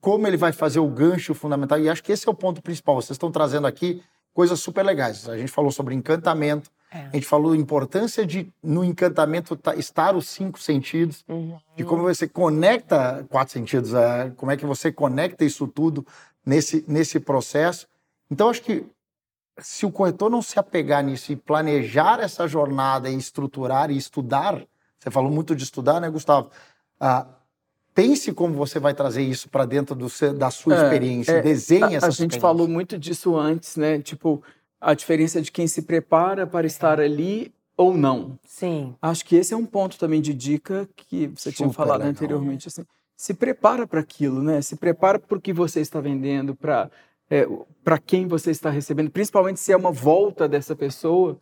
como 0.00 0.26
ele 0.26 0.36
vai 0.36 0.52
fazer 0.52 0.80
o 0.80 0.88
gancho 0.88 1.34
fundamental. 1.34 1.78
E 1.80 1.88
acho 1.88 2.02
que 2.02 2.12
esse 2.12 2.28
é 2.28 2.30
o 2.30 2.34
ponto 2.34 2.62
principal. 2.62 2.96
Vocês 2.96 3.12
estão 3.12 3.30
trazendo 3.30 3.66
aqui 3.66 4.02
coisas 4.32 4.60
super 4.60 4.84
legais. 4.84 5.28
A 5.28 5.36
gente 5.36 5.50
falou 5.50 5.70
sobre 5.70 5.94
encantamento, 5.94 6.70
é. 6.90 7.00
a 7.00 7.10
gente 7.10 7.26
falou 7.26 7.52
a 7.52 7.56
importância 7.56 8.24
de 8.24 8.50
no 8.62 8.84
encantamento 8.84 9.54
tá, 9.56 9.74
estar 9.74 10.16
os 10.16 10.28
cinco 10.28 10.58
sentidos, 10.58 11.24
uhum. 11.28 11.58
de 11.76 11.84
como 11.84 12.02
você 12.02 12.26
conecta 12.26 13.26
quatro 13.28 13.52
sentidos, 13.52 13.94
é, 13.94 14.32
como 14.36 14.50
é 14.50 14.56
que 14.56 14.64
você 14.64 14.90
conecta 14.90 15.44
isso 15.44 15.66
tudo 15.66 16.06
nesse, 16.44 16.84
nesse 16.88 17.20
processo. 17.20 17.86
Então, 18.30 18.48
acho 18.48 18.62
que 18.62 18.86
se 19.58 19.84
o 19.84 19.90
corretor 19.90 20.30
não 20.30 20.40
se 20.40 20.58
apegar 20.58 21.02
nisso 21.02 21.32
e 21.32 21.36
planejar 21.36 22.20
essa 22.20 22.46
jornada 22.46 23.10
e 23.10 23.16
estruturar 23.16 23.90
e 23.90 23.96
estudar, 23.96 24.62
você 24.98 25.10
falou 25.10 25.30
muito 25.30 25.54
de 25.54 25.64
estudar, 25.64 26.00
né, 26.00 26.08
Gustavo? 26.08 26.50
Ah, 26.98 27.26
pense 27.94 28.32
como 28.32 28.54
você 28.54 28.78
vai 28.78 28.94
trazer 28.94 29.22
isso 29.22 29.48
para 29.48 29.64
dentro 29.64 29.94
do, 29.94 30.06
da 30.36 30.50
sua 30.50 30.74
é, 30.74 30.84
experiência, 30.84 31.32
é, 31.32 31.42
desenhe 31.42 31.96
essa 31.96 32.06
A 32.06 32.10
gente 32.10 32.38
falou 32.38 32.68
muito 32.68 32.98
disso 32.98 33.36
antes, 33.36 33.76
né? 33.76 33.98
Tipo, 34.00 34.42
a 34.80 34.94
diferença 34.94 35.40
de 35.40 35.50
quem 35.50 35.66
se 35.66 35.82
prepara 35.82 36.46
para 36.46 36.66
estar 36.66 37.00
ali 37.00 37.52
ou 37.76 37.96
não. 37.96 38.38
Sim. 38.44 38.94
Acho 39.00 39.24
que 39.24 39.36
esse 39.36 39.54
é 39.54 39.56
um 39.56 39.66
ponto 39.66 39.98
também 39.98 40.20
de 40.20 40.34
dica 40.34 40.88
que 40.96 41.28
você 41.28 41.50
Super 41.50 41.56
tinha 41.56 41.70
falado 41.70 42.00
legal. 42.00 42.10
anteriormente, 42.10 42.68
assim. 42.68 42.84
Se 43.16 43.34
prepara 43.34 43.86
para 43.86 44.00
aquilo, 44.00 44.42
né? 44.42 44.60
Se 44.62 44.76
prepara 44.76 45.18
para 45.18 45.38
o 45.38 45.40
que 45.40 45.52
você 45.52 45.80
está 45.80 46.00
vendendo, 46.00 46.54
para 46.54 46.90
é, 47.30 47.46
para 47.84 47.98
quem 47.98 48.26
você 48.26 48.50
está 48.50 48.70
recebendo, 48.70 49.10
principalmente 49.10 49.60
se 49.60 49.72
é 49.72 49.76
uma 49.76 49.92
volta 49.92 50.48
dessa 50.48 50.74
pessoa 50.74 51.38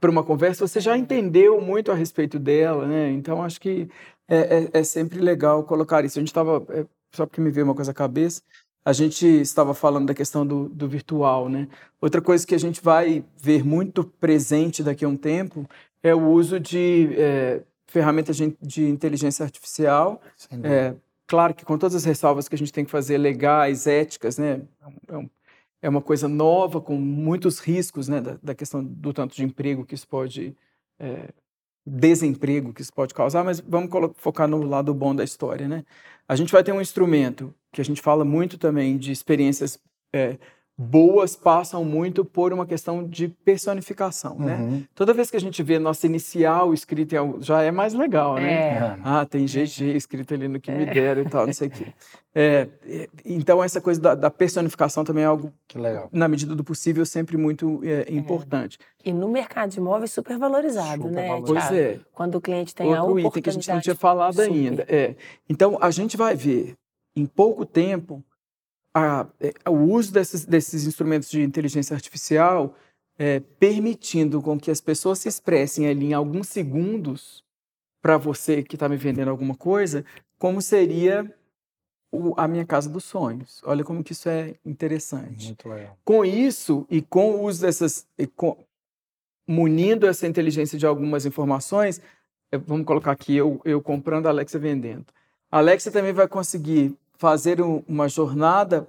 para 0.00 0.10
uma 0.10 0.24
conversa, 0.24 0.66
você 0.66 0.80
já 0.80 0.96
entendeu 0.96 1.60
muito 1.60 1.92
a 1.92 1.94
respeito 1.94 2.38
dela, 2.38 2.86
né? 2.86 3.10
Então 3.10 3.42
acho 3.42 3.60
que 3.60 3.88
é, 4.28 4.64
é, 4.64 4.80
é 4.80 4.82
sempre 4.84 5.20
legal 5.20 5.64
colocar 5.64 6.04
isso. 6.04 6.18
A 6.18 6.20
gente 6.20 6.28
estava, 6.28 6.64
é, 6.70 6.86
só 7.14 7.26
porque 7.26 7.40
me 7.40 7.50
veio 7.50 7.66
uma 7.66 7.74
coisa 7.74 7.90
à 7.90 7.94
cabeça, 7.94 8.42
a 8.86 8.92
gente 8.92 9.26
estava 9.26 9.74
falando 9.74 10.06
da 10.06 10.14
questão 10.14 10.46
do, 10.46 10.68
do 10.68 10.88
virtual, 10.88 11.48
né? 11.48 11.66
Outra 12.00 12.22
coisa 12.22 12.46
que 12.46 12.54
a 12.54 12.58
gente 12.58 12.80
vai 12.80 13.24
ver 13.36 13.64
muito 13.64 14.04
presente 14.04 14.80
daqui 14.80 15.04
a 15.04 15.08
um 15.08 15.16
tempo 15.16 15.68
é 16.00 16.14
o 16.14 16.28
uso 16.28 16.60
de 16.60 17.08
é, 17.18 17.62
ferramentas 17.88 18.36
de, 18.36 18.88
inteligência 18.88 19.42
artificial 19.42 20.22
é, 20.62 20.94
Claro 21.26 21.52
que 21.52 21.64
com 21.64 21.76
todas 21.76 21.96
as 21.96 22.04
ressalvas 22.04 22.48
que 22.48 22.54
a 22.54 22.58
gente 22.58 22.72
tem 22.72 22.84
que 22.84 22.90
fazer 22.92 23.18
legais, 23.18 23.88
éticas, 23.88 24.38
né? 24.38 24.62
É, 25.08 25.16
um, 25.16 25.28
é 25.82 25.88
uma 25.88 26.00
coisa 26.00 26.28
nova, 26.28 26.80
com 26.80 26.94
muitos 26.94 27.58
riscos, 27.58 28.06
né? 28.06 28.20
Da, 28.20 28.38
da, 28.40 28.54
questão 28.54 28.84
do 28.84 29.12
tanto 29.12 29.34
de 29.34 29.42
emprego 29.42 29.84
que 29.84 29.96
isso 29.96 30.06
pode... 30.06 30.56
É, 31.00 31.30
desemprego 31.88 32.72
que 32.72 32.82
isso 32.82 32.92
pode 32.92 33.14
causar, 33.14 33.44
mas 33.44 33.60
vamos 33.60 33.90
focar 34.16 34.48
no 34.48 34.60
lado 34.62 34.92
bom 34.92 35.14
da 35.14 35.22
história, 35.22 35.68
né? 35.68 35.84
A 36.28 36.34
gente 36.34 36.52
vai 36.52 36.64
ter 36.64 36.72
um 36.72 36.80
instrumento 36.80 37.54
que 37.72 37.80
a 37.80 37.84
gente 37.84 38.00
fala 38.02 38.24
muito 38.24 38.58
também 38.58 38.96
de 38.98 39.12
experiências 39.12 39.78
é, 40.12 40.38
boas 40.78 41.34
passam 41.34 41.82
muito 41.84 42.22
por 42.22 42.52
uma 42.52 42.66
questão 42.66 43.06
de 43.06 43.28
personificação, 43.28 44.38
né? 44.38 44.56
uhum. 44.56 44.70
né? 44.72 44.82
Toda 44.94 45.14
vez 45.14 45.30
que 45.30 45.36
a 45.36 45.40
gente 45.40 45.62
vê 45.62 45.78
nossa 45.78 46.06
inicial 46.06 46.74
escrita 46.74 47.16
em 47.16 47.40
já 47.40 47.62
é 47.62 47.70
mais 47.70 47.94
legal, 47.94 48.34
né? 48.34 48.52
É. 48.52 48.98
Ah, 49.02 49.24
tem 49.24 49.46
GG 49.46 49.96
escrito 49.96 50.34
ali 50.34 50.48
no 50.48 50.60
que 50.60 50.70
é. 50.70 50.76
me 50.76 50.84
deram 50.84 51.22
e 51.22 51.28
tal, 51.28 51.46
não 51.46 51.52
sei 51.52 51.68
o 51.68 51.70
quê. 51.70 51.86
É, 52.34 52.68
então 53.24 53.64
essa 53.64 53.80
coisa 53.80 53.98
da, 53.98 54.14
da, 54.14 54.30
personificação 54.30 55.02
também 55.02 55.24
é 55.24 55.26
algo 55.26 55.50
que 55.66 55.78
legal. 55.78 56.10
na 56.12 56.28
medida 56.28 56.54
do 56.54 56.62
possível 56.62 57.06
sempre 57.06 57.38
muito 57.38 57.80
é, 57.82 58.02
é. 58.02 58.12
importante. 58.12 58.78
E 59.02 59.10
no 59.10 59.26
mercado 59.26 59.70
de 59.70 59.78
imóveis 59.78 60.12
super 60.12 60.36
valorizado, 60.36 61.04
super 61.04 61.10
né? 61.12 61.28
Valorizado. 61.28 61.68
Pois 61.68 61.72
é. 61.72 62.00
Quando 62.12 62.34
o 62.34 62.40
cliente 62.40 62.74
tem 62.74 62.88
Outro 62.88 63.00
a 63.00 63.04
oportunidade. 63.04 63.28
item 63.30 63.42
que 63.42 63.48
a 63.48 63.52
gente 63.54 63.70
não 63.70 63.80
tinha 63.80 63.94
falado 63.94 64.34
super. 64.34 64.50
ainda. 64.50 64.84
É. 64.86 65.14
Então 65.48 65.78
a 65.80 65.90
gente 65.90 66.18
vai 66.18 66.36
ver 66.36 66.74
em 67.16 67.24
pouco 67.24 67.64
tempo 67.64 68.22
a, 68.98 69.26
é, 69.38 69.52
o 69.68 69.92
uso 69.92 70.10
desses, 70.10 70.46
desses 70.46 70.86
instrumentos 70.86 71.28
de 71.28 71.42
inteligência 71.42 71.92
artificial 71.92 72.74
é, 73.18 73.40
permitindo 73.40 74.40
com 74.40 74.58
que 74.58 74.70
as 74.70 74.80
pessoas 74.80 75.18
se 75.18 75.28
expressem 75.28 75.86
ali 75.86 76.06
em 76.06 76.12
alguns 76.14 76.48
segundos 76.48 77.44
para 78.00 78.16
você 78.16 78.62
que 78.62 78.74
está 78.74 78.88
me 78.88 78.96
vendendo 78.96 79.28
alguma 79.28 79.54
coisa, 79.54 80.02
como 80.38 80.62
seria 80.62 81.30
o, 82.10 82.32
a 82.40 82.48
minha 82.48 82.64
casa 82.64 82.88
dos 82.88 83.04
sonhos. 83.04 83.60
Olha 83.66 83.84
como 83.84 84.02
que 84.02 84.12
isso 84.12 84.30
é 84.30 84.54
interessante. 84.64 85.48
Muito 85.48 85.68
legal. 85.68 85.98
Com 86.02 86.24
isso 86.24 86.86
e 86.88 87.02
com 87.02 87.32
o 87.32 87.42
uso 87.42 87.60
dessas, 87.60 88.06
com, 88.34 88.64
munindo 89.46 90.06
essa 90.06 90.26
inteligência 90.26 90.78
de 90.78 90.86
algumas 90.86 91.26
informações, 91.26 92.00
é, 92.50 92.56
vamos 92.56 92.86
colocar 92.86 93.12
aqui 93.12 93.36
eu, 93.36 93.60
eu 93.62 93.82
comprando, 93.82 94.26
a 94.26 94.30
Alexa 94.30 94.58
vendendo. 94.58 95.04
A 95.50 95.58
Alexa 95.58 95.90
também 95.90 96.14
vai 96.14 96.26
conseguir 96.26 96.96
fazer 97.18 97.60
um, 97.60 97.82
uma 97.86 98.08
jornada, 98.08 98.86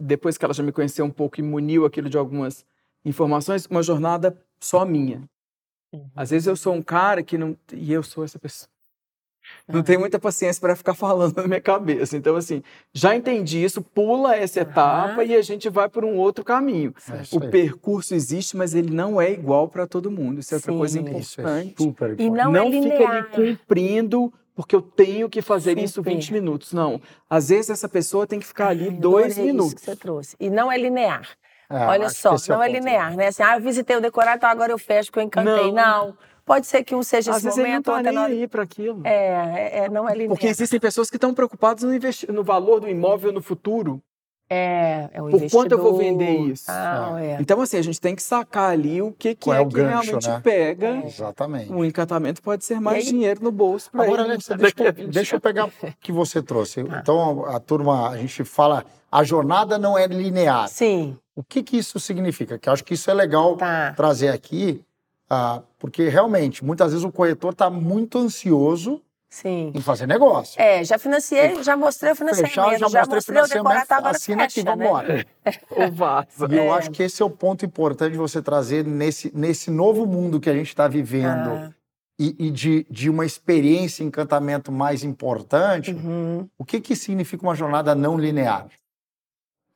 depois 0.00 0.38
que 0.38 0.44
ela 0.44 0.54
já 0.54 0.62
me 0.62 0.72
conheceu 0.72 1.04
um 1.04 1.10
pouco 1.10 1.40
e 1.40 1.42
muniu 1.42 1.84
aquilo 1.84 2.08
de 2.08 2.18
algumas 2.18 2.64
informações, 3.04 3.66
uma 3.66 3.82
jornada 3.82 4.36
só 4.58 4.84
minha. 4.84 5.22
Uhum. 5.92 6.08
Às 6.16 6.30
vezes 6.30 6.46
eu 6.46 6.56
sou 6.56 6.74
um 6.74 6.82
cara 6.82 7.22
que 7.22 7.38
não. 7.38 7.56
E 7.72 7.92
eu 7.92 8.02
sou 8.02 8.24
essa 8.24 8.38
pessoa. 8.38 8.68
Não 9.68 9.82
tenho 9.82 10.00
muita 10.00 10.18
paciência 10.18 10.58
para 10.60 10.74
ficar 10.74 10.94
falando 10.94 11.36
na 11.36 11.46
minha 11.46 11.60
cabeça. 11.60 12.16
Então, 12.16 12.34
assim, 12.36 12.62
já 12.92 13.14
entendi 13.14 13.62
isso, 13.62 13.82
pula 13.82 14.34
essa 14.34 14.60
etapa 14.60 15.22
e 15.22 15.34
a 15.34 15.42
gente 15.42 15.68
vai 15.68 15.88
por 15.88 16.04
um 16.04 16.16
outro 16.16 16.44
caminho. 16.44 16.94
É 17.10 17.36
o 17.36 17.50
percurso 17.50 18.14
existe, 18.14 18.56
mas 18.56 18.74
ele 18.74 18.90
não 18.90 19.20
é 19.20 19.30
igual 19.30 19.68
para 19.68 19.86
todo 19.86 20.10
mundo. 20.10 20.40
Isso 20.40 20.54
é 20.54 20.56
outra 20.56 20.72
Sim, 20.72 20.78
coisa 20.78 20.98
importante. 20.98 21.74
É 21.78 21.82
super 21.82 22.12
importante. 22.12 22.22
E 22.22 22.30
não, 22.30 22.52
não 22.52 22.68
é 22.68 22.82
fica 22.82 23.08
ali 23.08 23.56
cumprindo 23.56 24.32
porque 24.54 24.74
eu 24.74 24.82
tenho 24.82 25.28
que 25.28 25.42
fazer 25.42 25.70
Super. 25.70 25.82
isso 25.82 26.02
20 26.02 26.32
minutos. 26.32 26.72
Não. 26.72 27.00
Às 27.28 27.48
vezes 27.48 27.70
essa 27.70 27.88
pessoa 27.88 28.26
tem 28.26 28.38
que 28.38 28.46
ficar 28.46 28.68
ali 28.68 28.88
Ai, 28.88 28.96
dois 28.96 29.36
minutos. 29.36 29.72
Isso 29.72 29.76
que 29.76 29.82
você 29.82 29.96
trouxe. 29.96 30.36
E 30.38 30.48
não 30.48 30.70
é 30.70 30.78
linear. 30.78 31.28
É, 31.68 31.86
Olha 31.86 32.10
só, 32.10 32.36
não 32.48 32.62
é, 32.62 32.68
é 32.68 32.72
linear, 32.72 33.16
né? 33.16 33.28
Assim, 33.28 33.42
ah, 33.42 33.56
eu 33.56 33.60
visitei 33.60 33.96
o 33.96 34.00
decorado, 34.00 34.36
então 34.36 34.50
agora 34.50 34.70
eu 34.70 34.78
fecho 34.78 35.10
porque 35.10 35.20
eu 35.20 35.24
encantei. 35.24 35.72
Não. 35.72 36.08
não. 36.08 36.18
Pode 36.44 36.66
ser 36.66 36.84
que 36.84 36.94
um 36.94 37.02
seja 37.02 37.30
Às 37.30 37.38
esse 37.38 37.46
vezes 37.46 37.58
momento, 37.58 37.90
ele 37.90 37.96
não 37.96 38.04
tá 38.04 38.12
nem 38.12 38.40
aí 38.40 38.46
para 38.46 38.62
aquilo. 38.62 39.00
É, 39.02 39.12
é, 39.12 39.78
é, 39.84 39.88
não 39.88 40.08
é 40.08 40.12
linear. 40.12 40.28
Porque 40.28 40.46
existem 40.46 40.78
pessoas 40.78 41.08
que 41.08 41.16
estão 41.16 41.32
preocupadas 41.32 41.82
no, 41.82 41.90
no 42.34 42.44
valor 42.44 42.80
do 42.80 42.88
imóvel 42.88 43.32
no 43.32 43.40
futuro. 43.40 44.02
É, 44.48 45.08
é 45.12 45.22
um 45.22 45.30
Por 45.30 45.50
quanto 45.50 45.72
eu 45.72 45.82
vou 45.82 45.96
vender 45.96 46.38
isso? 46.40 46.66
Ah, 46.68 47.16
é. 47.18 47.38
Então, 47.40 47.60
assim, 47.60 47.78
a 47.78 47.82
gente 47.82 48.00
tem 48.00 48.14
que 48.14 48.22
sacar 48.22 48.70
ali 48.70 49.00
o 49.00 49.10
que, 49.12 49.34
que 49.34 49.50
é, 49.50 49.54
é 49.54 49.64
que 49.64 49.74
gancho, 49.74 50.02
realmente 50.02 50.28
né? 50.28 50.40
pega. 50.42 50.86
É. 50.86 51.06
Exatamente. 51.06 51.72
O 51.72 51.84
encantamento 51.84 52.42
pode 52.42 52.64
ser 52.64 52.78
mais 52.78 53.04
aí... 53.04 53.10
dinheiro 53.10 53.42
no 53.42 53.50
bolso 53.50 53.90
para 53.90 54.04
Agora, 54.04 54.22
Alexa, 54.22 54.56
deixa, 54.56 54.74
eu, 54.82 55.08
deixa 55.08 55.36
eu 55.36 55.40
pegar 55.40 55.66
o 55.66 55.72
que 55.98 56.12
você 56.12 56.42
trouxe. 56.42 56.84
Tá. 56.84 56.98
Então, 56.98 57.46
a 57.46 57.58
turma, 57.58 58.10
a 58.10 58.18
gente 58.18 58.44
fala, 58.44 58.84
a 59.10 59.24
jornada 59.24 59.78
não 59.78 59.96
é 59.96 60.06
linear. 60.06 60.68
Sim. 60.68 61.16
O 61.34 61.42
que, 61.42 61.62
que 61.62 61.78
isso 61.78 61.98
significa? 61.98 62.58
Que 62.58 62.68
eu 62.68 62.72
acho 62.72 62.84
que 62.84 62.94
isso 62.94 63.10
é 63.10 63.14
legal 63.14 63.56
tá. 63.56 63.92
trazer 63.96 64.28
aqui, 64.28 64.82
ah, 65.28 65.62
porque 65.78 66.08
realmente, 66.08 66.64
muitas 66.64 66.92
vezes 66.92 67.04
o 67.04 67.10
corretor 67.10 67.52
está 67.52 67.70
muito 67.70 68.18
ansioso 68.18 69.00
Sim. 69.34 69.72
em 69.74 69.80
fazer 69.80 70.06
negócio. 70.06 70.62
É, 70.62 70.84
já 70.84 70.96
financiei, 70.96 71.60
já 71.60 71.76
mostrei 71.76 72.12
o 72.12 72.14
financiamento, 72.14 72.50
Fechar, 72.50 72.70
já, 72.78 72.88
já 72.88 73.04
mostrei, 73.04 73.42
o 73.42 73.48
decorado, 73.48 73.86
agora 73.90 74.16
assina 74.16 74.44
fecha, 74.44 74.60
aqui, 74.60 74.70
vamos 74.70 74.86
embora. 74.86 75.16
Né? 75.16 75.24
o 75.88 75.90
vaso. 75.90 76.28
E 76.48 76.56
eu 76.56 76.62
é. 76.62 76.70
acho 76.70 76.92
que 76.92 77.02
esse 77.02 77.20
é 77.20 77.24
o 77.24 77.30
ponto 77.30 77.66
importante 77.66 78.12
de 78.12 78.18
você 78.18 78.40
trazer 78.40 78.84
nesse, 78.86 79.36
nesse 79.36 79.72
novo 79.72 80.06
mundo 80.06 80.38
que 80.38 80.48
a 80.48 80.54
gente 80.54 80.68
está 80.68 80.86
vivendo 80.86 81.50
ah. 81.50 81.70
e, 82.16 82.46
e, 82.46 82.50
de, 82.52 82.86
de 82.88 83.10
uma 83.10 83.26
experiência 83.26 84.04
encantamento 84.04 84.70
mais 84.70 85.02
importante. 85.02 85.92
Uhum. 85.92 86.48
O 86.56 86.64
que, 86.64 86.80
que 86.80 86.94
significa 86.94 87.42
uma 87.42 87.56
jornada 87.56 87.92
não 87.92 88.16
linear? 88.16 88.68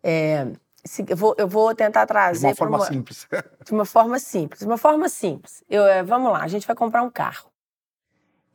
É, 0.04 0.46
eu 1.08 1.16
vou, 1.16 1.34
eu 1.36 1.48
vou 1.48 1.74
tentar 1.74 2.06
trazer... 2.06 2.40
De 2.42 2.46
uma 2.46 2.54
forma 2.54 2.76
uma, 2.76 2.86
simples. 2.86 3.26
De 3.66 3.72
uma 3.72 3.84
forma 3.84 4.18
simples. 4.20 4.60
De 4.60 4.66
uma 4.66 4.78
forma 4.78 5.08
simples. 5.08 5.64
Eu, 5.68 5.84
é, 5.84 6.04
vamos 6.04 6.30
lá, 6.30 6.44
a 6.44 6.48
gente 6.48 6.64
vai 6.64 6.76
comprar 6.76 7.02
um 7.02 7.10
carro. 7.10 7.50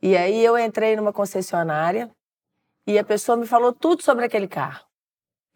E 0.02 0.16
aí 0.16 0.44
eu 0.44 0.58
entrei 0.58 0.96
numa 0.96 1.12
concessionária 1.12 2.10
e 2.86 2.98
a 2.98 3.04
pessoa 3.04 3.36
me 3.36 3.46
falou 3.46 3.72
tudo 3.72 4.02
sobre 4.02 4.24
aquele 4.24 4.46
carro. 4.46 4.84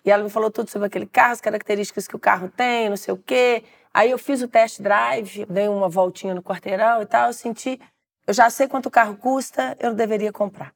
E 0.05 0.11
ela 0.11 0.23
me 0.23 0.31
falou 0.31 0.51
tudo 0.51 0.71
sobre 0.71 0.87
aquele 0.87 1.07
carro, 1.07 1.33
as 1.33 1.41
características 1.41 2.09
que 2.09 2.17
o 2.17 2.19
carro 2.19 2.49
tem, 2.49 2.89
não 2.89 2.97
sei 2.97 3.13
o 3.13 3.19
quê. 3.19 3.65
Aí 3.93 4.11
eu 4.11 4.19
fiz 4.19 4.41
o 4.43 4.49
test 4.49 4.81
drive, 4.81 5.45
dei 5.47 5.69
uma 5.69 5.89
voltinha 5.89 6.35
no 6.35 6.43
quarteirão 6.43 7.03
e 7.03 7.07
tal, 7.07 7.29
eu 7.29 7.33
senti, 7.33 7.81
eu 8.27 8.33
já 8.33 8.49
sei 8.49 8.69
quanto 8.69 8.87
o 8.87 8.91
carro 8.91 9.17
custa, 9.17 9.77
eu 9.81 9.95
deveria 9.95 10.33
comprar. 10.33 10.73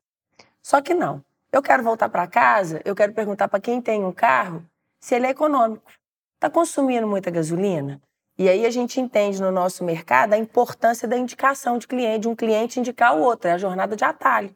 Só 0.62 0.80
que 0.80 0.94
não. 0.94 1.24
Eu 1.50 1.62
quero 1.62 1.82
voltar 1.82 2.08
para 2.08 2.26
casa, 2.26 2.80
eu 2.84 2.94
quero 2.94 3.12
perguntar 3.12 3.48
para 3.48 3.60
quem 3.60 3.80
tem 3.80 4.04
um 4.04 4.12
carro 4.12 4.64
se 5.00 5.14
ele 5.14 5.26
é 5.26 5.30
econômico. 5.30 5.90
Está 6.34 6.50
consumindo 6.50 7.06
muita 7.06 7.30
gasolina? 7.30 8.00
E 8.42 8.48
aí 8.48 8.66
a 8.66 8.70
gente 8.72 9.00
entende 9.00 9.40
no 9.40 9.52
nosso 9.52 9.84
mercado 9.84 10.32
a 10.32 10.36
importância 10.36 11.06
da 11.06 11.16
indicação 11.16 11.78
de 11.78 11.86
cliente, 11.86 12.22
de 12.22 12.28
um 12.28 12.34
cliente 12.34 12.80
indicar 12.80 13.16
o 13.16 13.20
outro, 13.20 13.48
é 13.48 13.52
a 13.52 13.56
jornada 13.56 13.94
de 13.94 14.02
atalho. 14.02 14.52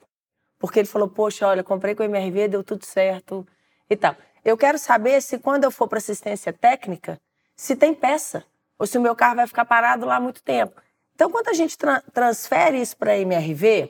Porque 0.58 0.80
ele 0.80 0.88
falou, 0.88 1.06
poxa, 1.06 1.46
olha, 1.46 1.62
comprei 1.62 1.94
com 1.94 2.02
o 2.02 2.06
MRV, 2.06 2.48
deu 2.48 2.64
tudo 2.64 2.84
certo 2.84 3.46
e 3.88 3.94
tal. 3.94 4.16
Eu 4.44 4.56
quero 4.56 4.76
saber 4.76 5.22
se 5.22 5.38
quando 5.38 5.62
eu 5.62 5.70
for 5.70 5.86
para 5.86 5.98
assistência 5.98 6.52
técnica, 6.52 7.20
se 7.54 7.76
tem 7.76 7.94
peça, 7.94 8.44
ou 8.76 8.88
se 8.88 8.98
o 8.98 9.00
meu 9.00 9.14
carro 9.14 9.36
vai 9.36 9.46
ficar 9.46 9.64
parado 9.64 10.04
lá 10.04 10.18
muito 10.18 10.42
tempo. 10.42 10.82
Então, 11.14 11.30
quando 11.30 11.46
a 11.46 11.52
gente 11.52 11.78
tra 11.78 12.02
transfere 12.12 12.80
isso 12.80 12.96
para 12.96 13.12
a 13.12 13.18
MRV 13.18 13.88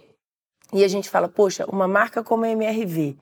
e 0.75 0.85
a 0.85 0.89
gente 0.89 1.09
fala, 1.09 1.27
poxa, 1.27 1.65
uma 1.71 1.89
marca 1.89 2.23
como 2.23 2.45
a 2.45 2.51
MRV, 2.51 3.17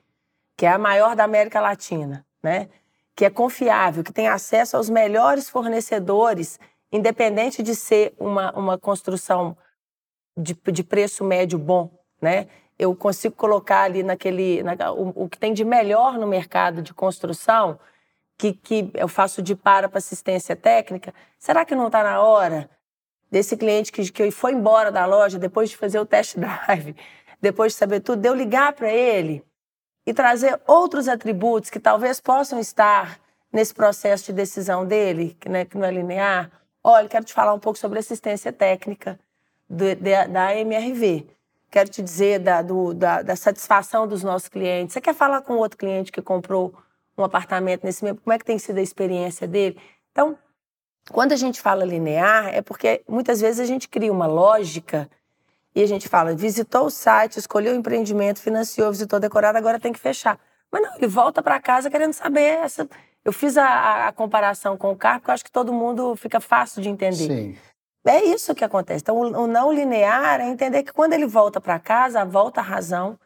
que 0.57 0.65
é 0.65 0.69
a 0.71 0.77
maior 0.77 1.15
da 1.15 1.23
América 1.23 1.61
Latina, 1.61 2.25
né? 2.43 2.67
Que 3.15 3.23
é 3.23 3.29
confiável, 3.29 4.03
que 4.03 4.11
tem 4.11 4.27
acesso 4.27 4.75
aos 4.75 4.89
melhores 4.89 5.49
fornecedores, 5.49 6.59
independente 6.91 7.63
de 7.63 7.73
ser 7.73 8.13
uma, 8.19 8.51
uma 8.51 8.77
construção 8.77 9.57
de, 10.37 10.53
de 10.71 10.83
preço 10.83 11.23
médio 11.23 11.57
bom, 11.57 11.91
né? 12.21 12.47
Eu 12.77 12.93
consigo 12.93 13.33
colocar 13.35 13.83
ali 13.83 14.03
naquele. 14.03 14.61
Na, 14.61 14.91
o, 14.91 15.23
o, 15.23 15.29
que 15.29 15.39
tem 15.39 15.53
de 15.53 15.63
melhor 15.63 16.17
no 16.17 16.27
mercado 16.27 16.81
de 16.81 16.93
construção, 16.93 17.79
que, 18.37 18.51
que 18.51 18.91
eu 18.93 19.07
faço 19.07 19.41
de 19.41 19.55
para 19.55 19.87
para 19.87 19.97
assistência 19.97 20.57
técnica. 20.57 21.13
Será 21.39 21.63
que 21.63 21.73
não 21.73 21.87
está 21.87 22.03
na 22.03 22.21
hora 22.21 22.69
desse 23.31 23.55
cliente 23.55 23.93
que, 23.93 24.11
que 24.11 24.29
foi 24.29 24.51
embora 24.51 24.91
da 24.91 25.05
loja 25.05 25.39
depois 25.39 25.69
de 25.69 25.77
fazer 25.77 25.99
o 25.99 26.05
test 26.05 26.37
drive, 26.37 26.95
depois 27.41 27.71
de 27.71 27.77
saber 27.77 28.01
tudo, 28.01 28.21
de 28.21 28.27
eu 28.27 28.35
ligar 28.35 28.73
para 28.73 28.91
ele 28.91 29.41
e 30.05 30.13
trazer 30.13 30.59
outros 30.67 31.07
atributos 31.07 31.69
que 31.69 31.79
talvez 31.79 32.19
possam 32.19 32.59
estar 32.59 33.19
nesse 33.51 33.73
processo 33.73 34.25
de 34.25 34.33
decisão 34.33 34.85
dele, 34.85 35.35
que, 35.39 35.49
né, 35.49 35.65
que 35.65 35.77
não 35.77 35.85
é 35.85 35.91
linear. 35.91 36.51
Olha, 36.83 37.07
quero 37.07 37.25
te 37.25 37.33
falar 37.33 37.53
um 37.53 37.59
pouco 37.59 37.79
sobre 37.79 37.97
assistência 37.99 38.51
técnica 38.53 39.19
do, 39.69 39.95
de, 39.95 40.27
da 40.27 40.55
MRV. 40.55 41.25
Quero 41.71 41.89
te 41.89 42.01
dizer 42.01 42.39
da, 42.39 42.61
do, 42.61 42.93
da, 42.93 43.21
da, 43.21 43.35
satisfação 43.35 44.07
dos 44.07 44.23
nossos 44.23 44.47
clientes. 44.47 44.93
Você 44.93 45.01
quer 45.01 45.15
falar 45.15 45.41
com 45.41 45.55
outro 45.55 45.77
cliente 45.77 46.11
que 46.11 46.21
comprou 46.21 46.73
um 47.17 47.23
apartamento 47.23 47.83
nesse 47.83 48.03
mesmo? 48.03 48.19
Como 48.21 48.33
é 48.33 48.37
que 48.37 48.45
tem 48.45 48.59
sido 48.59 48.77
a 48.77 48.81
experiência 48.81 49.47
dele? 49.47 49.77
Então, 50.11 50.37
quando 51.11 51.31
a 51.31 51.35
gente 51.35 51.59
fala 51.59 51.85
linear, 51.85 52.53
é 52.53 52.61
porque 52.61 53.03
muitas 53.07 53.41
vezes 53.41 53.59
a 53.59 53.65
gente 53.65 53.87
cria 53.87 54.11
uma 54.11 54.27
lógica 54.27 55.09
e 55.75 55.83
a 55.83 55.85
gente 55.85 56.07
fala, 56.07 56.33
visitou 56.33 56.85
o 56.85 56.89
site, 56.89 57.37
escolheu 57.37 57.73
o 57.73 57.75
empreendimento, 57.75 58.39
financiou, 58.39 58.91
visitou 58.91 59.19
decorado, 59.19 59.57
agora 59.57 59.77
tem 59.77 59.91
que 59.91 59.99
fechar. 59.99 60.39
Mas 60.71 60.81
não, 60.81 60.95
ele 60.95 61.07
volta 61.07 61.43
para 61.43 61.59
casa 61.59 61.89
querendo 61.89 62.13
saber 62.13 62.43
essa. 62.43 62.87
Eu 63.25 63.33
fiz 63.33 63.57
a, 63.57 64.07
a, 64.07 64.11
comparação 64.13 64.77
com 64.77 64.91
o 64.91 64.95
carro, 64.95 65.19
porque 65.19 65.31
eu 65.31 65.33
acho 65.33 65.43
que 65.43 65.51
todo 65.51 65.73
mundo 65.73 66.15
fica 66.15 66.39
fácil 66.39 66.81
de 66.81 66.87
entender. 66.87 67.27
Sim. 67.27 67.57
É 68.05 68.23
isso 68.23 68.55
que 68.55 68.63
acontece. 68.63 69.01
Então, 69.01 69.17
o, 69.17 69.43
o 69.43 69.47
não 69.47 69.71
linear 69.71 70.39
é 70.39 70.47
entender 70.47 70.83
que 70.83 70.93
quando 70.93 71.13
ele 71.13 71.25
volta 71.25 71.59
para 71.59 71.77
casa, 71.77 72.23
volta 72.23 72.61
a 72.61 72.63
razão, 72.63 73.19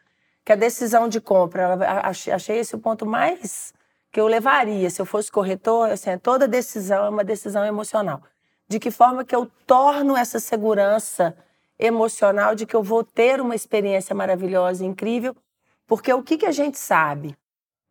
que 0.44 0.52
a 0.52 0.56
decisão 0.56 1.08
de 1.08 1.22
compra, 1.22 1.62
ela, 1.62 2.02
achei, 2.04 2.34
achei 2.34 2.58
esse 2.58 2.76
o 2.76 2.80
ponto 2.80 3.06
mais 3.06 3.74
que 4.12 4.20
eu 4.20 4.26
levaria 4.26 4.90
se 4.90 5.00
eu 5.00 5.06
fosse 5.06 5.32
corretor. 5.32 5.92
Assim, 5.92 6.18
toda 6.18 6.48
decisão 6.48 7.06
é 7.06 7.10
uma 7.10 7.24
decisão 7.24 7.64
emocional. 7.64 8.24
De 8.68 8.80
que 8.80 8.90
forma 8.90 9.24
que 9.24 9.36
eu 9.36 9.52
torno 9.68 10.18
essa 10.18 10.40
segurança 10.40 11.36
emocional 11.80 12.54
de 12.54 12.66
que 12.66 12.76
eu 12.76 12.84
vou 12.84 13.04
ter 13.04 13.40
uma 13.40 13.56
experiência 13.56 14.14
maravilhosa, 14.14 14.86
incrível, 14.86 15.36
porque 15.88 16.14
o 16.14 16.22
que, 16.22 16.38
que 16.38 16.46
a 16.46 16.52
gente 16.52 16.78
sabe? 16.78 17.36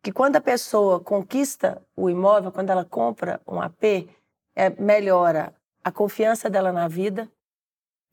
Que 0.03 0.11
quando 0.11 0.35
a 0.35 0.41
pessoa 0.41 0.99
conquista 0.99 1.83
o 1.95 2.09
imóvel, 2.09 2.51
quando 2.51 2.69
ela 2.69 2.85
compra 2.85 3.41
um 3.47 3.59
AP, 3.59 4.07
é, 4.55 4.69
melhora 4.69 5.53
a 5.83 5.91
confiança 5.91 6.49
dela 6.49 6.71
na 6.71 6.87
vida, 6.87 7.29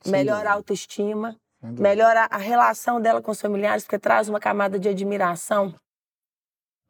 Sim, 0.03 0.11
melhora 0.11 0.51
a 0.51 0.55
autoestima, 0.55 1.37
melhora 1.62 2.27
a 2.31 2.37
relação 2.39 3.01
dela 3.01 3.20
com 3.20 3.31
os 3.31 3.41
familiares, 3.41 3.85
porque 3.85 3.99
traz 3.99 4.29
uma 4.29 4.41
camada 4.41 4.79
de 4.79 4.89
admiração. 4.89 5.74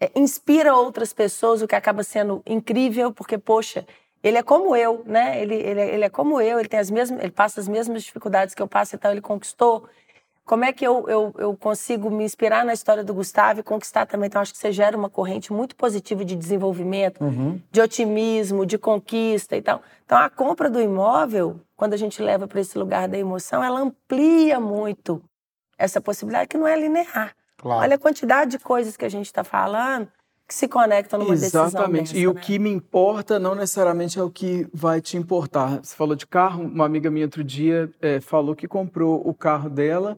É, 0.01 0.11
inspira 0.15 0.75
outras 0.75 1.13
pessoas, 1.13 1.63
o 1.63 1.67
que 1.67 1.75
acaba 1.75 2.03
sendo 2.03 2.43
incrível, 2.47 3.13
porque, 3.13 3.39
poxa, 3.39 3.87
ele 4.23 4.39
é 4.39 4.43
como 4.43 4.75
eu, 4.75 5.03
né? 5.07 5.41
Ele, 5.41 5.55
ele, 5.55 5.81
ele 5.81 6.05
é 6.05 6.09
como 6.09 6.41
eu, 6.41 6.59
ele 6.59 6.69
tem 6.69 6.81
as 6.81 6.91
mesmas, 6.91 7.21
ele 7.21 7.31
passa 7.31 7.61
as 7.61 7.69
mesmas 7.69 8.03
dificuldades 8.03 8.55
que 8.55 8.63
eu 8.63 8.69
passo, 8.69 8.97
então 8.97 9.11
ele 9.11 9.21
conquistou. 9.21 9.89
Como 10.45 10.65
é 10.65 10.73
que 10.73 10.87
eu, 10.87 11.09
eu, 11.09 11.35
eu 11.39 11.57
consigo 11.57 12.09
me 12.09 12.23
inspirar 12.23 12.65
na 12.65 12.73
história 12.73 13.03
do 13.03 13.13
Gustavo 13.13 13.61
e 13.61 13.63
conquistar 13.65 14.07
também? 14.07 14.29
Então, 14.29 14.41
acho 14.41 14.53
que 14.53 14.59
você 14.59 14.71
gera 14.71 14.97
uma 14.97 15.11
corrente 15.11 15.53
muito 15.53 15.75
positiva 15.75 16.25
de 16.25 16.37
desenvolvimento, 16.37 17.23
uhum. 17.23 17.61
de 17.71 17.81
otimismo, 17.81 18.65
de 18.65 18.79
conquista 18.79 19.57
e 19.57 19.63
tal. 19.63 19.83
Então, 20.05 20.17
a 20.17 20.31
compra 20.31 20.71
do 20.71 20.81
imóvel, 20.81 21.61
quando 21.77 21.95
a 21.95 21.97
gente 21.97 22.23
leva 22.23 22.47
para 22.47 22.61
esse 22.61 22.79
lugar 22.79 23.09
da 23.09 23.19
emoção, 23.19 23.63
ela 23.63 23.81
amplia 23.81 24.61
muito 24.61 25.21
essa 25.77 26.01
possibilidade 26.01 26.49
que 26.49 26.57
não 26.57 26.67
é 26.67 26.79
linear. 26.79 27.35
Claro. 27.57 27.81
Olha 27.81 27.97
a 27.97 27.99
quantidade 27.99 28.53
de 28.53 28.59
coisas 28.61 28.97
que 28.97 29.05
a 29.05 29.09
gente 29.09 29.27
está 29.27 29.43
falando 29.43 30.09
que 30.47 30.55
se 30.55 30.69
conectam 30.69 31.19
numa 31.19 31.35
Exatamente. 31.35 31.41
decisão 31.41 31.67
Exatamente. 31.67 32.17
E 32.17 32.23
né? 32.23 32.29
o 32.29 32.35
que 32.35 32.59
me 32.59 32.71
importa 32.71 33.39
não 33.39 33.55
necessariamente 33.55 34.19
é 34.19 34.23
o 34.23 34.31
que 34.31 34.69
vai 34.73 35.01
te 35.01 35.17
importar. 35.17 35.81
Você 35.83 35.95
falou 35.95 36.15
de 36.15 36.27
carro, 36.27 36.63
uma 36.63 36.85
amiga 36.85 37.11
minha 37.11 37.27
outro 37.27 37.43
dia 37.43 37.91
é, 38.01 38.21
falou 38.21 38.55
que 38.55 38.69
comprou 38.69 39.21
o 39.27 39.35
carro 39.35 39.69
dela 39.69 40.17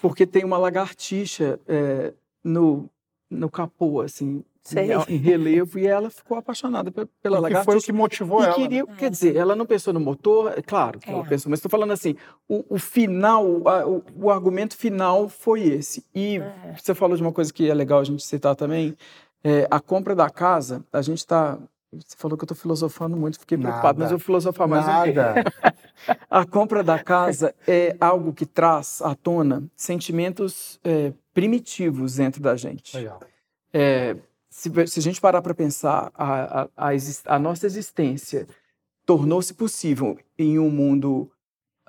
porque 0.00 0.26
tem 0.26 0.44
uma 0.44 0.58
lagartixa 0.58 1.58
é, 1.66 2.12
no, 2.44 2.88
no 3.30 3.50
capô, 3.50 4.00
assim, 4.00 4.44
Sei. 4.68 4.90
em 5.08 5.16
relevo, 5.16 5.78
e 5.78 5.86
ela 5.86 6.10
ficou 6.10 6.36
apaixonada 6.36 6.90
pela 6.90 7.38
lagartixa. 7.38 7.64
foi 7.64 7.78
o 7.78 7.82
que 7.82 7.92
motivou 7.92 8.40
e 8.40 8.44
ela. 8.44 8.54
Queria, 8.54 8.84
né? 8.84 8.94
Quer 8.98 9.10
dizer, 9.10 9.36
ela 9.36 9.56
não 9.56 9.64
pensou 9.64 9.92
no 9.92 10.00
motor, 10.00 10.52
é 10.56 10.62
claro 10.62 10.98
que 10.98 11.10
é. 11.10 11.12
ela 11.12 11.24
pensou, 11.24 11.50
mas 11.50 11.58
estou 11.58 11.70
falando 11.70 11.92
assim, 11.92 12.16
o, 12.48 12.64
o 12.68 12.78
final, 12.78 13.66
a, 13.66 13.86
o, 13.86 14.02
o, 14.20 14.30
argumento 14.30 14.76
final 14.76 15.28
foi 15.28 15.62
esse. 15.62 16.04
E 16.14 16.38
é. 16.38 16.74
você 16.76 16.94
falou 16.94 17.16
de 17.16 17.22
uma 17.22 17.32
coisa 17.32 17.52
que 17.52 17.68
é 17.70 17.74
legal 17.74 18.00
a 18.00 18.04
gente 18.04 18.22
citar 18.22 18.54
também, 18.54 18.96
é, 19.42 19.66
a 19.70 19.80
compra 19.80 20.14
da 20.14 20.28
casa, 20.28 20.84
a 20.92 21.00
gente 21.02 21.18
está 21.18 21.58
você 21.90 22.16
falou 22.18 22.36
que 22.36 22.42
eu 22.42 22.46
estou 22.46 22.56
filosofando 22.56 23.16
muito, 23.16 23.40
fiquei 23.40 23.56
Nada. 23.56 23.68
preocupado, 23.68 23.98
mas 23.98 24.10
eu 24.10 24.18
vou 24.18 24.24
filosofar 24.24 24.68
mais 24.68 24.86
Nada. 24.86 25.34
um 25.36 26.18
A 26.28 26.44
compra 26.44 26.82
da 26.82 26.98
casa 26.98 27.54
é 27.66 27.96
algo 27.98 28.32
que 28.32 28.44
traz 28.44 29.00
à 29.00 29.14
tona 29.14 29.64
sentimentos 29.74 30.78
é, 30.84 31.12
primitivos 31.32 32.16
dentro 32.16 32.42
da 32.42 32.56
gente. 32.56 32.94
Legal. 32.94 33.20
É, 33.72 34.16
se, 34.50 34.70
se, 34.86 34.98
a 34.98 35.02
gente 35.02 35.20
parar 35.20 35.42
para 35.42 35.54
pensar, 35.54 36.10
a, 36.14 36.62
a, 36.62 36.68
a, 36.76 36.90
a, 37.26 37.38
nossa 37.38 37.66
existência 37.66 38.46
tornou-se 39.04 39.52
possível 39.54 40.18
em 40.38 40.58
um 40.58 40.70
mundo 40.70 41.30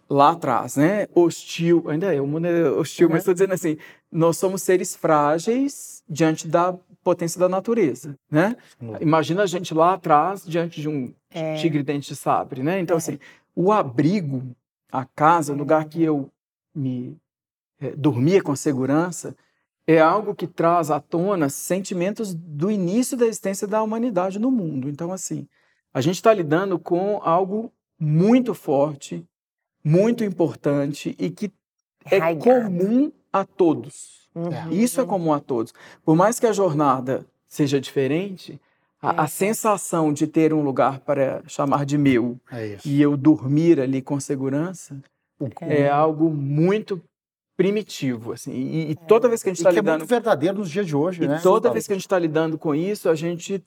lá 0.09 0.31
atrás, 0.31 0.75
né? 0.75 1.07
Hostil, 1.13 1.85
ainda 1.87 2.13
é, 2.13 2.19
o 2.19 2.27
mundo 2.27 2.47
é 2.47 2.69
hostil, 2.71 3.07
uhum. 3.07 3.13
mas 3.13 3.21
estou 3.21 3.33
dizendo 3.33 3.53
assim, 3.53 3.77
nós 4.11 4.37
somos 4.37 4.63
seres 4.63 4.95
frágeis 4.95 6.03
diante 6.09 6.47
da 6.47 6.73
potência 7.03 7.39
da 7.39 7.47
natureza, 7.47 8.15
né? 8.29 8.57
Uhum. 8.81 8.97
Imagina 8.99 9.43
a 9.43 9.47
gente 9.47 9.73
lá 9.73 9.93
atrás 9.93 10.43
diante 10.45 10.81
de 10.81 10.89
um 10.89 11.13
é. 11.29 11.55
tigre 11.55 11.83
dente 11.83 12.09
de 12.09 12.15
sabre, 12.15 12.63
né? 12.63 12.79
Então, 12.79 12.95
é. 12.95 12.97
assim, 12.97 13.19
o 13.55 13.71
abrigo, 13.71 14.55
a 14.91 15.05
casa, 15.05 15.53
o 15.53 15.57
lugar 15.57 15.85
que 15.85 16.01
eu 16.01 16.29
me 16.73 17.15
é, 17.79 17.91
dormia 17.91 18.41
com 18.41 18.55
segurança, 18.55 19.35
é 19.91 19.99
algo 19.99 20.35
que 20.35 20.45
traz 20.45 20.91
à 20.91 20.99
tona 20.99 21.49
sentimentos 21.49 22.33
do 22.33 22.69
início 22.69 23.17
da 23.17 23.25
existência 23.25 23.67
da 23.67 23.81
humanidade 23.81 24.37
no 24.37 24.51
mundo. 24.51 24.87
Então, 24.87 25.11
assim, 25.11 25.47
a 25.91 25.99
gente 25.99 26.15
está 26.15 26.31
lidando 26.31 26.77
com 26.77 27.19
algo 27.23 27.73
muito 27.99 28.53
forte, 28.53 29.25
muito 29.83 30.23
importante 30.23 31.15
e 31.17 31.31
que 31.31 31.51
é 32.05 32.35
comum 32.35 33.11
a 33.33 33.43
todos. 33.43 34.29
Uhum. 34.35 34.71
Isso 34.71 35.01
é 35.01 35.05
comum 35.05 35.33
a 35.33 35.39
todos. 35.39 35.73
Por 36.05 36.15
mais 36.15 36.39
que 36.39 36.45
a 36.45 36.53
jornada 36.53 37.25
seja 37.47 37.81
diferente, 37.81 38.61
a, 39.01 39.23
a, 39.23 39.25
é. 39.25 39.27
sensação 39.27 40.13
de 40.13 40.27
ter 40.27 40.53
um 40.53 40.61
lugar 40.61 40.99
para 40.99 41.41
chamar 41.47 41.83
de 41.83 41.97
meu 41.97 42.39
é 42.51 42.77
e 42.85 43.01
eu 43.01 43.17
dormir 43.17 43.79
ali 43.79 44.03
com 44.03 44.19
segurança 44.19 45.01
é, 45.61 45.81
é 45.81 45.89
algo 45.89 46.29
muito 46.29 47.01
primitivo, 47.59 48.31
assim. 48.31 48.53
E, 48.53 48.91
e 48.91 48.95
toda 48.95 49.27
vez 49.27 49.43
que 49.43 49.49
a 49.49 49.51
gente 49.51 49.57
está 49.57 49.69
lidando... 49.69 49.89
é 49.89 49.97
muito 49.97 50.09
verdadeiro 50.09 50.59
nos 50.59 50.71
dias 50.71 50.87
de 50.87 50.95
hoje, 50.95 51.25
e 51.25 51.27
né? 51.27 51.41
toda 51.43 51.69
vez 51.69 51.85
que 51.85 51.91
a 51.91 51.95
gente 51.97 52.05
está 52.05 52.17
lidando 52.17 52.57
com 52.57 52.73
isso, 52.73 53.09
a 53.09 53.15
gente 53.15 53.61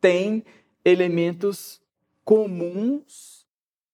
tem 0.00 0.42
elementos 0.82 1.78
comuns 2.24 3.46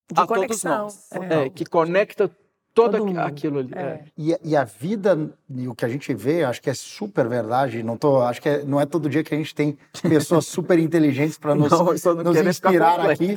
de 0.09 0.20
a 0.20 0.24
conexão. 0.24 0.82
todos 0.82 1.11
nós. 1.11 1.30
É. 1.32 1.46
É, 1.46 1.51
que 1.51 1.66
conecta 1.66 2.30
todo, 2.72 2.98
todo 2.98 3.18
aquilo 3.18 3.59
ali. 3.59 3.72
É. 3.74 3.80
é. 3.80 4.05
E, 4.16 4.36
e, 4.44 4.57
a 4.57 4.62
vida, 4.62 5.18
e 5.53 5.66
o 5.66 5.74
que 5.74 5.84
a 5.84 5.88
gente 5.88 6.14
vê, 6.14 6.44
acho 6.44 6.62
que 6.62 6.70
é 6.70 6.74
super 6.74 7.26
verdade. 7.26 7.82
Não 7.82 7.96
tô, 7.96 8.22
acho 8.22 8.40
que 8.40 8.48
é, 8.48 8.64
não 8.64 8.80
é 8.80 8.86
todo 8.86 9.11
dia 9.11 9.24
que 9.24 9.34
a 9.34 9.36
gente 9.36 9.53
tem 9.53 9.76
pessoas 10.01 10.46
super 10.46 10.78
inteligentes 10.78 11.36
para 11.36 11.57
nos, 11.57 11.72
não, 11.72 11.86
nos 12.22 12.36
inspirar 12.36 13.11
aqui. 13.11 13.34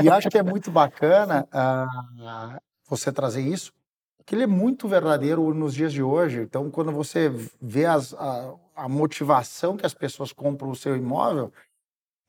E 0.00 0.08
acho 0.08 0.30
que 0.30 0.38
é 0.38 0.44
muito 0.44 0.70
bacana 0.70 1.44
uh, 1.52 2.56
você 2.88 3.10
trazer 3.10 3.40
isso, 3.42 3.72
que 4.26 4.34
ele 4.34 4.42
é 4.42 4.46
muito 4.46 4.88
verdadeiro 4.88 5.54
nos 5.54 5.72
dias 5.72 5.92
de 5.92 6.02
hoje. 6.02 6.40
Então, 6.40 6.68
quando 6.68 6.90
você 6.90 7.32
vê 7.62 7.86
as, 7.86 8.12
a, 8.14 8.54
a 8.74 8.88
motivação 8.88 9.76
que 9.76 9.86
as 9.86 9.94
pessoas 9.94 10.32
compram 10.32 10.68
o 10.70 10.76
seu 10.76 10.96
imóvel, 10.96 11.52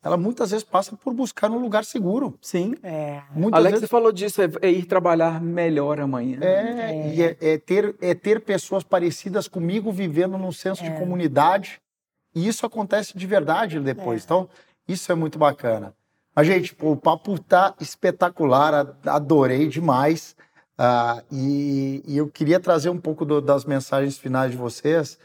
ela 0.03 0.15
muitas 0.15 0.51
vezes 0.51 0.63
passa 0.63 0.95
por 0.95 1.11
buscar 1.11 1.49
um 1.49 1.57
lugar 1.57 1.83
seguro. 1.83 2.37
Sim. 2.39 2.75
É. 2.83 3.23
Muitas 3.31 3.59
Alex 3.59 3.73
vezes... 3.73 3.89
falou 3.89 4.11
disso, 4.11 4.41
é, 4.43 4.49
é, 4.61 4.69
ir 4.69 4.85
trabalhar 4.85 5.41
melhor 5.41 5.99
amanhã. 5.99 6.37
É, 6.39 6.91
é. 6.91 7.15
e 7.15 7.21
é, 7.23 7.37
é, 7.41 7.57
ter, 7.57 7.95
é 7.99 8.13
ter 8.13 8.41
pessoas 8.41 8.83
parecidas 8.83 9.47
comigo 9.47 9.91
vivendo 9.91 10.37
num 10.37 10.51
senso 10.51 10.83
de 10.83 10.91
é. 10.91 10.99
comunidade. 10.99 11.81
E 12.35 12.47
isso 12.47 12.63
acontece 12.63 13.17
de 13.17 13.25
verdade 13.25 13.79
depois. 13.79 14.21
É. 14.21 14.25
Então, 14.25 14.47
isso 14.87 15.11
é 15.11 15.15
muito 15.15 15.39
bacana. 15.39 15.95
Mas, 16.35 16.45
gente, 16.45 16.77
o 16.79 16.95
papo 16.95 17.39
tá 17.39 17.73
espetacular, 17.81 18.95
adorei 19.03 19.67
demais. 19.67 20.35
Uh, 20.77 21.25
e, 21.31 22.03
e, 22.05 22.17
eu 22.17 22.27
queria 22.27 22.59
trazer 22.59 22.89
um 22.91 22.99
pouco 22.99 23.25
do, 23.25 23.41
das 23.41 23.65
mensagens 23.65 24.15
finais 24.15 24.51
de 24.51 24.57
vocês, 24.57 25.17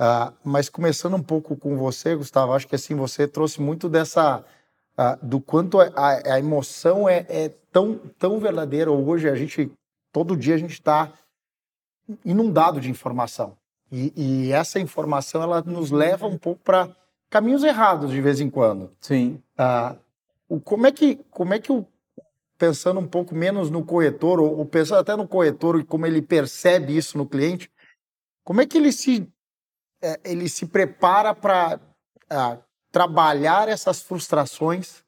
uh, 0.00 0.32
mas 0.42 0.70
começando 0.70 1.14
um 1.14 1.22
pouco 1.22 1.54
com 1.56 1.76
você, 1.76 2.16
Gustavo, 2.16 2.54
acho 2.54 2.66
que 2.66 2.74
assim 2.74 2.94
você 2.94 3.28
trouxe 3.28 3.60
muito 3.60 3.86
dessa 3.86 4.42
uh, 4.98 5.26
do 5.26 5.42
quanto 5.42 5.78
a, 5.78 5.90
a 5.94 6.38
emoção 6.38 7.06
é, 7.06 7.26
é, 7.28 7.50
tão, 7.70 7.98
tão 8.18 8.40
verdadeira. 8.40 8.90
Hoje 8.90 9.28
a 9.28 9.34
gente 9.34 9.70
todo 10.10 10.36
dia 10.36 10.54
a 10.54 10.58
gente 10.58 10.72
está 10.72 11.12
inundado 12.24 12.80
de 12.80 12.88
informação 12.88 13.58
e, 13.92 14.12
e, 14.16 14.52
essa 14.52 14.80
informação 14.80 15.42
ela 15.42 15.60
nos 15.60 15.90
leva 15.90 16.26
um 16.26 16.38
pouco 16.38 16.62
para 16.64 16.88
caminhos 17.28 17.62
errados 17.62 18.10
de 18.10 18.22
vez 18.22 18.40
em 18.40 18.48
quando. 18.48 18.90
Sim. 19.00 19.42
o, 20.48 20.58
como 20.60 20.86
é 20.86 20.92
que 20.92 21.16
como 21.30 21.52
é 21.52 21.58
que 21.58 21.70
o 21.70 21.86
pensando 22.64 22.98
um 22.98 23.06
pouco 23.06 23.34
menos 23.34 23.70
no 23.70 23.84
corretor, 23.84 24.40
ou, 24.40 24.56
ou 24.58 24.64
pensando 24.64 25.00
até 25.00 25.14
no 25.14 25.28
corretor 25.28 25.78
e 25.78 25.84
como 25.84 26.06
ele 26.06 26.22
percebe 26.22 26.96
isso 26.96 27.18
no 27.18 27.26
cliente, 27.26 27.70
como 28.42 28.62
é 28.62 28.66
que 28.66 28.78
ele 28.78 28.90
se, 28.90 29.30
é, 30.02 30.18
ele 30.24 30.48
se 30.48 30.66
prepara 30.66 31.34
para 31.34 31.78
trabalhar 32.90 33.68
essas 33.68 34.00
frustrações 34.00 35.04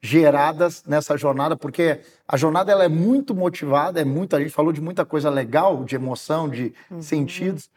geradas 0.00 0.82
nessa 0.84 1.16
jornada, 1.16 1.56
porque 1.56 2.00
a 2.26 2.38
jornada 2.38 2.72
ela 2.72 2.84
é 2.84 2.88
muito 2.88 3.34
motivada, 3.34 4.00
é 4.00 4.04
muito, 4.04 4.34
a 4.34 4.40
gente 4.40 4.52
falou 4.52 4.72
de 4.72 4.80
muita 4.80 5.04
coisa 5.04 5.28
legal, 5.28 5.84
de 5.84 5.96
emoção, 5.96 6.48
de 6.48 6.74
uhum. 6.90 7.02
sentidos, 7.02 7.70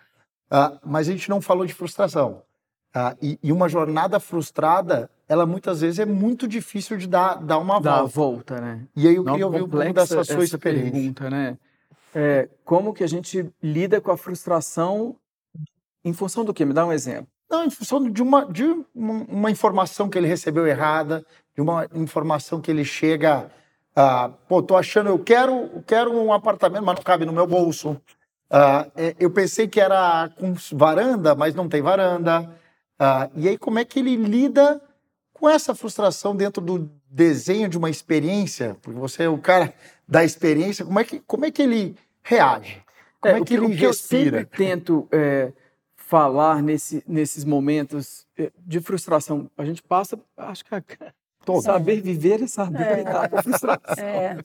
uh, 0.51 0.79
mas 0.85 1.09
a 1.09 1.11
gente 1.11 1.29
não 1.29 1.41
falou 1.41 1.65
de 1.65 1.73
frustração. 1.73 2.43
Uh, 2.95 3.17
e, 3.21 3.39
e, 3.43 3.51
uma 3.51 3.67
jornada 3.67 4.19
frustrada, 4.19 5.09
ela 5.27 5.45
muitas 5.45 5.81
vezes 5.81 5.99
é 5.99 6.05
muito 6.05 6.47
difícil 6.47 6.97
de 6.97 7.07
dar, 7.07 7.35
dar 7.35 7.57
uma 7.57 7.79
dar 7.81 8.03
volta. 8.03 8.13
volta, 8.13 8.61
né? 8.61 8.87
E 8.95 9.07
aí 9.07 9.15
eu 9.15 9.25
queria 9.25 9.45
ouvir 9.45 9.63
um 9.63 9.69
pouco 9.69 9.93
dessa 9.93 10.23
sua 10.23 10.43
experiência. 10.43 10.91
Pergunta, 10.91 11.29
né? 11.29 11.57
É, 12.15 12.49
como 12.63 12.93
que 12.93 13.03
a 13.03 13.07
gente 13.07 13.49
lida 13.61 13.99
com 13.99 14.11
a 14.11 14.17
frustração 14.17 15.15
em 16.03 16.13
função 16.13 16.45
do 16.45 16.53
quê? 16.53 16.63
Me 16.63 16.73
dá 16.73 16.85
um 16.85 16.93
exemplo. 16.93 17.27
Não, 17.49 17.65
em 17.65 17.69
função 17.69 18.09
de 18.09 18.21
uma, 18.21 18.45
de 18.45 18.63
uma, 18.95 19.13
uma 19.29 19.51
informação 19.51 20.09
que 20.09 20.17
ele 20.17 20.27
recebeu 20.27 20.65
errada, 20.65 21.25
de 21.55 21.61
uma 21.61 21.87
informação 21.93 22.61
que 22.61 22.71
ele 22.71 22.83
chega, 22.83 23.49
ah, 23.95 24.29
pô, 24.47 24.61
tô 24.61 24.75
achando, 24.75 25.09
eu 25.09 25.19
quero, 25.19 25.83
quero 25.85 26.13
um 26.13 26.31
apartamento, 26.31 26.83
mas 26.83 26.95
não 26.95 27.03
cabe 27.03 27.25
no 27.25 27.33
meu 27.33 27.47
bolso. 27.47 27.99
Ah, 28.49 28.87
é, 28.95 29.15
eu 29.19 29.29
pensei 29.29 29.67
que 29.67 29.79
era 29.79 30.29
com 30.37 30.53
varanda, 30.73 31.35
mas 31.35 31.53
não 31.53 31.67
tem 31.67 31.81
varanda. 31.81 32.49
Ah, 32.97 33.29
e 33.35 33.47
aí, 33.47 33.57
como 33.57 33.79
é 33.79 33.85
que 33.85 33.99
ele 33.99 34.15
lida 34.15 34.81
com 35.39 35.49
essa 35.49 35.75
frustração 35.75 36.35
dentro 36.35 36.61
do 36.61 36.89
desenho 37.09 37.69
de 37.69 37.77
uma 37.77 37.89
experiência? 37.89 38.75
Porque 38.81 38.99
você 38.99 39.23
é 39.23 39.29
o 39.29 39.37
cara 39.37 39.73
da 40.07 40.23
experiência, 40.23 40.85
como 40.85 40.99
é 40.99 41.03
que, 41.03 41.19
como 41.19 41.45
é 41.45 41.51
que 41.51 41.61
ele 41.61 41.95
reage? 42.23 42.81
Como 43.19 43.35
é, 43.35 43.39
é 43.39 43.43
que, 43.43 43.53
ele 43.53 43.65
o 43.65 43.69
que 43.69 43.75
respira? 43.75 44.37
Eu 44.37 44.41
sempre 44.41 44.57
tento 44.57 45.07
é, 45.11 45.51
falar 45.95 46.61
nesse, 46.61 47.03
nesses 47.07 47.43
momentos 47.43 48.25
é, 48.37 48.51
de 48.65 48.79
frustração. 48.79 49.49
A 49.57 49.65
gente 49.65 49.83
passa, 49.83 50.19
acho 50.35 50.63
que 50.65 50.71
Todo. 51.45 51.61
saber 51.61 52.01
viver 52.01 52.43
é 52.43 52.47
saber 52.47 52.83
é. 52.83 52.95
lidar 52.97 53.29
com 53.29 53.37
a 53.37 53.43
frustração. 53.43 54.03
É. 54.03 54.37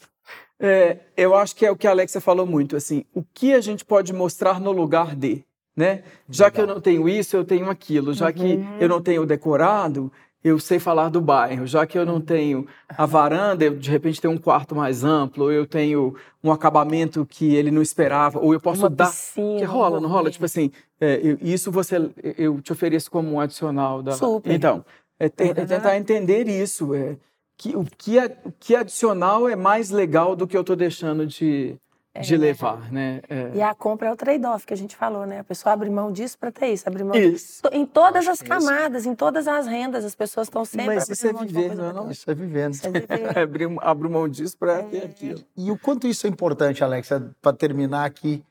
É, 0.61 1.01
eu 1.17 1.35
acho 1.35 1.57
que 1.57 1.67
é 1.67 1.71
o 1.71 1.77
que 1.77 1.89
a 1.89 1.91
Alexia 1.91 2.21
falou 2.21 2.47
muito, 2.47 2.77
assim, 2.77 3.05
o 3.13 3.25
que 3.25 3.53
a 3.53 3.61
gente 3.61 3.85
pode 3.85 4.13
mostrar 4.13 4.61
no 4.61 4.71
lugar 4.71 5.17
de 5.17 5.45
né? 5.77 6.03
Já 6.29 6.51
que 6.51 6.61
eu 6.61 6.67
não 6.67 6.81
tenho 6.81 7.09
isso, 7.09 7.37
eu 7.37 7.45
tenho 7.45 7.69
aquilo. 7.71 8.13
Já 8.13 8.27
uhum. 8.27 8.33
que 8.33 8.61
eu 8.79 8.89
não 8.89 9.01
tenho 9.01 9.25
decorado, 9.25 10.13
eu 10.45 10.59
sei 10.59 10.79
falar 10.79 11.09
do 11.09 11.21
bairro. 11.21 11.67
Já 11.67 11.87
que 11.87 11.97
eu 11.97 12.05
não 12.05 12.21
tenho 12.21 12.67
a 12.89 13.07
varanda, 13.07 13.65
eu 13.65 13.77
de 13.77 13.91
repente 13.91 14.21
tenho 14.21 14.35
um 14.35 14.39
quarto 14.39 14.75
mais 14.75 15.05
amplo, 15.05 15.45
ou 15.45 15.53
eu 15.53 15.67
tenho 15.67 16.15
um 16.43 16.51
acabamento 16.51 17.25
que 17.25 17.55
ele 17.55 17.71
não 17.71 17.83
esperava, 17.83 18.39
ou 18.39 18.53
eu 18.53 18.61
posso 18.61 18.83
Uma 18.83 18.91
dar. 18.91 19.07
Piscina, 19.07 19.59
que 19.59 19.65
rola, 19.65 20.01
não 20.01 20.09
rola? 20.09 20.31
Tipo 20.31 20.45
assim, 20.45 20.71
é, 21.01 21.21
eu, 21.23 21.39
isso 21.41 21.71
você 21.71 22.11
eu 22.37 22.61
te 22.61 22.73
ofereço 22.73 23.11
como 23.11 23.33
um 23.33 23.41
adicional 23.41 24.03
da. 24.03 24.13
Super. 24.13 24.53
Então, 24.53 24.85
é, 25.19 25.29
te, 25.29 25.45
é 25.45 25.55
tentar 25.55 25.97
entender 25.97 26.49
isso. 26.49 26.95
É, 26.95 27.17
que, 27.57 27.77
o, 27.77 27.85
que, 27.97 28.19
o 28.45 28.53
que 28.59 28.75
adicional 28.75 29.49
é 29.49 29.55
mais 29.55 29.91
legal 29.91 30.35
do 30.35 30.49
que 30.49 30.57
eu 30.57 30.63
estou 30.63 30.75
deixando 30.75 31.25
de 31.25 31.77
de 32.21 32.35
é. 32.35 32.39
levar, 32.39 32.93
né? 32.93 33.23
É. 33.29 33.53
E 33.55 33.63
a 33.63 33.75
compra 33.75 34.09
é 34.09 34.13
o 34.13 34.17
trade-off 34.17 34.67
que 34.67 34.75
a 34.75 34.77
gente 34.77 34.95
falou, 34.95 35.25
né? 35.25 35.41
A 35.41 35.45
pessoa 35.45 35.73
abre 35.73 35.89
mão 35.89 36.13
disso 36.13 36.39
para 36.39 36.53
ter 36.53 36.67
isso, 36.67 36.87
abre 36.87 37.03
mão 37.03 37.17
isso. 37.17 37.63
em 37.73 37.87
todas 37.87 38.29
as 38.29 38.43
camadas, 38.43 39.07
em 39.07 39.15
todas 39.15 39.49
as 39.49 39.67
rendas, 39.67 40.05
as 40.05 40.15
pessoas 40.15 40.49
estão 40.49 40.65
sempre 40.65 40.95
Mas 40.95 41.09
isso 41.09 41.27
é 41.27 41.33
viver, 41.33 41.75
não, 41.75 41.89
é 41.89 41.93
não? 41.93 42.11
Isso 42.11 42.31
é 42.31 42.35
vivendo. 42.35 42.75
Isso 42.75 42.87
é 42.87 42.91
viver. 42.91 43.39
abrir, 43.87 44.11
mão 44.11 44.29
disso 44.29 44.59
para 44.59 44.81
é. 44.81 44.83
ter 44.83 45.05
aquilo. 45.05 45.43
E 45.57 45.71
o 45.71 45.79
quanto 45.79 46.07
isso 46.07 46.27
é 46.27 46.31
importante, 46.31 46.85
Alexa, 46.85 47.35
para 47.41 47.57
terminar 47.57 48.05
aqui, 48.05 48.45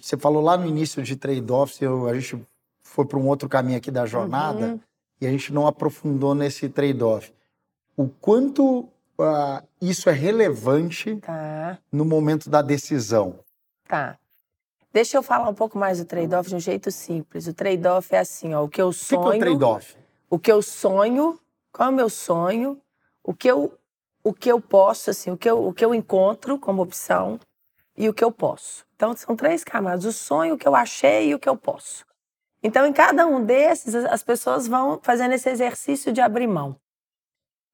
você 0.00 0.18
falou 0.18 0.42
lá 0.42 0.56
no 0.56 0.66
início 0.66 1.02
de 1.02 1.16
trade-offs, 1.16 1.80
a 1.82 2.14
gente 2.14 2.46
foi 2.82 3.06
para 3.06 3.18
um 3.18 3.26
outro 3.26 3.48
caminho 3.48 3.78
aqui 3.78 3.90
da 3.90 4.04
jornada 4.04 4.66
uhum. 4.66 4.80
e 5.18 5.26
a 5.26 5.30
gente 5.30 5.50
não 5.50 5.66
aprofundou 5.66 6.34
nesse 6.34 6.68
trade-off. 6.68 7.32
O 7.96 8.06
quanto 8.08 8.86
uh, 9.20 9.66
isso 9.80 10.08
é 10.08 10.12
relevante 10.12 11.16
tá. 11.16 11.78
no 11.92 12.04
momento 12.04 12.48
da 12.48 12.62
decisão? 12.62 13.38
Tá. 13.86 14.18
Deixa 14.92 15.16
eu 15.16 15.22
falar 15.22 15.48
um 15.48 15.54
pouco 15.54 15.78
mais 15.78 15.98
do 15.98 16.04
trade-off 16.04 16.48
de 16.48 16.56
um 16.56 16.60
jeito 16.60 16.90
simples. 16.90 17.46
O 17.46 17.54
trade-off 17.54 18.12
é 18.14 18.18
assim, 18.18 18.54
ó, 18.54 18.64
o 18.64 18.68
que 18.68 18.82
eu 18.82 18.92
sonho... 18.92 19.20
O 19.20 19.24
que, 19.24 19.30
é 19.30 19.36
o 19.36 19.40
trade-off? 19.40 19.96
O 20.28 20.38
que 20.38 20.52
eu 20.52 20.62
sonho, 20.62 21.40
qual 21.72 21.88
é 21.88 21.92
o 21.92 21.94
meu 21.94 22.08
sonho, 22.08 22.80
o 23.22 23.32
que 23.32 23.48
eu, 23.48 23.78
o 24.24 24.32
que 24.32 24.50
eu 24.50 24.60
posso, 24.60 25.10
assim, 25.10 25.30
o 25.30 25.36
que 25.36 25.48
eu, 25.48 25.64
o 25.64 25.72
que 25.72 25.84
eu 25.84 25.94
encontro 25.94 26.58
como 26.58 26.82
opção 26.82 27.38
e 27.96 28.08
o 28.08 28.14
que 28.14 28.24
eu 28.24 28.32
posso. 28.32 28.84
Então, 28.96 29.14
são 29.16 29.36
três 29.36 29.62
camadas. 29.62 30.04
O 30.04 30.12
sonho, 30.12 30.54
o 30.54 30.58
que 30.58 30.66
eu 30.66 30.74
achei 30.74 31.28
e 31.28 31.34
o 31.34 31.38
que 31.38 31.48
eu 31.48 31.56
posso. 31.56 32.04
Então, 32.62 32.86
em 32.86 32.92
cada 32.92 33.26
um 33.26 33.44
desses, 33.44 33.94
as 33.94 34.22
pessoas 34.22 34.66
vão 34.66 34.98
fazendo 35.02 35.32
esse 35.32 35.48
exercício 35.48 36.12
de 36.12 36.20
abrir 36.20 36.46
mão. 36.46 36.76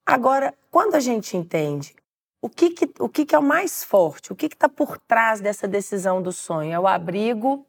Agora, 0.07 0.55
quando 0.71 0.95
a 0.95 1.01
gente 1.01 1.37
entende 1.37 1.95
o 2.41 2.49
que, 2.49 2.71
que 2.71 2.89
o 3.01 3.09
que, 3.09 3.27
que, 3.27 3.35
é 3.35 3.39
o 3.39 3.43
mais 3.43 3.83
forte, 3.83 4.33
o 4.33 4.37
que 4.37 4.47
está 4.47 4.69
por 4.69 4.99
trás 4.99 5.41
dessa 5.41 5.67
decisão 5.67 6.23
do 6.23 6.31
sonho? 6.31 6.73
É 6.73 6.79
o 6.79 6.87
abrigo, 6.87 7.67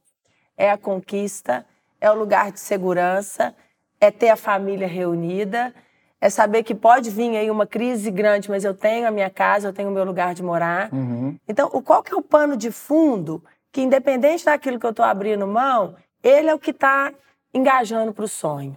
é 0.55 0.69
a 0.69 0.77
conquista, 0.77 1.65
é 1.99 2.11
o 2.11 2.15
lugar 2.15 2.51
de 2.51 2.59
segurança, 2.59 3.55
é 3.99 4.11
ter 4.11 4.29
a 4.29 4.35
família 4.35 4.87
reunida, 4.87 5.73
é 6.21 6.29
saber 6.29 6.61
que 6.61 6.75
pode 6.75 7.09
vir 7.09 7.35
aí 7.35 7.49
uma 7.49 7.65
crise 7.65 8.11
grande, 8.11 8.49
mas 8.49 8.63
eu 8.63 8.73
tenho 8.73 9.07
a 9.07 9.11
minha 9.11 9.29
casa, 9.29 9.69
eu 9.69 9.73
tenho 9.73 9.89
o 9.89 9.91
meu 9.91 10.03
lugar 10.03 10.35
de 10.35 10.43
morar. 10.43 10.93
Uhum. 10.93 11.37
Então, 11.47 11.69
qual 11.81 12.03
que 12.03 12.13
é 12.13 12.15
o 12.15 12.21
pano 12.21 12.55
de 12.55 12.69
fundo 12.69 13.43
que, 13.71 13.81
independente 13.81 14.45
daquilo 14.45 14.79
que 14.79 14.85
eu 14.85 14.91
estou 14.91 15.05
abrindo 15.05 15.47
mão, 15.47 15.95
ele 16.23 16.49
é 16.49 16.53
o 16.53 16.59
que 16.59 16.71
está 16.71 17.11
engajando 17.53 18.13
para 18.13 18.25
o 18.25 18.27
sonho. 18.27 18.75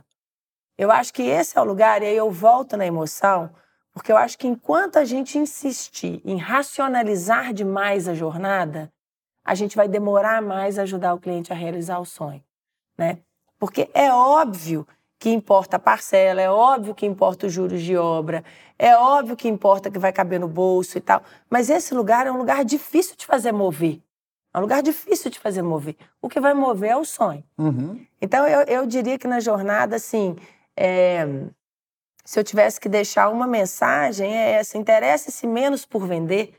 Eu 0.81 0.91
acho 0.91 1.13
que 1.13 1.23
esse 1.23 1.59
é 1.59 1.61
o 1.61 1.65
lugar, 1.65 2.01
e 2.01 2.07
aí 2.07 2.17
eu 2.17 2.31
volto 2.31 2.75
na 2.75 2.87
emoção, 2.87 3.51
porque 3.93 4.11
eu 4.11 4.17
acho 4.17 4.39
que 4.39 4.49
enquanto 4.49 4.97
a 4.97 5.05
gente 5.05 5.37
insistir 5.37 6.23
em 6.25 6.39
racionalizar 6.39 7.53
demais 7.53 8.09
a 8.09 8.15
jornada, 8.15 8.91
a 9.45 9.55
gente 9.55 9.77
vai 9.77 9.87
demorar 9.87 10.41
mais 10.41 10.79
a 10.79 10.83
ajudar 10.85 11.13
o 11.13 11.21
cliente 11.21 11.53
a 11.53 11.55
realizar 11.55 11.99
o 11.99 12.07
sonho, 12.07 12.43
né? 12.97 13.19
Porque 13.59 13.91
é 13.93 14.11
óbvio 14.11 14.89
que 15.19 15.29
importa 15.29 15.77
a 15.77 15.79
parcela, 15.79 16.41
é 16.41 16.49
óbvio 16.49 16.95
que 16.95 17.05
importa 17.05 17.47
os 17.47 17.53
juros 17.53 17.83
de 17.83 17.95
obra, 17.99 18.43
é 18.79 18.97
óbvio 18.97 19.37
que 19.37 19.49
importa 19.49 19.91
que 19.91 19.99
vai 19.99 20.15
caber 20.15 20.41
no 20.41 20.49
bolso 20.49 20.97
e 20.97 21.01
tal, 21.03 21.23
mas 21.51 21.69
esse 21.69 21.93
lugar 21.93 22.27
é 22.27 22.33
um 22.33 22.39
lugar 22.39 22.65
difícil 22.65 23.17
de 23.19 23.27
fazer 23.27 23.53
mover. 23.53 24.01
É 24.55 24.57
um 24.57 24.63
lugar 24.63 24.83
difícil 24.83 25.31
de 25.31 25.39
fazer 25.39 25.61
mover. 25.61 25.95
O 26.23 26.29
que 26.29 26.41
vai 26.41 26.55
mover 26.55 26.91
é 26.91 26.97
o 26.97 27.05
sonho. 27.05 27.45
Uhum. 27.59 28.05
Então, 28.21 28.47
eu, 28.49 28.63
eu 28.63 28.87
diria 28.87 29.19
que 29.19 29.29
na 29.29 29.41
jornada, 29.41 29.95
assim, 29.95 30.35
é, 30.83 31.27
se 32.25 32.41
eu 32.41 32.45
tivesse 32.45 32.81
que 32.81 32.89
deixar 32.89 33.29
uma 33.29 33.47
mensagem, 33.47 34.35
é 34.35 34.53
essa: 34.53 34.79
interesse-se 34.79 35.47
menos 35.47 35.85
por 35.85 36.07
vender, 36.07 36.59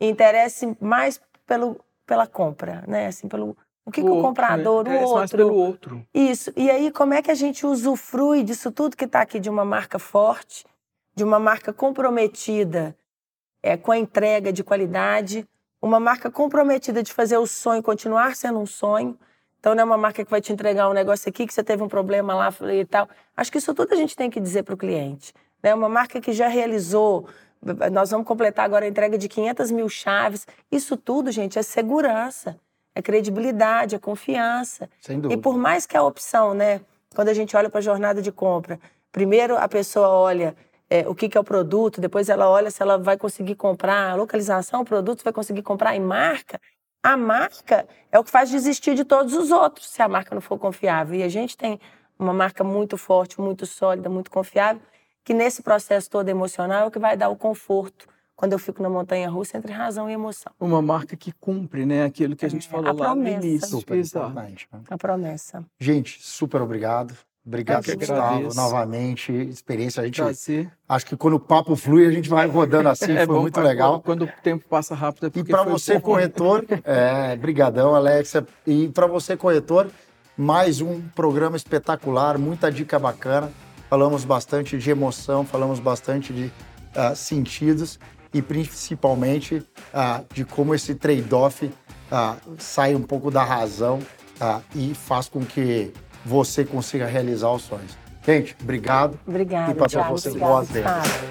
interesse 0.00 0.76
mais 0.80 1.20
pelo, 1.46 1.80
pela 2.04 2.26
compra, 2.26 2.82
né? 2.88 3.06
Assim, 3.06 3.28
pelo 3.28 3.56
o 3.86 3.90
que, 3.92 4.00
o, 4.00 4.04
que 4.04 4.10
o 4.10 4.20
comprador, 4.20 4.84
né? 4.84 4.98
o 4.98 5.02
outro. 5.02 5.16
Mais 5.16 5.30
pelo 5.30 5.54
outro. 5.54 6.06
Isso. 6.12 6.52
E 6.56 6.68
aí, 6.68 6.90
como 6.90 7.14
é 7.14 7.22
que 7.22 7.30
a 7.30 7.36
gente 7.36 7.64
usufrui 7.64 8.42
disso 8.42 8.72
tudo 8.72 8.96
que 8.96 9.04
está 9.04 9.20
aqui 9.20 9.38
de 9.38 9.48
uma 9.48 9.64
marca 9.64 9.98
forte, 9.98 10.66
de 11.14 11.22
uma 11.22 11.38
marca 11.38 11.72
comprometida 11.72 12.96
é, 13.62 13.76
com 13.76 13.92
a 13.92 13.98
entrega 13.98 14.52
de 14.52 14.64
qualidade, 14.64 15.46
uma 15.80 16.00
marca 16.00 16.30
comprometida 16.32 17.00
de 17.00 17.12
fazer 17.12 17.36
o 17.38 17.46
sonho 17.46 17.82
continuar 17.82 18.34
sendo 18.34 18.58
um 18.58 18.66
sonho 18.66 19.16
então, 19.62 19.76
não 19.76 19.82
é 19.82 19.84
uma 19.84 19.96
marca 19.96 20.24
que 20.24 20.30
vai 20.30 20.40
te 20.40 20.52
entregar 20.52 20.90
um 20.90 20.92
negócio 20.92 21.28
aqui 21.28 21.46
que 21.46 21.54
você 21.54 21.62
teve 21.62 21.84
um 21.84 21.88
problema 21.88 22.34
lá 22.34 22.52
e 22.74 22.84
tal. 22.84 23.08
Acho 23.36 23.52
que 23.52 23.58
isso 23.58 23.72
tudo 23.72 23.92
a 23.92 23.96
gente 23.96 24.16
tem 24.16 24.28
que 24.28 24.40
dizer 24.40 24.64
para 24.64 24.74
o 24.74 24.76
cliente. 24.76 25.32
É 25.62 25.68
né? 25.68 25.74
uma 25.74 25.88
marca 25.88 26.20
que 26.20 26.32
já 26.32 26.48
realizou. 26.48 27.28
Nós 27.92 28.10
vamos 28.10 28.26
completar 28.26 28.64
agora 28.64 28.84
a 28.84 28.88
entrega 28.88 29.16
de 29.16 29.28
500 29.28 29.70
mil 29.70 29.88
chaves. 29.88 30.48
Isso 30.68 30.96
tudo, 30.96 31.30
gente, 31.30 31.60
é 31.60 31.62
segurança, 31.62 32.58
é 32.92 33.00
credibilidade, 33.00 33.94
é 33.94 34.00
confiança. 34.00 34.90
Sem 35.00 35.20
dúvida. 35.20 35.38
E 35.38 35.40
por 35.40 35.56
mais 35.56 35.86
que 35.86 35.96
a 35.96 36.02
opção, 36.02 36.54
né? 36.54 36.80
Quando 37.14 37.28
a 37.28 37.34
gente 37.34 37.56
olha 37.56 37.70
para 37.70 37.78
a 37.78 37.82
jornada 37.82 38.20
de 38.20 38.32
compra, 38.32 38.80
primeiro 39.12 39.56
a 39.56 39.68
pessoa 39.68 40.08
olha 40.08 40.56
é, 40.90 41.08
o 41.08 41.14
que, 41.14 41.28
que 41.28 41.38
é 41.38 41.40
o 41.40 41.44
produto, 41.44 42.00
depois 42.00 42.28
ela 42.28 42.50
olha 42.50 42.68
se 42.68 42.82
ela 42.82 42.98
vai 42.98 43.16
conseguir 43.16 43.54
comprar 43.54 44.10
a 44.10 44.14
localização, 44.16 44.80
o 44.80 44.84
produto 44.84 45.22
vai 45.22 45.32
conseguir 45.32 45.62
comprar 45.62 45.94
em 45.94 46.00
marca. 46.00 46.60
A 47.02 47.16
marca 47.16 47.86
é 48.12 48.18
o 48.18 48.22
que 48.22 48.30
faz 48.30 48.48
desistir 48.48 48.94
de 48.94 49.04
todos 49.04 49.34
os 49.34 49.50
outros, 49.50 49.88
se 49.88 50.00
a 50.00 50.08
marca 50.08 50.34
não 50.34 50.40
for 50.40 50.58
confiável. 50.58 51.18
E 51.18 51.22
a 51.22 51.28
gente 51.28 51.56
tem 51.56 51.80
uma 52.16 52.32
marca 52.32 52.62
muito 52.62 52.96
forte, 52.96 53.40
muito 53.40 53.66
sólida, 53.66 54.08
muito 54.08 54.30
confiável, 54.30 54.80
que 55.24 55.34
nesse 55.34 55.62
processo 55.62 56.08
todo 56.08 56.28
emocional 56.28 56.84
é 56.84 56.86
o 56.86 56.90
que 56.90 57.00
vai 57.00 57.16
dar 57.16 57.28
o 57.28 57.36
conforto 57.36 58.06
quando 58.36 58.52
eu 58.52 58.58
fico 58.58 58.82
na 58.82 58.88
montanha 58.88 59.28
russa 59.28 59.56
entre 59.56 59.72
razão 59.72 60.08
e 60.08 60.12
emoção. 60.12 60.52
Uma 60.58 60.80
marca 60.80 61.16
que 61.16 61.32
cumpre, 61.32 61.84
né, 61.84 62.04
aquilo 62.04 62.36
que 62.36 62.46
a 62.46 62.48
gente 62.48 62.66
é, 62.66 62.70
falou 62.70 62.88
a 62.88 62.92
lá 62.92 63.10
promessa. 63.10 63.38
no 63.38 63.44
início. 63.44 63.68
Super 63.68 63.98
importante. 63.98 64.68
Né? 64.72 64.80
A 64.88 64.98
promessa. 64.98 65.64
Gente, 65.80 66.22
super 66.22 66.62
obrigado. 66.62 67.16
Obrigado, 67.44 67.84
Gustavo, 67.84 68.20
agradeço. 68.20 68.56
novamente. 68.56 69.32
Experiência, 69.32 70.00
a 70.00 70.04
gente. 70.04 70.22
Prazer. 70.22 70.70
Acho 70.88 71.06
que 71.06 71.16
quando 71.16 71.34
o 71.34 71.40
papo 71.40 71.74
flui, 71.74 72.06
a 72.06 72.10
gente 72.10 72.28
vai 72.28 72.46
rodando 72.46 72.88
assim, 72.88 73.12
é 73.18 73.26
foi 73.26 73.40
muito 73.40 73.60
legal. 73.60 74.00
Quando 74.00 74.24
o 74.24 74.28
tempo 74.42 74.64
passa 74.68 74.94
rápido 74.94 75.26
é 75.26 75.30
porque 75.30 75.50
E 75.50 75.52
para 75.52 75.64
você, 75.64 75.94
bom. 75.94 76.00
corretor, 76.00 76.64
é, 76.84 77.34
brigadão, 77.36 77.94
Alexia. 77.94 78.46
E 78.64 78.88
para 78.88 79.08
você, 79.08 79.36
corretor, 79.36 79.90
mais 80.36 80.80
um 80.80 81.00
programa 81.14 81.56
espetacular, 81.56 82.38
muita 82.38 82.70
dica 82.70 82.96
bacana. 82.98 83.50
Falamos 83.90 84.24
bastante 84.24 84.78
de 84.78 84.90
emoção, 84.90 85.44
falamos 85.44 85.80
bastante 85.80 86.32
de 86.32 86.44
uh, 86.44 87.14
sentidos 87.14 87.98
e 88.32 88.40
principalmente 88.40 89.56
uh, 89.56 90.24
de 90.32 90.44
como 90.44 90.74
esse 90.74 90.94
trade-off 90.94 91.66
uh, 91.66 92.36
sai 92.56 92.94
um 92.94 93.02
pouco 93.02 93.30
da 93.30 93.44
razão 93.44 93.98
e 94.74 94.92
faz 94.92 95.28
com 95.28 95.44
que 95.44 95.92
você 96.24 96.64
consiga 96.64 97.06
realizar 97.06 97.50
os 97.50 97.62
sonhos. 97.62 97.96
Gente, 98.24 98.56
obrigado. 98.62 99.18
Obrigado. 99.26 99.72
E 99.72 99.74
para 99.74 100.08
vocês 100.08 100.34
boas 100.36 100.68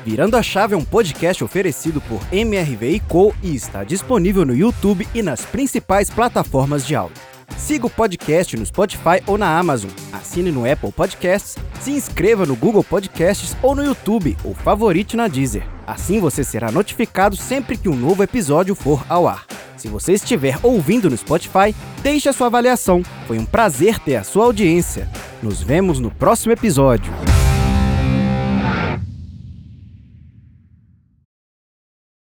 Virando 0.04 0.36
a 0.36 0.44
Chave 0.44 0.74
é 0.74 0.78
um 0.78 0.84
podcast 0.84 1.42
oferecido 1.42 2.02
por 2.02 2.22
MRV 2.34 3.02
Co 3.08 3.34
e 3.42 3.56
está 3.56 3.84
disponível 3.84 4.46
no 4.46 4.54
YouTube 4.54 5.08
e 5.14 5.22
nas 5.22 5.46
principais 5.46 6.10
plataformas 6.10 6.86
de 6.86 6.96
áudio. 6.96 7.31
Siga 7.58 7.86
o 7.86 7.90
podcast 7.90 8.58
no 8.58 8.66
Spotify 8.66 9.22
ou 9.26 9.38
na 9.38 9.58
Amazon. 9.58 9.92
Assine 10.12 10.52
no 10.52 10.70
Apple 10.70 10.92
Podcasts, 10.92 11.58
se 11.80 11.92
inscreva 11.92 12.46
no 12.46 12.56
Google 12.56 12.84
Podcasts 12.84 13.56
ou 13.62 13.76
no 13.76 13.84
YouTube, 13.84 14.38
ou 14.44 14.54
favorite 14.54 15.16
na 15.16 15.28
Deezer. 15.28 15.64
Assim 15.86 16.20
você 16.20 16.44
será 16.44 16.72
notificado 16.72 17.36
sempre 17.36 17.78
que 17.78 17.90
um 17.90 17.96
novo 17.96 18.24
episódio 18.24 18.76
for 18.76 19.04
ao 19.08 19.28
ar. 19.28 19.46
Se 19.78 19.88
você 19.88 20.14
estiver 20.14 20.60
ouvindo 20.62 21.10
no 21.10 21.18
Spotify, 21.18 21.76
deixe 22.04 22.30
a 22.30 22.34
sua 22.34 22.48
avaliação. 22.48 23.02
Foi 23.26 23.40
um 23.40 23.46
prazer 23.46 23.98
ter 24.00 24.16
a 24.16 24.24
sua 24.24 24.46
audiência. 24.46 25.10
Nos 25.42 25.62
vemos 25.62 26.00
no 26.00 26.12
próximo 26.12 26.54
episódio. 26.54 27.12